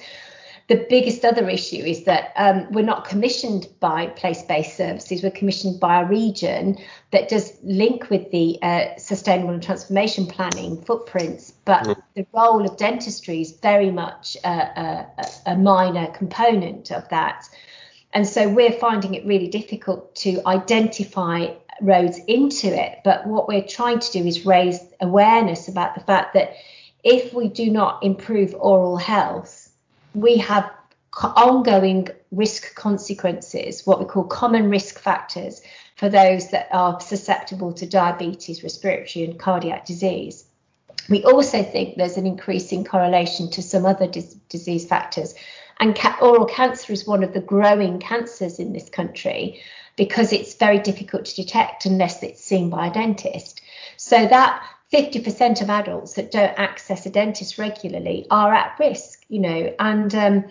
The 0.67 0.85
biggest 0.89 1.23
other 1.23 1.49
issue 1.49 1.77
is 1.77 2.03
that 2.03 2.33
um, 2.35 2.69
we're 2.73 2.83
not 2.83 3.05
commissioned 3.05 3.67
by 3.79 4.07
place-based 4.07 4.75
services. 4.75 5.23
We're 5.23 5.31
commissioned 5.31 5.79
by 5.79 6.01
a 6.01 6.05
region 6.05 6.77
that 7.11 7.29
does 7.29 7.53
link 7.63 8.09
with 8.09 8.29
the 8.31 8.59
uh, 8.61 8.97
sustainable 8.97 9.53
and 9.53 9.63
transformation 9.63 10.25
planning 10.25 10.81
footprints, 10.81 11.51
but 11.63 11.83
mm. 11.83 11.95
the 12.15 12.27
role 12.33 12.65
of 12.65 12.75
dentistry 12.75 13.39
is 13.39 13.53
very 13.61 13.91
much 13.91 14.35
a, 14.43 14.49
a, 14.49 15.07
a 15.45 15.55
minor 15.55 16.07
component 16.07 16.91
of 16.91 17.07
that. 17.09 17.47
And 18.11 18.27
so 18.27 18.49
we're 18.49 18.73
finding 18.73 19.13
it 19.13 19.25
really 19.25 19.47
difficult 19.47 20.15
to 20.15 20.41
identify 20.45 21.47
roads 21.79 22.19
into 22.27 22.67
it. 22.67 22.99
But 23.05 23.25
what 23.25 23.47
we're 23.47 23.65
trying 23.65 23.99
to 23.99 24.11
do 24.11 24.25
is 24.25 24.45
raise 24.45 24.79
awareness 24.99 25.69
about 25.69 25.95
the 25.95 26.01
fact 26.01 26.33
that 26.33 26.55
if 27.03 27.33
we 27.33 27.47
do 27.47 27.69
not 27.69 28.03
improve 28.03 28.53
oral 28.55 28.97
health, 28.97 29.66
we 30.17 30.37
have 30.37 30.71
ongoing 31.21 32.07
risk 32.31 32.75
consequences, 32.75 33.85
what 33.85 33.99
we 33.99 34.05
call 34.05 34.23
common 34.23 34.69
risk 34.69 34.99
factors 34.99 35.61
for 35.95 36.09
those 36.09 36.49
that 36.49 36.67
are 36.71 36.99
susceptible 36.99 37.71
to 37.73 37.85
diabetes, 37.85 38.63
respiratory, 38.63 39.25
and 39.25 39.39
cardiac 39.39 39.85
disease. 39.85 40.45
We 41.09 41.23
also 41.23 41.63
think 41.63 41.95
there's 41.95 42.17
an 42.17 42.25
increasing 42.25 42.83
correlation 42.83 43.49
to 43.51 43.61
some 43.61 43.85
other 43.85 44.07
dis- 44.07 44.33
disease 44.49 44.85
factors. 44.85 45.35
And 45.79 45.95
ca- 45.95 46.17
oral 46.19 46.45
cancer 46.45 46.91
is 46.93 47.05
one 47.05 47.23
of 47.23 47.33
the 47.33 47.39
growing 47.39 47.99
cancers 47.99 48.59
in 48.59 48.73
this 48.73 48.89
country 48.89 49.61
because 49.95 50.33
it's 50.33 50.55
very 50.55 50.79
difficult 50.79 51.25
to 51.25 51.35
detect 51.35 51.85
unless 51.85 52.23
it's 52.23 52.43
seen 52.43 52.69
by 52.69 52.87
a 52.87 52.93
dentist. 52.93 53.61
So 53.97 54.25
that 54.25 54.63
50% 54.91 55.61
of 55.61 55.69
adults 55.69 56.13
that 56.13 56.31
don't 56.31 56.57
access 56.57 57.05
a 57.05 57.09
dentist 57.09 57.57
regularly 57.57 58.25
are 58.31 58.53
at 58.53 58.77
risk, 58.79 59.16
you 59.29 59.39
know, 59.39 59.73
and 59.79 60.13
um, 60.15 60.45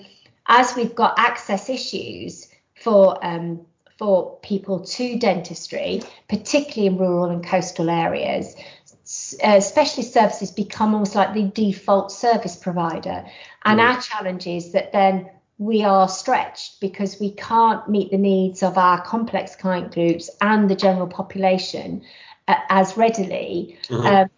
as 0.47 0.75
we've 0.77 0.95
got 0.95 1.19
access 1.19 1.69
issues 1.69 2.49
for 2.75 3.25
um, 3.25 3.67
for 3.99 4.39
people 4.41 4.81
to 4.81 5.19
dentistry, 5.19 6.03
particularly 6.29 6.87
in 6.87 6.99
rural 6.99 7.31
and 7.31 7.45
coastal 7.45 7.89
areas, 7.89 8.55
uh, 9.43 9.61
specialist 9.61 10.13
services 10.13 10.51
become 10.51 10.93
almost 10.93 11.15
like 11.15 11.33
the 11.33 11.45
default 11.45 12.13
service 12.13 12.57
provider. 12.57 13.25
And 13.65 13.81
mm. 13.81 13.83
our 13.83 14.01
challenge 14.03 14.47
is 14.47 14.73
that 14.73 14.93
then 14.93 15.31
we 15.59 15.83
are 15.83 16.09
stretched 16.09 16.81
because 16.81 17.19
we 17.19 17.31
can't 17.33 17.89
meet 17.89 18.11
the 18.11 18.19
needs 18.19 18.63
of 18.63 18.77
our 18.77 19.01
complex 19.03 19.57
client 19.57 19.95
groups 19.95 20.29
and 20.41 20.69
the 20.69 20.77
general 20.77 21.07
population 21.07 22.03
as 22.47 22.97
readily. 22.97 23.79
Mm-hmm. 23.89 24.07
Um, 24.07 24.31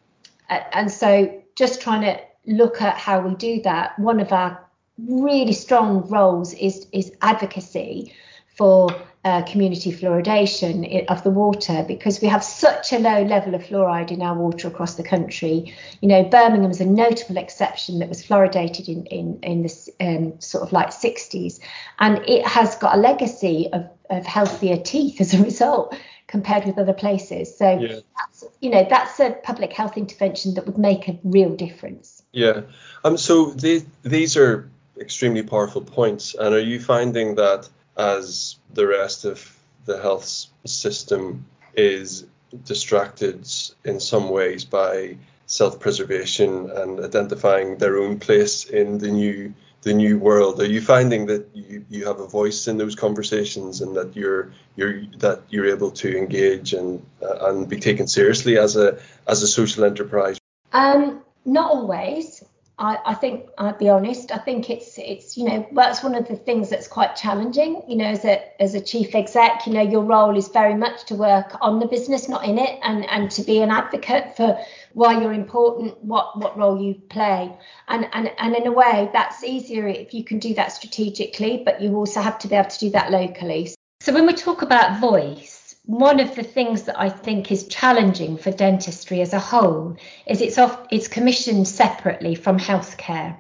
and 0.49 0.91
so 0.91 1.43
just 1.57 1.81
trying 1.81 2.03
to 2.03 2.21
look 2.49 2.83
at 2.83 2.97
how 2.97 3.21
we 3.21 3.35
do 3.35 3.61
that. 3.63 3.99
One 3.99 4.21
of 4.21 4.33
our 4.33 4.65
really 4.99 5.53
strong 5.53 6.09
roles 6.09 6.55
is 6.55 6.87
is 6.93 7.13
advocacy 7.23 8.13
for 8.57 8.91
uh, 9.25 9.43
community 9.43 9.93
fluoridation 9.93 11.05
of 11.09 11.23
the 11.23 11.31
water 11.31 11.85
because 11.87 12.21
we 12.21 12.29
have 12.29 12.43
such 12.43 12.93
a 12.93 12.99
low 12.99 13.23
level 13.23 13.55
of 13.55 13.63
fluoride 13.63 14.11
in 14.11 14.23
our 14.23 14.35
water 14.35 14.67
across 14.69 14.95
the 14.95 15.03
country. 15.03 15.73
You 16.01 16.09
know, 16.09 16.25
Birmingham 16.25 16.71
is 16.71 16.81
a 16.81 16.87
notable 16.87 17.37
exception 17.37 17.99
that 17.99 18.09
was 18.09 18.25
fluoridated 18.25 18.89
in 18.89 19.07
in 19.07 19.39
in 19.43 19.63
the 19.63 19.93
um, 20.01 20.41
sort 20.41 20.65
of 20.65 20.73
like 20.73 20.89
60s, 20.89 21.61
and 21.99 22.19
it 22.27 22.47
has 22.47 22.75
got 22.77 22.95
a 22.95 22.99
legacy 22.99 23.69
of 23.73 23.89
of 24.11 24.27
healthier 24.27 24.77
teeth 24.77 25.21
as 25.21 25.35
a 25.35 25.43
result 25.43 25.97
compared 26.27 26.65
with 26.65 26.79
other 26.79 26.93
places. 26.93 27.57
So 27.57 27.79
yeah. 27.79 28.01
that's 28.17 28.45
you 28.61 28.71
know 28.71 28.87
that's 28.89 29.19
a 29.21 29.31
public 29.43 29.73
health 29.73 29.97
intervention 29.97 30.55
that 30.55 30.67
would 30.67 30.79
make 30.79 31.09
a 31.09 31.19
real 31.25 31.55
difference. 31.55 32.23
Yeah. 32.33 32.63
Um. 33.05 33.17
So 33.17 33.51
these 33.51 33.85
these 34.03 34.37
are 34.37 34.71
extremely 35.01 35.43
powerful 35.43 35.83
points. 35.83 36.35
And 36.35 36.55
are 36.55 36.61
you 36.61 36.81
finding 36.81 37.35
that 37.37 37.69
as 37.97 38.57
the 38.75 38.87
rest 38.87 39.25
of 39.25 39.57
the 39.87 40.01
health 40.01 40.47
system 40.65 41.47
is 41.75 42.27
distracted 42.65 43.49
in 43.85 44.01
some 44.01 44.31
ways 44.31 44.65
by 44.65 45.17
self-preservation 45.47 46.71
and 46.71 47.01
identifying 47.01 47.79
their 47.79 47.99
own 47.99 48.19
place 48.19 48.65
in 48.65 48.99
the 48.99 49.11
new 49.11 49.55
the 49.83 49.95
new 49.95 50.19
world. 50.19 50.61
Are 50.61 50.67
you 50.67 50.81
finding 50.81 51.27
that 51.27 51.49
you, 51.55 51.85
you 51.89 52.07
have 52.07 52.21
a 52.21 52.27
voice 52.27 52.69
in 52.69 52.79
those 52.79 52.95
conversations 52.95 53.81
and 53.81 53.97
that 53.97 54.17
you're 54.17 54.53
you're 54.77 55.03
that 55.19 55.43
you're 55.51 55.67
able 55.67 55.91
to 55.93 56.17
engage 56.17 56.73
and 56.73 57.05
uh, 57.23 57.49
and 57.49 57.69
be 57.69 57.79
taken 57.79 58.07
seriously 58.07 58.59
as 58.59 58.77
a 58.77 58.99
as 59.27 59.43
a 59.43 59.47
social 59.47 59.85
enterprise? 59.85 60.39
Um, 60.73 61.23
not 61.45 61.71
always. 61.71 62.45
I, 62.79 62.99
I, 63.07 63.15
think 63.15 63.49
I'll 63.59 63.77
be 63.77 63.89
honest. 63.89 64.31
I 64.31 64.39
think 64.39 64.71
it's 64.71 64.99
it's 64.99 65.37
you 65.37 65.45
know 65.45 65.69
that's 65.73 66.05
one 66.05 66.15
of 66.15 66.29
the 66.29 66.37
things 66.37 66.71
that's 66.71 66.87
quite 66.87 67.17
challenging. 67.17 67.83
You 67.89 67.97
know, 67.97 68.05
as 68.05 68.25
a 68.25 68.63
as 68.63 68.75
a 68.75 68.81
chief 68.81 69.17
exec, 69.17 69.67
you 69.67 69.73
know 69.73 69.83
your 69.83 70.03
role 70.03 70.37
is 70.37 70.49
very 70.49 70.75
much 70.75 71.05
to 71.07 71.17
work 71.17 71.57
on 71.61 71.81
the 71.81 71.87
business, 71.87 72.29
not 72.29 72.45
in 72.45 72.57
it, 72.57 72.79
and 72.83 73.05
and 73.11 73.31
to 73.33 73.43
be 73.43 73.61
an 73.63 73.71
advocate 73.71 74.37
for 74.37 74.59
why 74.93 75.21
you're 75.21 75.33
important, 75.33 76.03
what 76.05 76.39
what 76.39 76.57
role 76.57 76.81
you 76.81 76.95
play, 76.95 77.53
and 77.89 78.07
and 78.13 78.31
and 78.39 78.55
in 78.55 78.67
a 78.69 78.73
way 78.73 79.11
that's 79.13 79.43
easier 79.43 79.89
if 79.89 80.15
you 80.15 80.23
can 80.23 80.39
do 80.39 80.55
that 80.55 80.71
strategically, 80.71 81.63
but 81.65 81.81
you 81.81 81.97
also 81.97 82.21
have 82.21 82.39
to 82.39 82.49
be 82.49 82.55
able 82.55 82.71
to 82.71 82.79
do 82.79 82.91
that 82.91 83.11
locally. 83.11 83.69
So 84.01 84.13
when 84.13 84.27
we 84.27 84.35
talk 84.35 84.63
about 84.63 85.01
voice 85.01 85.58
one 85.89 86.21
of 86.21 86.37
the 86.37 86.43
things 86.43 86.83
that 86.83 87.01
I 87.01 87.09
think 87.09 87.51
is 87.51 87.67
challenging 87.67 88.37
for 88.37 88.51
dentistry 88.51 89.23
as 89.23 89.33
a 89.33 89.39
whole 89.39 89.97
is 90.27 90.43
it's 90.43 90.59
off, 90.59 90.87
it's 90.91 91.09
commissioned 91.09 91.67
separately 91.67 92.35
from 92.35 92.59
healthcare. 92.59 93.35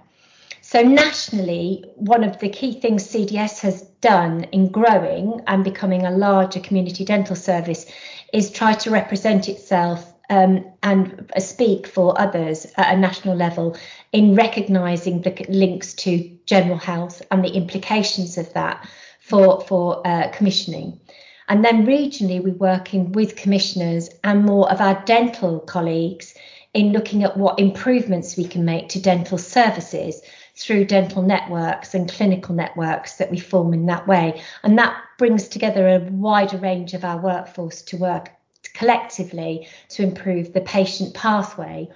So 0.63 0.81
nationally, 0.81 1.85
one 1.97 2.25
of 2.25 2.39
the 2.39 2.49
key 2.49 2.81
things 2.81 3.07
CDS 3.07 3.61
has 3.61 3.83
done 4.01 4.45
in 4.45 4.73
growing 4.73 5.43
and 5.47 5.63
becoming 5.63 6.07
a 6.07 6.11
larger 6.11 6.59
community 6.61 7.05
dental 7.05 7.37
service 7.37 7.85
is 8.33 8.51
try 8.51 8.73
to 8.73 8.91
represent 8.91 9.51
itself 9.51 10.11
um, 10.31 10.65
and 10.83 11.31
speak 11.37 11.87
for 11.87 12.19
others 12.19 12.67
at 12.79 12.95
a 12.95 12.99
national 12.99 13.37
level 13.37 13.77
in 14.13 14.35
recognising 14.35 15.21
the 15.21 15.45
links 15.51 15.93
to 15.95 16.39
general 16.47 16.79
health 16.79 17.21
and 17.31 17.45
the 17.45 17.53
implications 17.53 18.39
of 18.39 18.51
that 18.55 18.89
for 19.21 19.61
for 19.61 20.01
uh, 20.07 20.31
commissioning. 20.33 20.99
And 21.49 21.65
then 21.65 21.87
regionally, 21.87 22.43
we're 22.43 22.53
working 22.53 23.13
with 23.13 23.37
commissioners 23.37 24.11
and 24.23 24.45
more 24.45 24.71
of 24.71 24.81
our 24.81 25.03
dental 25.05 25.61
colleagues 25.61 26.35
in 26.75 26.93
looking 26.93 27.25
at 27.25 27.37
what 27.37 27.59
improvements 27.59 28.37
we 28.37 28.47
can 28.47 28.65
make 28.65 28.91
to 28.91 29.01
dental 29.01 29.39
services 29.39 30.21
through 30.57 30.85
dental 30.85 31.23
networks 31.23 31.95
and 31.95 32.11
clinical 32.11 32.55
networks 32.55 33.15
that 33.15 33.31
we 33.31 33.39
form 33.39 33.73
in 33.73 33.87
that 33.87 34.07
way. 34.07 34.43
And 34.63 34.79
that 34.79 34.97
brings 35.17 35.49
together 35.49 35.89
a 35.89 36.01
wider 36.11 36.59
range 36.59 36.93
of 36.95 37.05
our 37.05 37.19
workforce 37.19 37.81
to 37.83 37.97
work 37.97 38.31
collectively 38.75 39.69
to 39.89 40.03
improve 40.03 40.53
the 40.53 40.61
patient 40.61 41.15
pathway 41.15 41.89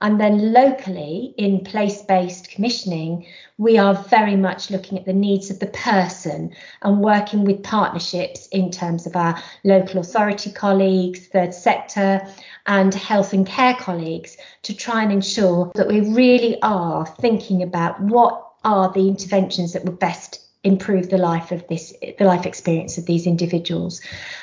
and 0.00 0.20
then 0.20 0.52
locally, 0.52 1.34
in 1.36 1.64
place 1.64 2.02
based 2.02 2.50
commissioning, 2.50 3.26
we 3.56 3.78
are 3.78 3.94
very 3.94 4.36
much 4.36 4.70
looking 4.70 4.96
at 4.96 5.04
the 5.04 5.12
needs 5.12 5.50
of 5.50 5.58
the 5.58 5.66
person 5.66 6.54
and 6.82 7.00
working 7.00 7.44
with 7.44 7.64
partnerships 7.64 8.46
in 8.48 8.70
terms 8.70 9.06
of 9.06 9.16
our 9.16 9.42
local 9.64 10.00
authority 10.00 10.52
colleagues, 10.52 11.26
third 11.26 11.52
sector, 11.52 12.24
and 12.66 12.94
health 12.94 13.32
and 13.32 13.44
care 13.44 13.74
colleagues 13.74 14.36
to 14.62 14.74
try 14.74 15.02
and 15.02 15.10
ensure 15.10 15.72
that 15.74 15.88
we 15.88 16.00
really 16.00 16.62
are 16.62 17.04
thinking 17.20 17.64
about 17.64 18.00
what 18.00 18.44
are 18.64 18.92
the 18.92 19.08
interventions 19.08 19.72
that 19.72 19.84
would 19.84 19.98
best 19.98 20.44
improve 20.64 21.08
the 21.08 21.18
life 21.18 21.52
of 21.52 21.66
this 21.68 21.94
the 22.18 22.24
life 22.24 22.44
experience 22.44 22.98
of 22.98 23.06
these 23.06 23.26
individuals. 23.26 24.00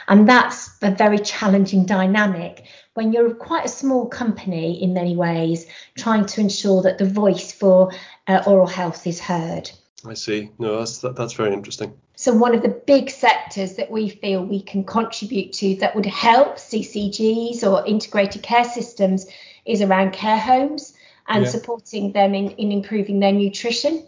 And 0.07 0.27
that's 0.27 0.69
a 0.81 0.91
very 0.91 1.19
challenging 1.19 1.85
dynamic 1.85 2.65
when 2.95 3.13
you're 3.13 3.33
quite 3.33 3.65
a 3.65 3.69
small 3.69 4.07
company 4.07 4.81
in 4.81 4.93
many 4.93 5.15
ways 5.15 5.67
trying 5.97 6.25
to 6.25 6.41
ensure 6.41 6.81
that 6.81 6.97
the 6.97 7.05
voice 7.05 7.51
for 7.51 7.91
uh, 8.27 8.41
oral 8.47 8.67
health 8.67 9.05
is 9.05 9.19
heard. 9.19 9.69
I 10.05 10.13
see. 10.13 10.49
No 10.59 10.79
that's 10.79 10.99
that, 10.99 11.15
that's 11.15 11.33
very 11.33 11.53
interesting. 11.53 11.93
So 12.15 12.33
one 12.33 12.55
of 12.55 12.61
the 12.61 12.69
big 12.69 13.09
sectors 13.09 13.75
that 13.75 13.91
we 13.91 14.09
feel 14.09 14.43
we 14.43 14.61
can 14.61 14.85
contribute 14.85 15.51
to 15.53 15.75
that 15.77 15.95
would 15.95 16.05
help 16.05 16.55
ccgs 16.55 17.63
or 17.63 17.85
integrated 17.85 18.41
care 18.41 18.63
systems 18.63 19.27
is 19.65 19.81
around 19.81 20.13
care 20.13 20.39
homes 20.39 20.93
and 21.27 21.43
yeah. 21.43 21.49
supporting 21.49 22.13
them 22.13 22.33
in, 22.33 22.51
in 22.51 22.71
improving 22.71 23.19
their 23.19 23.33
nutrition. 23.33 24.05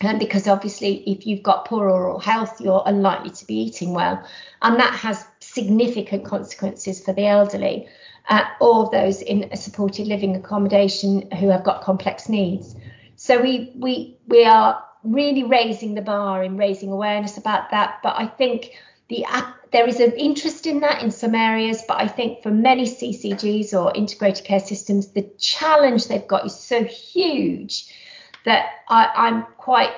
Um, 0.00 0.18
because 0.18 0.46
obviously 0.46 1.02
if 1.10 1.26
you've 1.26 1.42
got 1.42 1.64
poor 1.64 1.88
oral 1.88 2.20
health 2.20 2.60
you're 2.60 2.84
unlikely 2.86 3.30
to 3.30 3.46
be 3.46 3.54
eating 3.54 3.94
well. 3.94 4.22
And 4.62 4.78
that 4.78 4.94
has 4.94 5.26
significant 5.40 6.24
consequences 6.24 7.02
for 7.02 7.12
the 7.12 7.26
elderly 7.26 7.88
uh, 8.28 8.44
or 8.60 8.90
those 8.90 9.22
in 9.22 9.48
a 9.52 9.56
supported 9.56 10.06
living 10.06 10.36
accommodation 10.36 11.30
who 11.32 11.48
have 11.48 11.64
got 11.64 11.82
complex 11.82 12.28
needs. 12.28 12.76
So 13.16 13.40
we 13.40 13.72
we 13.76 14.18
we 14.26 14.44
are 14.44 14.84
really 15.02 15.44
raising 15.44 15.94
the 15.94 16.02
bar 16.02 16.42
in 16.42 16.56
raising 16.56 16.90
awareness 16.90 17.36
about 17.36 17.70
that. 17.70 18.00
But 18.02 18.16
I 18.18 18.26
think 18.26 18.72
the 19.08 19.24
there 19.72 19.86
is 19.86 20.00
an 20.00 20.12
interest 20.12 20.66
in 20.66 20.80
that 20.80 21.02
in 21.02 21.10
some 21.10 21.34
areas, 21.34 21.82
but 21.86 21.98
I 21.98 22.08
think 22.08 22.42
for 22.42 22.50
many 22.50 22.84
CCGs 22.84 23.74
or 23.74 23.94
integrated 23.94 24.44
care 24.44 24.60
systems, 24.60 25.08
the 25.08 25.28
challenge 25.38 26.06
they've 26.06 26.26
got 26.26 26.46
is 26.46 26.58
so 26.58 26.84
huge 26.84 27.92
that 28.44 28.66
I, 28.88 29.10
I'm 29.14 29.46
quite 29.56 29.92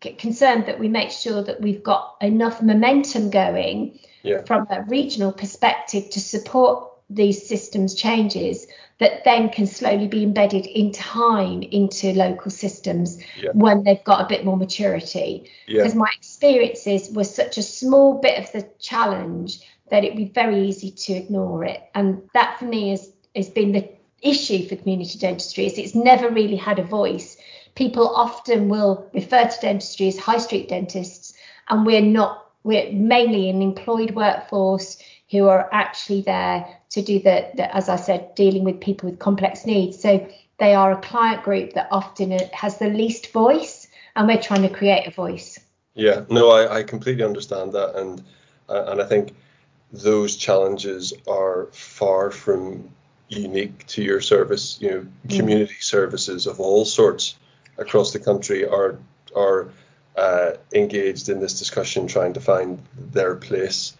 concerned 0.00 0.66
that 0.66 0.78
we 0.78 0.88
make 0.88 1.10
sure 1.10 1.42
that 1.42 1.60
we've 1.60 1.82
got 1.82 2.16
enough 2.22 2.62
momentum 2.62 3.30
going 3.30 3.98
yeah. 4.22 4.42
from 4.44 4.66
a 4.70 4.82
regional 4.84 5.32
perspective 5.32 6.08
to 6.10 6.20
support 6.20 6.89
these 7.10 7.46
systems 7.46 7.94
changes 7.94 8.66
that 8.98 9.24
then 9.24 9.48
can 9.48 9.66
slowly 9.66 10.06
be 10.06 10.22
embedded 10.22 10.66
in 10.66 10.92
time 10.92 11.62
into 11.62 12.12
local 12.12 12.50
systems 12.50 13.18
yeah. 13.42 13.50
when 13.52 13.82
they've 13.82 14.04
got 14.04 14.20
a 14.20 14.28
bit 14.28 14.44
more 14.44 14.56
maturity. 14.56 15.50
Yeah. 15.66 15.78
Because 15.78 15.94
my 15.96 16.10
experiences 16.16 17.10
were 17.10 17.24
such 17.24 17.58
a 17.58 17.62
small 17.62 18.20
bit 18.20 18.38
of 18.38 18.52
the 18.52 18.68
challenge 18.78 19.60
that 19.90 20.04
it'd 20.04 20.16
be 20.16 20.26
very 20.26 20.68
easy 20.68 20.90
to 20.92 21.14
ignore 21.14 21.64
it. 21.64 21.82
And 21.94 22.22
that 22.34 22.58
for 22.58 22.66
me 22.66 22.90
has, 22.90 23.10
has 23.34 23.48
been 23.48 23.72
the 23.72 23.88
issue 24.22 24.68
for 24.68 24.76
community 24.76 25.18
dentistry 25.18 25.66
is 25.66 25.78
it's 25.78 25.94
never 25.94 26.28
really 26.28 26.56
had 26.56 26.78
a 26.78 26.84
voice. 26.84 27.36
People 27.74 28.14
often 28.14 28.68
will 28.68 29.08
refer 29.14 29.48
to 29.48 29.60
dentistry 29.60 30.08
as 30.08 30.18
high 30.18 30.38
street 30.38 30.68
dentists, 30.68 31.34
and 31.68 31.86
we're 31.86 32.02
not, 32.02 32.50
we're 32.64 32.92
mainly 32.92 33.48
an 33.48 33.62
employed 33.62 34.10
workforce 34.12 34.98
who 35.30 35.48
are 35.48 35.68
actually 35.72 36.22
there 36.22 36.66
to 36.90 37.02
do 37.02 37.20
the, 37.20 37.48
the, 37.54 37.74
as 37.74 37.88
I 37.88 37.96
said, 37.96 38.34
dealing 38.34 38.64
with 38.64 38.80
people 38.80 39.08
with 39.08 39.18
complex 39.18 39.64
needs. 39.64 40.00
So 40.00 40.28
they 40.58 40.74
are 40.74 40.92
a 40.92 41.00
client 41.00 41.42
group 41.44 41.74
that 41.74 41.88
often 41.90 42.32
has 42.52 42.78
the 42.78 42.88
least 42.88 43.32
voice, 43.32 43.86
and 44.16 44.26
we're 44.26 44.42
trying 44.42 44.62
to 44.62 44.68
create 44.68 45.06
a 45.06 45.10
voice. 45.10 45.58
Yeah, 45.94 46.24
no, 46.28 46.50
I, 46.50 46.78
I 46.78 46.82
completely 46.82 47.24
understand 47.24 47.72
that, 47.72 47.96
and 47.96 48.22
uh, 48.68 48.84
and 48.88 49.02
I 49.02 49.06
think 49.06 49.34
those 49.92 50.36
challenges 50.36 51.12
are 51.26 51.68
far 51.72 52.30
from 52.30 52.88
unique 53.28 53.86
to 53.88 54.02
your 54.02 54.20
service. 54.20 54.78
You 54.80 54.90
know, 54.90 55.06
mm. 55.26 55.36
community 55.36 55.74
mm. 55.74 55.82
services 55.82 56.46
of 56.46 56.60
all 56.60 56.84
sorts 56.84 57.36
across 57.78 58.12
the 58.12 58.18
country 58.18 58.66
are 58.66 58.98
are 59.34 59.70
uh, 60.16 60.52
engaged 60.74 61.28
in 61.28 61.40
this 61.40 61.58
discussion, 61.58 62.06
trying 62.06 62.34
to 62.34 62.40
find 62.40 62.80
their 62.96 63.34
place 63.34 63.96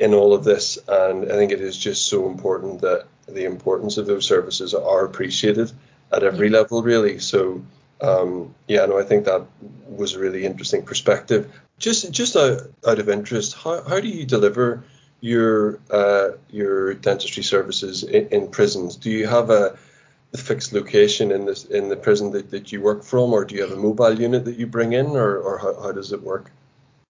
in 0.00 0.14
all 0.14 0.34
of 0.34 0.44
this. 0.44 0.78
And 0.88 1.30
I 1.30 1.36
think 1.36 1.52
it 1.52 1.60
is 1.60 1.76
just 1.76 2.06
so 2.06 2.28
important 2.28 2.80
that 2.80 3.06
the 3.26 3.44
importance 3.44 3.96
of 3.96 4.06
those 4.06 4.26
services 4.26 4.74
are 4.74 5.04
appreciated 5.04 5.72
at 6.12 6.22
every 6.22 6.50
level, 6.50 6.82
really. 6.82 7.18
So, 7.18 7.62
um, 8.00 8.54
yeah, 8.68 8.84
no, 8.86 8.98
I 8.98 9.02
think 9.02 9.24
that 9.24 9.46
was 9.88 10.14
a 10.14 10.18
really 10.18 10.44
interesting 10.44 10.82
perspective. 10.82 11.52
Just, 11.78 12.10
just 12.12 12.36
out, 12.36 12.62
out 12.86 12.98
of 12.98 13.08
interest, 13.08 13.54
how, 13.54 13.82
how 13.82 14.00
do 14.00 14.08
you 14.08 14.24
deliver 14.24 14.84
your 15.20 15.80
uh, 15.90 16.32
your 16.50 16.92
dentistry 16.92 17.42
services 17.42 18.02
in, 18.02 18.28
in, 18.28 18.48
prisons? 18.48 18.94
Do 18.94 19.10
you 19.10 19.26
have 19.26 19.48
a, 19.48 19.78
a, 20.34 20.36
fixed 20.36 20.74
location 20.74 21.32
in 21.32 21.46
this 21.46 21.64
in 21.64 21.88
the 21.88 21.96
prison 21.96 22.30
that, 22.32 22.50
that 22.50 22.72
you 22.72 22.82
work 22.82 23.02
from, 23.02 23.32
or 23.32 23.46
do 23.46 23.54
you 23.54 23.62
have 23.62 23.72
a 23.72 23.76
mobile 23.76 24.20
unit 24.20 24.44
that 24.44 24.58
you 24.58 24.66
bring 24.66 24.92
in, 24.92 25.06
or, 25.06 25.38
or 25.38 25.56
how, 25.56 25.80
how 25.80 25.92
does 25.92 26.12
it 26.12 26.22
work? 26.22 26.50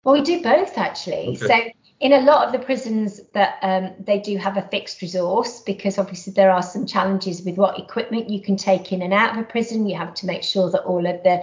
Well, 0.05 0.15
we 0.15 0.23
do 0.23 0.41
both 0.43 0.79
actually. 0.79 1.37
Okay. 1.43 1.75
So 1.75 1.84
in 2.01 2.13
a 2.13 2.21
lot 2.21 2.47
of 2.47 2.53
the 2.53 2.59
prisons 2.59 3.21
that 3.33 3.59
um, 3.63 3.93
they 4.01 4.19
do 4.19 4.37
have 4.37 4.57
a 4.57 4.63
fixed 4.63 5.01
resource 5.01 5.61
because 5.61 5.97
obviously 5.97 6.33
there 6.33 6.51
are 6.51 6.63
some 6.63 6.87
challenges 6.87 7.43
with 7.43 7.57
what 7.57 7.79
equipment 7.79 8.29
you 8.29 8.41
can 8.41 8.57
take 8.57 8.93
in 8.93 9.01
and 9.01 9.15
out 9.15 9.33
of 9.33 9.39
a 9.39 9.45
prison. 9.45 9.87
You 9.87 9.97
have 9.97 10.15
to 10.15 10.27
make 10.27 10.43
sure 10.43 10.71
that 10.71 10.83
all 10.83 11.07
of 11.07 11.23
the 11.23 11.43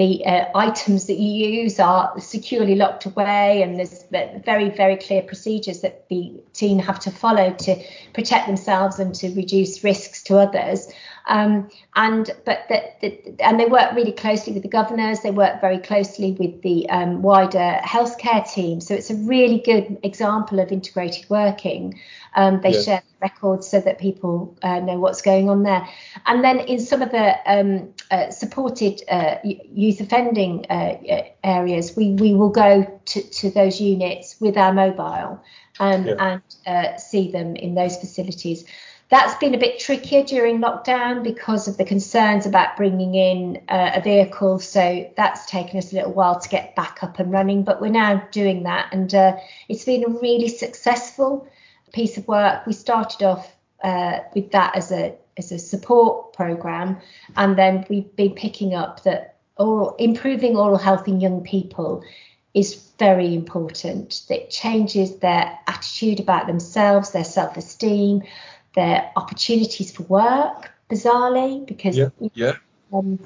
the 0.00 0.24
uh, 0.24 0.46
items 0.54 1.06
that 1.08 1.18
you 1.18 1.62
use 1.62 1.78
are 1.78 2.18
securely 2.18 2.74
locked 2.74 3.04
away 3.04 3.60
and 3.60 3.78
there's 3.78 4.04
very 4.10 4.70
very 4.70 4.96
clear 4.96 5.20
procedures 5.20 5.82
that 5.82 6.08
the 6.08 6.42
team 6.54 6.78
have 6.78 6.98
to 6.98 7.10
follow 7.10 7.52
to 7.52 7.76
protect 8.14 8.46
themselves 8.46 8.98
and 8.98 9.14
to 9.14 9.28
reduce 9.34 9.84
risks 9.84 10.22
to 10.22 10.38
others 10.38 10.88
um, 11.30 11.70
and 11.94 12.30
but 12.44 12.66
that, 12.68 13.02
and 13.40 13.60
they 13.60 13.66
work 13.66 13.94
really 13.94 14.12
closely 14.12 14.52
with 14.52 14.62
the 14.62 14.68
governors. 14.68 15.20
They 15.20 15.30
work 15.30 15.60
very 15.60 15.78
closely 15.78 16.32
with 16.32 16.62
the 16.62 16.88
um, 16.90 17.22
wider 17.22 17.78
healthcare 17.82 18.50
team. 18.52 18.80
So 18.80 18.94
it's 18.94 19.10
a 19.10 19.14
really 19.14 19.58
good 19.58 19.98
example 20.02 20.58
of 20.58 20.72
integrated 20.72 21.28
working. 21.30 22.00
Um, 22.34 22.60
they 22.62 22.72
yeah. 22.72 22.82
share 22.82 23.02
records 23.20 23.68
so 23.68 23.80
that 23.80 23.98
people 23.98 24.56
uh, 24.62 24.80
know 24.80 24.98
what's 24.98 25.22
going 25.22 25.48
on 25.48 25.62
there. 25.62 25.86
And 26.26 26.42
then 26.42 26.60
in 26.60 26.80
some 26.80 27.02
of 27.02 27.10
the 27.10 27.36
um, 27.46 27.92
uh, 28.10 28.30
supported 28.30 29.02
uh, 29.08 29.36
youth 29.90 30.00
offending 30.00 30.66
uh, 30.70 30.96
areas, 31.42 31.96
we 31.96 32.12
we 32.12 32.34
will 32.34 32.50
go 32.50 33.00
to, 33.06 33.22
to 33.22 33.50
those 33.50 33.80
units 33.80 34.36
with 34.40 34.56
our 34.56 34.72
mobile 34.72 35.42
um, 35.78 36.06
yeah. 36.06 36.14
and 36.18 36.42
uh, 36.66 36.96
see 36.96 37.30
them 37.30 37.56
in 37.56 37.74
those 37.74 37.96
facilities. 37.96 38.64
That's 39.08 39.34
been 39.34 39.54
a 39.54 39.58
bit 39.58 39.80
trickier 39.80 40.22
during 40.22 40.60
lockdown 40.60 41.24
because 41.24 41.66
of 41.66 41.76
the 41.76 41.84
concerns 41.84 42.46
about 42.46 42.76
bringing 42.76 43.16
in 43.16 43.60
uh, 43.68 43.90
a 43.96 44.00
vehicle. 44.00 44.60
So 44.60 45.10
that's 45.16 45.46
taken 45.46 45.78
us 45.78 45.92
a 45.92 45.96
little 45.96 46.12
while 46.12 46.38
to 46.38 46.48
get 46.48 46.76
back 46.76 47.02
up 47.02 47.18
and 47.18 47.32
running, 47.32 47.64
but 47.64 47.80
we're 47.80 47.88
now 47.88 48.22
doing 48.30 48.62
that. 48.62 48.90
And 48.92 49.12
uh, 49.12 49.36
it's 49.68 49.84
been 49.84 50.04
a 50.04 50.20
really 50.20 50.46
successful 50.46 51.48
piece 51.92 52.16
of 52.18 52.28
work. 52.28 52.66
We 52.66 52.72
started 52.72 53.24
off 53.24 53.56
uh, 53.82 54.20
with 54.34 54.52
that 54.52 54.76
as 54.76 54.92
a 54.92 55.16
as 55.36 55.52
a 55.52 55.58
support 55.58 56.34
program, 56.34 56.98
and 57.36 57.56
then 57.56 57.86
we've 57.88 58.14
been 58.14 58.34
picking 58.34 58.74
up 58.74 59.02
that 59.04 59.39
oral 59.60 59.94
improving 59.98 60.56
oral 60.56 60.78
health 60.78 61.06
in 61.06 61.20
young 61.20 61.42
people 61.42 62.02
is 62.54 62.74
very 62.98 63.34
important. 63.34 64.22
That 64.28 64.50
changes 64.50 65.16
their 65.16 65.58
attitude 65.66 66.20
about 66.20 66.46
themselves, 66.46 67.10
their 67.10 67.24
self-esteem, 67.24 68.22
their 68.74 69.10
opportunities 69.16 69.92
for 69.92 70.02
work, 70.04 70.70
bizarrely, 70.90 71.66
because 71.66 71.96
yeah, 71.96 72.08
yeah. 72.34 72.56
Um, 72.92 73.18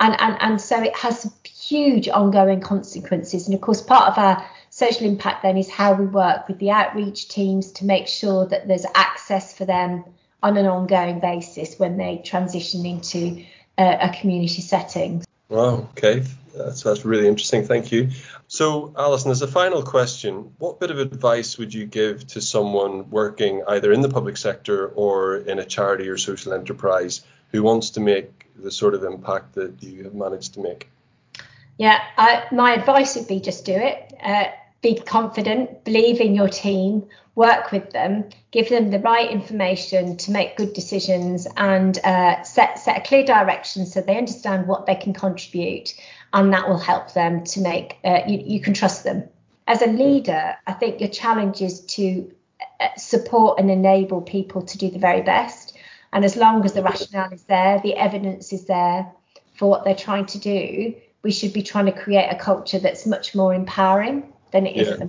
and, 0.00 0.20
and 0.20 0.36
and 0.40 0.60
so 0.60 0.82
it 0.82 0.96
has 0.96 1.30
huge 1.44 2.08
ongoing 2.08 2.60
consequences. 2.60 3.46
And 3.46 3.54
of 3.54 3.60
course, 3.60 3.82
part 3.82 4.10
of 4.10 4.18
our 4.18 4.44
social 4.70 5.06
impact 5.06 5.42
then 5.42 5.56
is 5.56 5.70
how 5.70 5.92
we 5.92 6.06
work 6.06 6.48
with 6.48 6.58
the 6.58 6.70
outreach 6.70 7.28
teams 7.28 7.70
to 7.72 7.84
make 7.84 8.08
sure 8.08 8.46
that 8.46 8.66
there's 8.68 8.86
access 8.94 9.56
for 9.56 9.64
them 9.64 10.04
on 10.42 10.56
an 10.56 10.66
ongoing 10.66 11.20
basis 11.20 11.78
when 11.78 11.96
they 11.98 12.20
transition 12.24 12.84
into 12.84 13.44
a, 13.78 14.08
a 14.08 14.16
community 14.18 14.62
setting. 14.62 15.22
Wow. 15.52 15.88
Okay. 15.90 16.24
That's, 16.54 16.82
that's 16.82 17.04
really 17.04 17.28
interesting. 17.28 17.64
Thank 17.64 17.92
you. 17.92 18.08
So, 18.48 18.94
Alison, 18.96 19.30
as 19.30 19.42
a 19.42 19.46
final 19.46 19.82
question, 19.82 20.54
what 20.58 20.80
bit 20.80 20.90
of 20.90 20.98
advice 20.98 21.58
would 21.58 21.74
you 21.74 21.84
give 21.84 22.26
to 22.28 22.40
someone 22.40 23.10
working 23.10 23.62
either 23.68 23.92
in 23.92 24.00
the 24.00 24.08
public 24.08 24.38
sector 24.38 24.88
or 24.88 25.36
in 25.36 25.58
a 25.58 25.64
charity 25.64 26.08
or 26.08 26.16
social 26.16 26.54
enterprise 26.54 27.20
who 27.50 27.62
wants 27.62 27.90
to 27.90 28.00
make 28.00 28.46
the 28.56 28.70
sort 28.70 28.94
of 28.94 29.04
impact 29.04 29.54
that 29.54 29.82
you 29.82 30.04
have 30.04 30.14
managed 30.14 30.54
to 30.54 30.60
make? 30.60 30.88
Yeah, 31.78 32.00
I, 32.16 32.44
my 32.50 32.72
advice 32.72 33.16
would 33.16 33.28
be 33.28 33.40
just 33.40 33.66
do 33.66 33.74
it. 33.74 34.14
Uh, 34.22 34.44
be 34.82 34.96
confident, 34.96 35.84
believe 35.84 36.20
in 36.20 36.34
your 36.34 36.48
team, 36.48 37.06
work 37.36 37.70
with 37.70 37.90
them, 37.90 38.28
give 38.50 38.68
them 38.68 38.90
the 38.90 38.98
right 38.98 39.30
information 39.30 40.16
to 40.18 40.32
make 40.32 40.56
good 40.56 40.72
decisions, 40.74 41.46
and 41.56 41.98
uh, 42.04 42.42
set 42.42 42.78
set 42.78 42.98
a 42.98 43.00
clear 43.00 43.24
direction 43.24 43.86
so 43.86 44.00
they 44.00 44.18
understand 44.18 44.66
what 44.66 44.86
they 44.86 44.96
can 44.96 45.14
contribute, 45.14 45.94
and 46.32 46.52
that 46.52 46.68
will 46.68 46.78
help 46.78 47.14
them 47.14 47.44
to 47.44 47.60
make. 47.60 47.96
Uh, 48.04 48.20
you, 48.26 48.42
you 48.44 48.60
can 48.60 48.74
trust 48.74 49.04
them. 49.04 49.22
As 49.68 49.80
a 49.80 49.86
leader, 49.86 50.56
I 50.66 50.72
think 50.72 51.00
your 51.00 51.08
challenge 51.08 51.62
is 51.62 51.80
to 51.96 52.30
uh, 52.80 52.88
support 52.96 53.60
and 53.60 53.70
enable 53.70 54.20
people 54.20 54.62
to 54.62 54.76
do 54.76 54.90
the 54.90 54.98
very 54.98 55.22
best, 55.22 55.78
and 56.12 56.24
as 56.24 56.36
long 56.36 56.64
as 56.64 56.72
the 56.72 56.82
rationale 56.82 57.32
is 57.32 57.44
there, 57.44 57.80
the 57.82 57.94
evidence 57.94 58.52
is 58.52 58.66
there 58.66 59.10
for 59.54 59.70
what 59.70 59.84
they're 59.84 59.94
trying 59.94 60.26
to 60.26 60.38
do, 60.38 60.94
we 61.22 61.30
should 61.30 61.52
be 61.52 61.62
trying 61.62 61.86
to 61.86 61.92
create 61.92 62.28
a 62.28 62.36
culture 62.36 62.80
that's 62.80 63.06
much 63.06 63.32
more 63.32 63.54
empowering 63.54 64.32
than 64.52 64.66
it 64.66 64.76
is. 64.76 64.88
Yeah. 64.88 65.06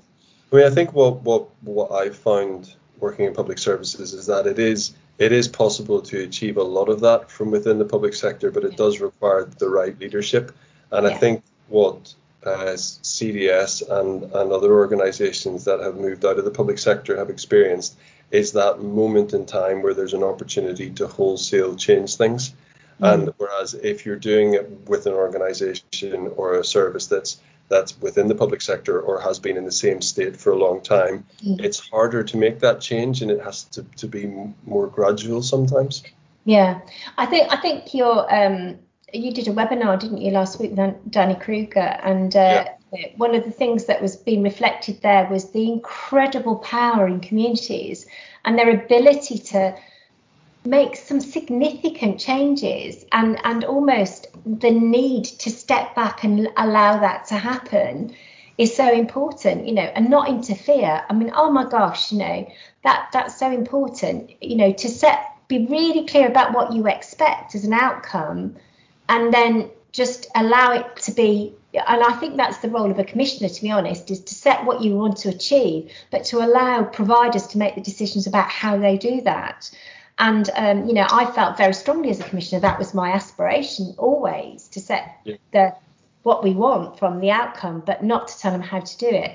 I 0.52 0.56
mean, 0.56 0.66
I 0.66 0.70
think 0.70 0.94
what 0.94 1.22
what 1.22 1.50
what 1.62 1.92
I 1.92 2.10
found 2.10 2.74
working 3.00 3.26
in 3.26 3.34
public 3.34 3.58
services 3.58 4.14
is 4.14 4.26
that 4.28 4.48
it 4.48 4.60
is 4.60 4.94
it 5.20 5.32
is 5.32 5.48
possible 5.48 6.02
to 6.02 6.24
achieve 6.24 6.58
a 6.58 6.64
lot 6.64 6.90
of 6.90 7.02
that 7.02 7.30
from 7.30 7.52
within 7.52 7.78
the 7.78 7.86
public 7.86 8.14
sector, 8.14 8.52
but 8.52 8.64
it 8.64 8.76
does 8.78 9.00
require 9.00 9.46
the 9.46 9.70
right 9.70 9.98
leadership. 10.00 10.52
And 10.92 11.06
yeah. 11.06 11.14
I 11.14 11.18
think 11.18 11.44
what 11.68 12.14
uh, 12.46 12.74
CDS 12.76 13.88
and, 13.90 14.24
and 14.24 14.52
other 14.52 14.74
organisations 14.74 15.66
that 15.66 15.80
have 15.80 15.96
moved 15.96 16.26
out 16.26 16.40
of 16.40 16.46
the 16.46 16.52
public 16.52 16.78
sector 16.78 17.18
have 17.18 17.30
experienced 17.30 17.96
is 18.32 18.52
that 18.54 18.82
moment 18.82 19.34
in 19.34 19.46
time 19.46 19.82
where 19.82 19.94
there's 19.94 20.14
an 20.14 20.24
opportunity 20.24 20.90
to 20.90 21.08
wholesale 21.08 21.76
change 21.76 22.16
things. 22.16 22.54
Mm. 23.00 23.14
And 23.14 23.34
whereas 23.38 23.76
if 23.76 24.06
you're 24.06 24.16
doing 24.16 24.56
it 24.56 24.70
with 24.88 25.06
an 25.06 25.14
organisation 25.14 26.32
or 26.36 26.56
a 26.56 26.64
service 26.64 27.08
that's 27.08 27.40
that's 27.70 28.00
within 28.02 28.28
the 28.28 28.36
public 28.36 28.62
sector 28.62 29.02
or 29.02 29.20
has 29.20 29.40
been 29.40 29.58
in 29.58 29.66
the 29.66 29.72
same 29.72 30.02
state 30.02 30.36
for 30.38 30.52
a 30.52 30.58
long 30.58 30.82
time, 30.82 31.26
mm. 31.44 31.60
it's 31.64 31.80
harder 31.80 32.24
to 32.24 32.38
make 32.38 32.60
that 32.60 32.82
change 32.82 33.22
and 33.22 33.32
it 33.32 33.42
has 33.42 33.64
to, 33.64 33.84
to 33.98 34.08
be 34.08 34.32
more 34.66 34.88
gradual 34.88 35.42
sometimes. 35.42 36.04
Yeah, 36.46 36.82
I 37.18 37.26
think 37.26 37.52
I 37.52 37.58
think 37.58 37.94
you're 37.94 38.34
um, 38.34 38.80
you 39.14 39.32
did 39.32 39.48
a 39.48 39.52
webinar, 39.52 40.00
didn't 40.00 40.22
you, 40.22 40.32
last 40.32 40.60
week 40.60 40.72
with 40.72 40.96
Danny 41.10 41.36
Kruger, 41.36 41.80
and 41.80 42.36
uh, 42.36 42.66
yeah. 42.92 43.08
one 43.16 43.34
of 43.34 43.46
the 43.46 43.52
things 43.52 43.86
that 43.86 44.02
was 44.02 44.18
being 44.18 44.44
reflected 44.44 45.02
there 45.02 45.28
was 45.30 45.52
the 45.52 45.72
incredible 45.72 46.58
power 46.58 47.08
in 47.08 47.22
communities 47.22 48.06
and 48.44 48.58
their 48.58 48.70
ability 48.72 49.38
to 49.38 49.76
make 50.66 50.96
some 50.96 51.20
significant 51.20 52.20
changes 52.20 53.06
and 53.12 53.38
and 53.44 53.64
almost 53.66 54.28
the 54.46 54.72
need 54.72 55.26
to 55.26 55.50
step 55.50 55.94
back 55.96 56.24
and 56.24 56.48
allow 56.58 57.00
that 57.00 57.26
to 57.26 57.36
happen 57.36 58.16
is 58.58 58.76
so 58.76 58.92
important 58.92 59.68
you 59.68 59.74
know 59.74 59.82
and 59.82 60.10
not 60.10 60.30
interfere 60.30 61.04
i 61.10 61.14
mean 61.14 61.32
oh 61.36 61.52
my 61.52 61.68
gosh 61.70 62.12
you 62.12 62.18
know 62.18 62.50
that 62.84 63.10
that's 63.12 63.38
so 63.38 63.52
important 63.52 64.32
you 64.42 64.56
know 64.56 64.72
to 64.72 64.88
set 64.88 65.34
be 65.48 65.66
really 65.66 66.06
clear 66.08 66.28
about 66.28 66.54
what 66.54 66.72
you 66.72 66.88
expect 66.88 67.56
as 67.56 67.66
an 67.66 67.74
outcome 67.74 68.56
and 69.10 69.34
then 69.34 69.70
just 69.92 70.28
allow 70.36 70.72
it 70.72 70.96
to 70.96 71.12
be 71.12 71.54
and 71.74 72.04
I 72.04 72.14
think 72.14 72.38
that's 72.38 72.60
the 72.60 72.70
role 72.70 72.92
of 72.92 73.00
a 73.00 73.04
commissioner, 73.04 73.50
to 73.50 73.62
be 73.62 73.72
honest, 73.72 74.12
is 74.12 74.20
to 74.26 74.36
set 74.36 74.64
what 74.64 74.82
you 74.82 74.96
want 74.96 75.18
to 75.18 75.30
achieve, 75.30 75.92
but 76.12 76.24
to 76.26 76.38
allow 76.38 76.84
providers 76.84 77.48
to 77.48 77.58
make 77.58 77.74
the 77.74 77.82
decisions 77.82 78.28
about 78.28 78.50
how 78.50 78.78
they 78.78 78.96
do 78.98 79.22
that. 79.22 79.72
And 80.20 80.50
um, 80.56 80.88
you 80.88 80.94
know, 80.94 81.08
I 81.10 81.26
felt 81.32 81.58
very 81.58 81.74
strongly 81.74 82.10
as 82.10 82.20
a 82.20 82.24
commissioner 82.24 82.62
that 82.62 82.78
was 82.78 82.94
my 82.94 83.12
aspiration 83.12 83.96
always 83.98 84.68
to 84.70 84.80
set 84.80 85.18
yeah. 85.24 85.36
the 85.52 85.76
what 86.24 86.44
we 86.44 86.52
want 86.52 86.98
from 86.98 87.20
the 87.20 87.32
outcome, 87.32 87.84
but 87.86 88.04
not 88.04 88.28
to 88.30 88.40
tell 88.40 88.52
them 88.52 88.62
how 88.62 88.80
to 88.80 88.98
do 88.98 89.10
it. 89.10 89.32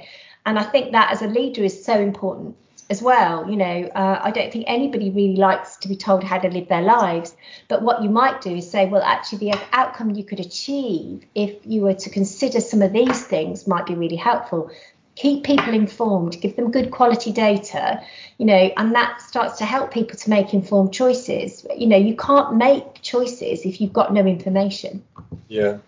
And 0.46 0.58
I 0.58 0.62
think 0.62 0.92
that 0.92 1.12
as 1.12 1.20
a 1.20 1.26
leader 1.26 1.62
is 1.62 1.84
so 1.84 2.00
important 2.00 2.56
as 2.90 3.02
well. 3.02 3.48
You 3.48 3.56
know, 3.56 3.90
uh, 3.94 4.20
I 4.22 4.30
don't 4.30 4.52
think 4.52 4.64
anybody 4.66 5.10
really 5.10 5.36
likes 5.36 5.76
to 5.78 5.88
be 5.88 5.96
told 5.96 6.24
how 6.24 6.38
to 6.38 6.48
live 6.48 6.68
their 6.68 6.82
lives. 6.82 7.36
But 7.68 7.82
what 7.82 8.02
you 8.02 8.08
might 8.08 8.40
do 8.40 8.56
is 8.56 8.70
say, 8.70 8.86
well, 8.86 9.02
actually, 9.02 9.50
the 9.50 9.58
outcome 9.72 10.14
you 10.14 10.24
could 10.24 10.40
achieve 10.40 11.24
if 11.34 11.54
you 11.64 11.82
were 11.82 11.94
to 11.94 12.10
consider 12.10 12.60
some 12.60 12.82
of 12.82 12.92
these 12.92 13.26
things 13.26 13.66
might 13.66 13.86
be 13.86 13.94
really 13.94 14.16
helpful. 14.16 14.70
Keep 15.18 15.42
people 15.42 15.74
informed, 15.74 16.40
give 16.40 16.54
them 16.54 16.70
good 16.70 16.92
quality 16.92 17.32
data, 17.32 18.00
you 18.38 18.46
know, 18.46 18.70
and 18.76 18.94
that 18.94 19.20
starts 19.20 19.58
to 19.58 19.64
help 19.64 19.92
people 19.92 20.16
to 20.16 20.30
make 20.30 20.54
informed 20.54 20.92
choices. 20.92 21.66
You 21.76 21.88
know, 21.88 21.96
you 21.96 22.14
can't 22.14 22.54
make 22.54 23.02
choices 23.02 23.66
if 23.66 23.80
you've 23.80 23.92
got 23.92 24.12
no 24.12 24.24
information. 24.24 25.02
Yeah. 25.48 25.78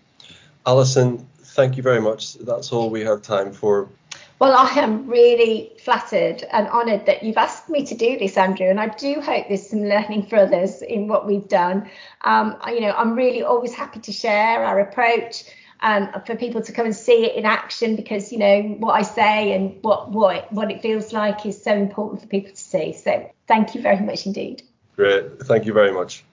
Alison, 0.65 1.25
thank 1.39 1.77
you 1.77 1.83
very 1.83 2.01
much. 2.01 2.33
That's 2.39 2.73
all 2.73 2.89
we 2.89 3.05
have 3.05 3.21
time 3.21 3.53
for. 3.53 3.87
Well, 4.39 4.53
I 4.53 4.67
am 4.79 5.07
really 5.07 5.71
flattered 5.81 6.43
and 6.51 6.67
honoured 6.67 7.05
that 7.05 7.23
you've 7.23 7.37
asked 7.37 7.69
me 7.69 7.85
to 7.85 7.95
do 7.95 8.17
this, 8.17 8.35
Andrew, 8.35 8.67
and 8.67 8.81
I 8.81 8.89
do 8.89 9.21
hope 9.21 9.47
there's 9.47 9.69
some 9.69 9.83
learning 9.83 10.25
for 10.25 10.39
others 10.39 10.81
in 10.81 11.07
what 11.07 11.25
we've 11.25 11.47
done. 11.47 11.89
Um, 12.25 12.57
you 12.67 12.81
know, 12.81 12.91
I'm 12.97 13.13
really 13.13 13.43
always 13.43 13.73
happy 13.73 14.01
to 14.01 14.11
share 14.11 14.65
our 14.65 14.81
approach 14.81 15.45
um, 15.81 16.11
for 16.25 16.35
people 16.35 16.61
to 16.61 16.71
come 16.71 16.85
and 16.85 16.95
see 16.95 17.25
it 17.25 17.35
in 17.35 17.45
action 17.45 17.95
because 17.95 18.31
you 18.31 18.37
know 18.37 18.61
what 18.79 18.93
I 18.93 19.01
say 19.01 19.53
and 19.53 19.81
what 19.81 20.11
what 20.11 20.51
what 20.51 20.71
it 20.71 20.81
feels 20.81 21.11
like 21.11 21.45
is 21.45 21.63
so 21.63 21.73
important 21.73 22.21
for 22.21 22.27
people 22.27 22.51
to 22.51 22.57
see. 22.57 22.93
So 22.93 23.31
thank 23.47 23.75
you 23.75 23.81
very 23.81 23.99
much 23.99 24.25
indeed. 24.25 24.63
Great, 24.95 25.41
thank 25.43 25.65
you 25.65 25.73
very 25.73 25.91
much. 25.91 26.23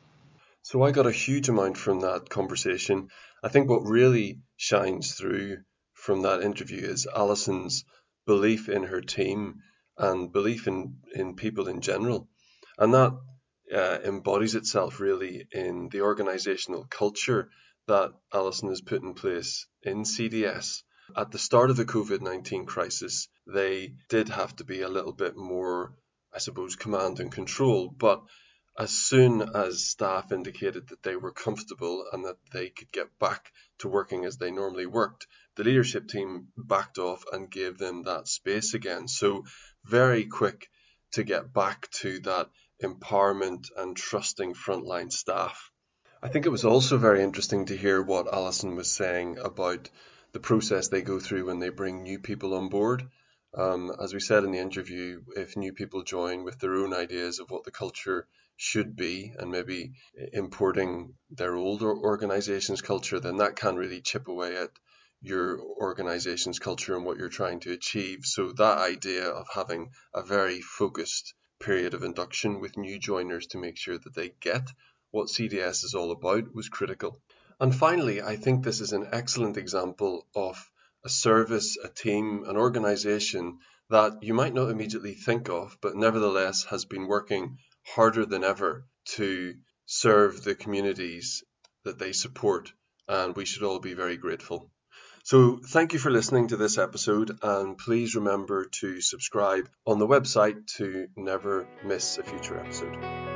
So 0.62 0.82
I 0.82 0.90
got 0.90 1.06
a 1.06 1.12
huge 1.12 1.48
amount 1.48 1.78
from 1.78 2.00
that 2.00 2.28
conversation. 2.28 3.08
I 3.42 3.48
think 3.48 3.70
what 3.70 3.86
really 3.86 4.40
shines 4.56 5.14
through 5.14 5.58
from 5.94 6.22
that 6.22 6.42
interview 6.42 6.86
is 6.86 7.06
Alison's 7.06 7.84
belief 8.26 8.68
in 8.68 8.84
her 8.84 9.00
team 9.00 9.62
and 9.96 10.32
belief 10.32 10.68
in, 10.68 10.96
in 11.14 11.36
people 11.36 11.68
in 11.68 11.80
general. 11.80 12.28
And 12.78 12.92
that 12.94 13.12
uh, 13.74 13.98
embodies 14.04 14.54
itself 14.54 15.00
really 15.00 15.46
in 15.52 15.88
the 15.88 16.02
organizational 16.02 16.86
culture 16.88 17.48
that 17.88 18.12
Alison 18.32 18.68
has 18.68 18.80
put 18.80 19.02
in 19.02 19.14
place 19.14 19.66
in 19.82 20.04
CDS. 20.04 20.82
At 21.16 21.30
the 21.30 21.38
start 21.38 21.70
of 21.70 21.76
the 21.76 21.86
COVID 21.86 22.20
19 22.20 22.66
crisis, 22.66 23.28
they 23.46 23.94
did 24.08 24.28
have 24.28 24.54
to 24.56 24.64
be 24.64 24.82
a 24.82 24.88
little 24.88 25.14
bit 25.14 25.36
more, 25.36 25.94
I 26.32 26.38
suppose, 26.38 26.76
command 26.76 27.18
and 27.18 27.32
control. 27.32 27.88
But 27.88 28.22
as 28.78 28.90
soon 28.90 29.40
as 29.40 29.88
staff 29.88 30.30
indicated 30.30 30.88
that 30.88 31.02
they 31.02 31.16
were 31.16 31.32
comfortable 31.32 32.06
and 32.12 32.26
that 32.26 32.36
they 32.52 32.68
could 32.68 32.92
get 32.92 33.18
back 33.18 33.50
to 33.78 33.88
working 33.88 34.26
as 34.26 34.36
they 34.36 34.50
normally 34.50 34.86
worked, 34.86 35.26
the 35.56 35.64
leadership 35.64 36.08
team 36.08 36.48
backed 36.56 36.98
off 36.98 37.24
and 37.32 37.50
gave 37.50 37.78
them 37.78 38.02
that 38.02 38.28
space 38.28 38.74
again. 38.74 39.08
So, 39.08 39.44
very 39.84 40.26
quick 40.26 40.68
to 41.12 41.24
get 41.24 41.52
back 41.54 41.90
to 42.02 42.20
that 42.20 42.50
empowerment 42.82 43.68
and 43.76 43.96
trusting 43.96 44.54
frontline 44.54 45.10
staff. 45.10 45.72
I 46.20 46.28
think 46.28 46.46
it 46.46 46.50
was 46.50 46.64
also 46.64 46.98
very 46.98 47.22
interesting 47.22 47.66
to 47.66 47.76
hear 47.76 48.02
what 48.02 48.34
Alison 48.34 48.74
was 48.74 48.90
saying 48.90 49.38
about 49.38 49.88
the 50.32 50.40
process 50.40 50.88
they 50.88 51.00
go 51.00 51.20
through 51.20 51.46
when 51.46 51.60
they 51.60 51.68
bring 51.68 52.02
new 52.02 52.18
people 52.18 52.54
on 52.54 52.68
board. 52.68 53.08
Um, 53.54 53.92
as 54.02 54.12
we 54.12 54.18
said 54.18 54.42
in 54.42 54.50
the 54.50 54.58
interview, 54.58 55.22
if 55.36 55.56
new 55.56 55.72
people 55.72 56.02
join 56.02 56.42
with 56.42 56.58
their 56.58 56.74
own 56.74 56.92
ideas 56.92 57.38
of 57.38 57.50
what 57.50 57.62
the 57.62 57.70
culture 57.70 58.26
should 58.56 58.96
be 58.96 59.32
and 59.38 59.52
maybe 59.52 59.92
importing 60.32 61.14
their 61.30 61.54
older 61.54 61.96
organization's 61.96 62.82
culture, 62.82 63.20
then 63.20 63.36
that 63.36 63.54
can 63.54 63.76
really 63.76 64.00
chip 64.00 64.26
away 64.26 64.56
at 64.56 64.70
your 65.20 65.60
organization's 65.60 66.58
culture 66.58 66.96
and 66.96 67.04
what 67.04 67.16
you're 67.16 67.28
trying 67.28 67.60
to 67.60 67.72
achieve. 67.72 68.24
So 68.24 68.50
that 68.52 68.78
idea 68.78 69.28
of 69.28 69.46
having 69.54 69.92
a 70.12 70.24
very 70.24 70.62
focused 70.62 71.34
period 71.60 71.94
of 71.94 72.02
induction 72.02 72.58
with 72.58 72.76
new 72.76 72.98
joiners 72.98 73.46
to 73.48 73.58
make 73.58 73.76
sure 73.76 73.98
that 73.98 74.14
they 74.16 74.32
get 74.40 74.68
what 75.10 75.28
CDS 75.28 75.84
is 75.84 75.94
all 75.94 76.10
about 76.10 76.54
was 76.54 76.68
critical. 76.68 77.20
And 77.60 77.74
finally, 77.74 78.22
I 78.22 78.36
think 78.36 78.62
this 78.62 78.80
is 78.80 78.92
an 78.92 79.08
excellent 79.12 79.56
example 79.56 80.26
of 80.34 80.70
a 81.04 81.08
service, 81.08 81.76
a 81.82 81.88
team, 81.88 82.44
an 82.46 82.56
organization 82.56 83.58
that 83.90 84.22
you 84.22 84.34
might 84.34 84.54
not 84.54 84.70
immediately 84.70 85.14
think 85.14 85.48
of, 85.48 85.76
but 85.80 85.96
nevertheless 85.96 86.64
has 86.64 86.84
been 86.84 87.06
working 87.06 87.58
harder 87.86 88.26
than 88.26 88.44
ever 88.44 88.86
to 89.04 89.54
serve 89.86 90.44
the 90.44 90.54
communities 90.54 91.42
that 91.84 91.98
they 91.98 92.12
support, 92.12 92.72
and 93.08 93.34
we 93.34 93.46
should 93.46 93.62
all 93.62 93.78
be 93.78 93.94
very 93.94 94.16
grateful. 94.16 94.70
So, 95.24 95.58
thank 95.62 95.92
you 95.92 95.98
for 95.98 96.10
listening 96.10 96.48
to 96.48 96.56
this 96.56 96.78
episode, 96.78 97.38
and 97.42 97.76
please 97.76 98.14
remember 98.14 98.66
to 98.80 99.00
subscribe 99.00 99.68
on 99.86 99.98
the 99.98 100.06
website 100.06 100.66
to 100.76 101.08
never 101.16 101.66
miss 101.84 102.18
a 102.18 102.22
future 102.22 102.58
episode. 102.58 103.27